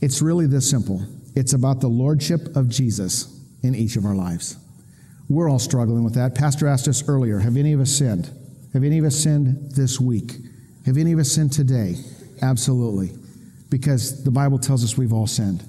It's 0.00 0.20
really 0.20 0.46
this 0.46 0.68
simple. 0.68 1.02
It's 1.34 1.54
about 1.54 1.80
the 1.80 1.88
lordship 1.88 2.56
of 2.56 2.68
Jesus 2.68 3.40
in 3.62 3.74
each 3.74 3.96
of 3.96 4.04
our 4.04 4.14
lives. 4.14 4.56
We're 5.28 5.48
all 5.48 5.58
struggling 5.58 6.04
with 6.04 6.14
that. 6.14 6.34
Pastor 6.34 6.66
asked 6.66 6.88
us 6.88 7.08
earlier 7.08 7.38
Have 7.38 7.56
any 7.56 7.72
of 7.72 7.80
us 7.80 7.90
sinned? 7.90 8.30
Have 8.72 8.84
any 8.84 8.98
of 8.98 9.04
us 9.04 9.16
sinned 9.16 9.72
this 9.72 9.98
week? 10.00 10.32
Have 10.86 10.96
any 10.96 11.12
of 11.12 11.18
us 11.18 11.32
sinned 11.32 11.52
today? 11.52 11.96
Absolutely. 12.42 13.16
Because 13.68 14.24
the 14.24 14.30
Bible 14.30 14.58
tells 14.58 14.84
us 14.84 14.98
we've 14.98 15.12
all 15.12 15.26
sinned. 15.26 15.64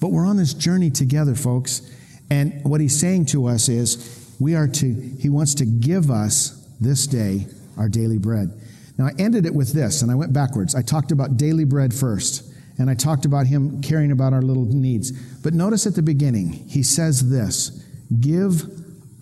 But 0.00 0.08
we're 0.12 0.26
on 0.26 0.36
this 0.36 0.54
journey 0.54 0.90
together, 0.90 1.34
folks. 1.34 1.82
And 2.30 2.62
what 2.64 2.80
he's 2.80 2.98
saying 2.98 3.26
to 3.26 3.46
us 3.46 3.68
is 3.68 4.34
we 4.38 4.54
are 4.54 4.68
to, 4.68 4.92
he 5.18 5.28
wants 5.28 5.54
to 5.56 5.64
give 5.64 6.10
us 6.10 6.57
this 6.80 7.06
day 7.06 7.46
our 7.76 7.88
daily 7.88 8.18
bread. 8.18 8.52
Now, 8.98 9.06
I 9.06 9.12
ended 9.18 9.46
it 9.46 9.54
with 9.54 9.72
this, 9.72 10.02
and 10.02 10.10
I 10.10 10.16
went 10.16 10.32
backwards. 10.32 10.74
I 10.74 10.82
talked 10.82 11.12
about 11.12 11.36
daily 11.36 11.64
bread 11.64 11.94
first, 11.94 12.52
and 12.78 12.90
I 12.90 12.94
talked 12.94 13.24
about 13.24 13.46
him 13.46 13.80
caring 13.80 14.10
about 14.10 14.32
our 14.32 14.42
little 14.42 14.64
needs. 14.64 15.12
But 15.38 15.54
notice 15.54 15.86
at 15.86 15.94
the 15.94 16.02
beginning, 16.02 16.52
he 16.68 16.82
says 16.82 17.30
this 17.30 17.84
Give 18.20 18.64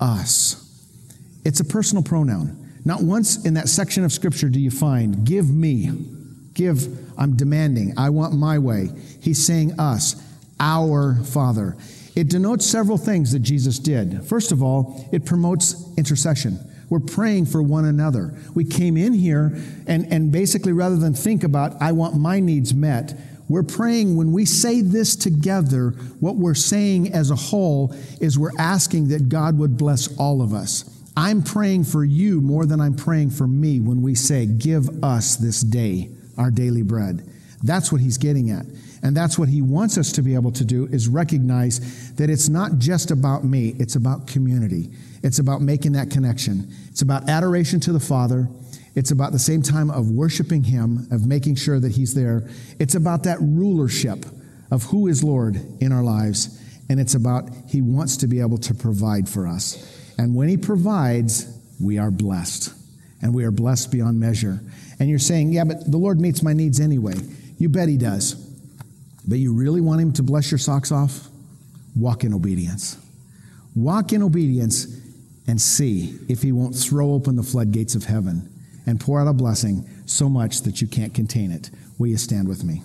us. 0.00 0.62
It's 1.44 1.60
a 1.60 1.64
personal 1.64 2.02
pronoun. 2.02 2.62
Not 2.84 3.02
once 3.02 3.44
in 3.44 3.54
that 3.54 3.68
section 3.68 4.04
of 4.04 4.12
Scripture 4.12 4.48
do 4.48 4.58
you 4.58 4.70
find, 4.70 5.24
Give 5.26 5.50
me. 5.50 5.90
Give, 6.54 6.98
I'm 7.18 7.36
demanding. 7.36 7.92
I 7.98 8.08
want 8.08 8.32
my 8.32 8.58
way. 8.58 8.88
He's 9.20 9.44
saying 9.44 9.78
us, 9.78 10.16
our 10.58 11.16
Father. 11.22 11.76
It 12.14 12.30
denotes 12.30 12.64
several 12.64 12.96
things 12.96 13.32
that 13.32 13.40
Jesus 13.40 13.78
did. 13.78 14.24
First 14.26 14.52
of 14.52 14.62
all, 14.62 15.06
it 15.12 15.26
promotes 15.26 15.84
intercession. 15.98 16.58
We're 16.88 17.00
praying 17.00 17.46
for 17.46 17.62
one 17.62 17.84
another. 17.84 18.34
We 18.54 18.64
came 18.64 18.96
in 18.96 19.12
here 19.12 19.58
and, 19.86 20.10
and 20.12 20.30
basically, 20.30 20.72
rather 20.72 20.96
than 20.96 21.14
think 21.14 21.42
about, 21.42 21.80
I 21.80 21.92
want 21.92 22.16
my 22.16 22.40
needs 22.40 22.74
met, 22.74 23.18
we're 23.48 23.62
praying 23.62 24.16
when 24.16 24.32
we 24.32 24.44
say 24.44 24.80
this 24.80 25.14
together, 25.14 25.90
what 26.20 26.36
we're 26.36 26.54
saying 26.54 27.12
as 27.12 27.30
a 27.30 27.36
whole 27.36 27.94
is 28.20 28.38
we're 28.38 28.56
asking 28.58 29.08
that 29.08 29.28
God 29.28 29.58
would 29.58 29.76
bless 29.76 30.14
all 30.16 30.42
of 30.42 30.52
us. 30.52 30.84
I'm 31.16 31.42
praying 31.42 31.84
for 31.84 32.04
you 32.04 32.40
more 32.40 32.66
than 32.66 32.80
I'm 32.80 32.94
praying 32.94 33.30
for 33.30 33.46
me 33.46 33.80
when 33.80 34.02
we 34.02 34.14
say, 34.14 34.46
Give 34.46 35.02
us 35.02 35.36
this 35.36 35.62
day 35.62 36.10
our 36.36 36.50
daily 36.50 36.82
bread. 36.82 37.28
That's 37.62 37.90
what 37.90 38.00
he's 38.00 38.18
getting 38.18 38.50
at. 38.50 38.66
And 39.02 39.16
that's 39.16 39.38
what 39.38 39.48
he 39.48 39.62
wants 39.62 39.98
us 39.98 40.12
to 40.12 40.22
be 40.22 40.34
able 40.34 40.52
to 40.52 40.64
do 40.64 40.86
is 40.86 41.08
recognize 41.08 42.12
that 42.14 42.30
it's 42.30 42.48
not 42.48 42.78
just 42.78 43.10
about 43.10 43.44
me, 43.44 43.74
it's 43.78 43.96
about 43.96 44.26
community. 44.26 44.90
It's 45.22 45.38
about 45.38 45.60
making 45.60 45.92
that 45.92 46.10
connection. 46.10 46.72
It's 46.88 47.02
about 47.02 47.28
adoration 47.28 47.80
to 47.80 47.92
the 47.92 48.00
Father. 48.00 48.48
It's 48.94 49.10
about 49.10 49.32
the 49.32 49.38
same 49.38 49.60
time 49.60 49.90
of 49.90 50.10
worshiping 50.10 50.62
him, 50.64 51.06
of 51.10 51.26
making 51.26 51.56
sure 51.56 51.78
that 51.80 51.92
he's 51.92 52.14
there. 52.14 52.48
It's 52.78 52.94
about 52.94 53.24
that 53.24 53.38
rulership 53.40 54.24
of 54.70 54.84
who 54.84 55.06
is 55.08 55.22
Lord 55.22 55.60
in 55.80 55.92
our 55.92 56.02
lives. 56.02 56.62
And 56.88 57.00
it's 57.00 57.14
about 57.14 57.50
he 57.68 57.82
wants 57.82 58.16
to 58.18 58.26
be 58.26 58.40
able 58.40 58.58
to 58.58 58.74
provide 58.74 59.28
for 59.28 59.46
us. 59.46 60.14
And 60.16 60.34
when 60.34 60.48
he 60.48 60.56
provides, 60.56 61.52
we 61.80 61.98
are 61.98 62.10
blessed. 62.10 62.72
And 63.20 63.34
we 63.34 63.44
are 63.44 63.50
blessed 63.50 63.90
beyond 63.90 64.20
measure. 64.20 64.60
And 64.98 65.08
you're 65.10 65.18
saying, 65.18 65.52
yeah, 65.52 65.64
but 65.64 65.90
the 65.90 65.98
Lord 65.98 66.20
meets 66.20 66.42
my 66.42 66.52
needs 66.52 66.80
anyway. 66.80 67.14
You 67.58 67.68
bet 67.68 67.88
he 67.88 67.96
does. 67.96 68.45
But 69.26 69.38
you 69.38 69.52
really 69.52 69.80
want 69.80 70.00
him 70.00 70.12
to 70.14 70.22
bless 70.22 70.50
your 70.50 70.58
socks 70.58 70.92
off? 70.92 71.28
Walk 71.96 72.24
in 72.24 72.32
obedience. 72.32 72.98
Walk 73.74 74.12
in 74.12 74.22
obedience 74.22 74.86
and 75.46 75.60
see 75.60 76.18
if 76.28 76.42
he 76.42 76.52
won't 76.52 76.74
throw 76.74 77.12
open 77.12 77.36
the 77.36 77.42
floodgates 77.42 77.94
of 77.94 78.04
heaven 78.04 78.52
and 78.86 79.00
pour 79.00 79.20
out 79.20 79.28
a 79.28 79.32
blessing 79.32 79.88
so 80.06 80.28
much 80.28 80.62
that 80.62 80.80
you 80.80 80.86
can't 80.86 81.14
contain 81.14 81.50
it. 81.50 81.70
Will 81.98 82.08
you 82.08 82.16
stand 82.16 82.48
with 82.48 82.64
me? 82.64 82.82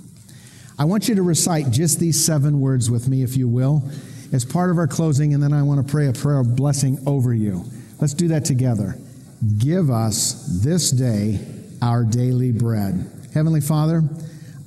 I 0.79 0.85
want 0.85 1.07
you 1.07 1.15
to 1.15 1.21
recite 1.21 1.69
just 1.69 1.99
these 1.99 2.23
seven 2.23 2.59
words 2.59 2.89
with 2.89 3.07
me, 3.07 3.21
if 3.21 3.37
you 3.37 3.47
will, 3.47 3.83
as 4.33 4.45
part 4.45 4.71
of 4.71 4.77
our 4.77 4.87
closing, 4.87 5.33
and 5.33 5.43
then 5.43 5.53
I 5.53 5.61
want 5.61 5.85
to 5.85 5.91
pray 5.91 6.07
a 6.07 6.13
prayer 6.13 6.39
of 6.39 6.55
blessing 6.55 6.97
over 7.05 7.33
you. 7.33 7.65
Let's 7.99 8.13
do 8.13 8.29
that 8.29 8.45
together. 8.45 8.95
Give 9.57 9.91
us 9.91 10.61
this 10.63 10.89
day 10.91 11.39
our 11.81 12.03
daily 12.03 12.51
bread. 12.51 13.09
Heavenly 13.33 13.61
Father, 13.61 14.03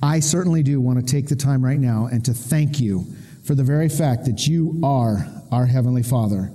I 0.01 0.19
certainly 0.19 0.63
do 0.63 0.79
want 0.81 0.99
to 0.99 1.05
take 1.05 1.27
the 1.27 1.35
time 1.35 1.63
right 1.63 1.79
now 1.79 2.07
and 2.11 2.23
to 2.25 2.33
thank 2.33 2.79
you 2.79 3.05
for 3.43 3.55
the 3.55 3.63
very 3.63 3.89
fact 3.89 4.25
that 4.25 4.47
you 4.47 4.79
are 4.83 5.25
our 5.51 5.65
Heavenly 5.65 6.03
Father. 6.03 6.51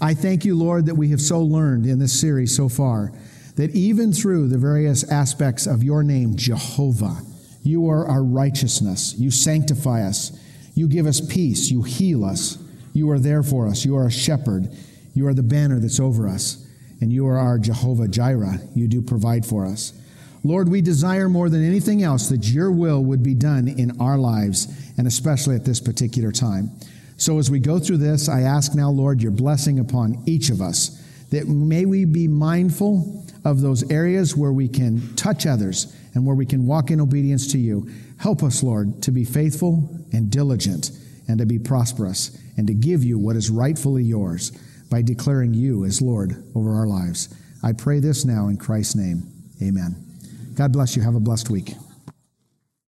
I 0.00 0.14
thank 0.14 0.44
you, 0.44 0.56
Lord, 0.56 0.86
that 0.86 0.96
we 0.96 1.08
have 1.10 1.20
so 1.20 1.40
learned 1.40 1.86
in 1.86 1.98
this 1.98 2.18
series 2.18 2.54
so 2.54 2.68
far 2.68 3.12
that 3.56 3.70
even 3.70 4.12
through 4.12 4.48
the 4.48 4.58
various 4.58 5.08
aspects 5.10 5.66
of 5.66 5.82
your 5.82 6.02
name, 6.02 6.36
Jehovah, 6.36 7.20
you 7.62 7.88
are 7.88 8.08
our 8.08 8.24
righteousness. 8.24 9.14
You 9.16 9.30
sanctify 9.30 10.02
us. 10.02 10.38
You 10.74 10.88
give 10.88 11.06
us 11.06 11.20
peace. 11.20 11.70
You 11.70 11.82
heal 11.82 12.24
us. 12.24 12.58
You 12.92 13.10
are 13.10 13.18
there 13.18 13.42
for 13.42 13.68
us. 13.68 13.84
You 13.84 13.96
are 13.96 14.06
a 14.06 14.10
shepherd. 14.10 14.68
You 15.14 15.28
are 15.28 15.34
the 15.34 15.42
banner 15.42 15.78
that's 15.78 16.00
over 16.00 16.28
us. 16.28 16.66
And 17.00 17.12
you 17.12 17.26
are 17.26 17.38
our 17.38 17.58
Jehovah 17.58 18.08
Jireh. 18.08 18.58
You 18.74 18.88
do 18.88 19.02
provide 19.02 19.46
for 19.46 19.66
us. 19.66 19.92
Lord, 20.44 20.68
we 20.68 20.80
desire 20.80 21.28
more 21.28 21.48
than 21.48 21.64
anything 21.64 22.02
else 22.02 22.28
that 22.28 22.48
your 22.48 22.70
will 22.70 23.02
would 23.04 23.22
be 23.22 23.34
done 23.34 23.68
in 23.68 24.00
our 24.00 24.18
lives, 24.18 24.66
and 24.98 25.06
especially 25.06 25.54
at 25.54 25.64
this 25.64 25.80
particular 25.80 26.32
time. 26.32 26.70
So 27.16 27.38
as 27.38 27.50
we 27.50 27.60
go 27.60 27.78
through 27.78 27.98
this, 27.98 28.28
I 28.28 28.40
ask 28.40 28.74
now, 28.74 28.90
Lord, 28.90 29.22
your 29.22 29.30
blessing 29.30 29.78
upon 29.78 30.22
each 30.26 30.50
of 30.50 30.60
us, 30.60 31.00
that 31.30 31.46
may 31.46 31.84
we 31.84 32.04
be 32.04 32.26
mindful 32.26 33.24
of 33.44 33.60
those 33.60 33.88
areas 33.90 34.36
where 34.36 34.52
we 34.52 34.68
can 34.68 35.14
touch 35.14 35.46
others 35.46 35.94
and 36.14 36.26
where 36.26 36.36
we 36.36 36.46
can 36.46 36.66
walk 36.66 36.90
in 36.90 37.00
obedience 37.00 37.50
to 37.52 37.58
you. 37.58 37.88
Help 38.18 38.42
us, 38.42 38.62
Lord, 38.62 39.02
to 39.02 39.10
be 39.12 39.24
faithful 39.24 39.88
and 40.12 40.30
diligent 40.30 40.90
and 41.28 41.38
to 41.38 41.46
be 41.46 41.58
prosperous 41.58 42.36
and 42.56 42.66
to 42.66 42.74
give 42.74 43.04
you 43.04 43.18
what 43.18 43.36
is 43.36 43.50
rightfully 43.50 44.02
yours 44.02 44.50
by 44.90 45.02
declaring 45.02 45.54
you 45.54 45.84
as 45.84 46.02
Lord 46.02 46.44
over 46.54 46.74
our 46.74 46.86
lives. 46.86 47.34
I 47.62 47.72
pray 47.72 48.00
this 48.00 48.24
now 48.24 48.48
in 48.48 48.56
Christ's 48.56 48.96
name. 48.96 49.22
Amen. 49.62 50.11
God 50.54 50.72
bless 50.72 50.96
you. 50.96 51.02
Have 51.02 51.14
a 51.14 51.20
blessed 51.20 51.50
week. 51.50 51.74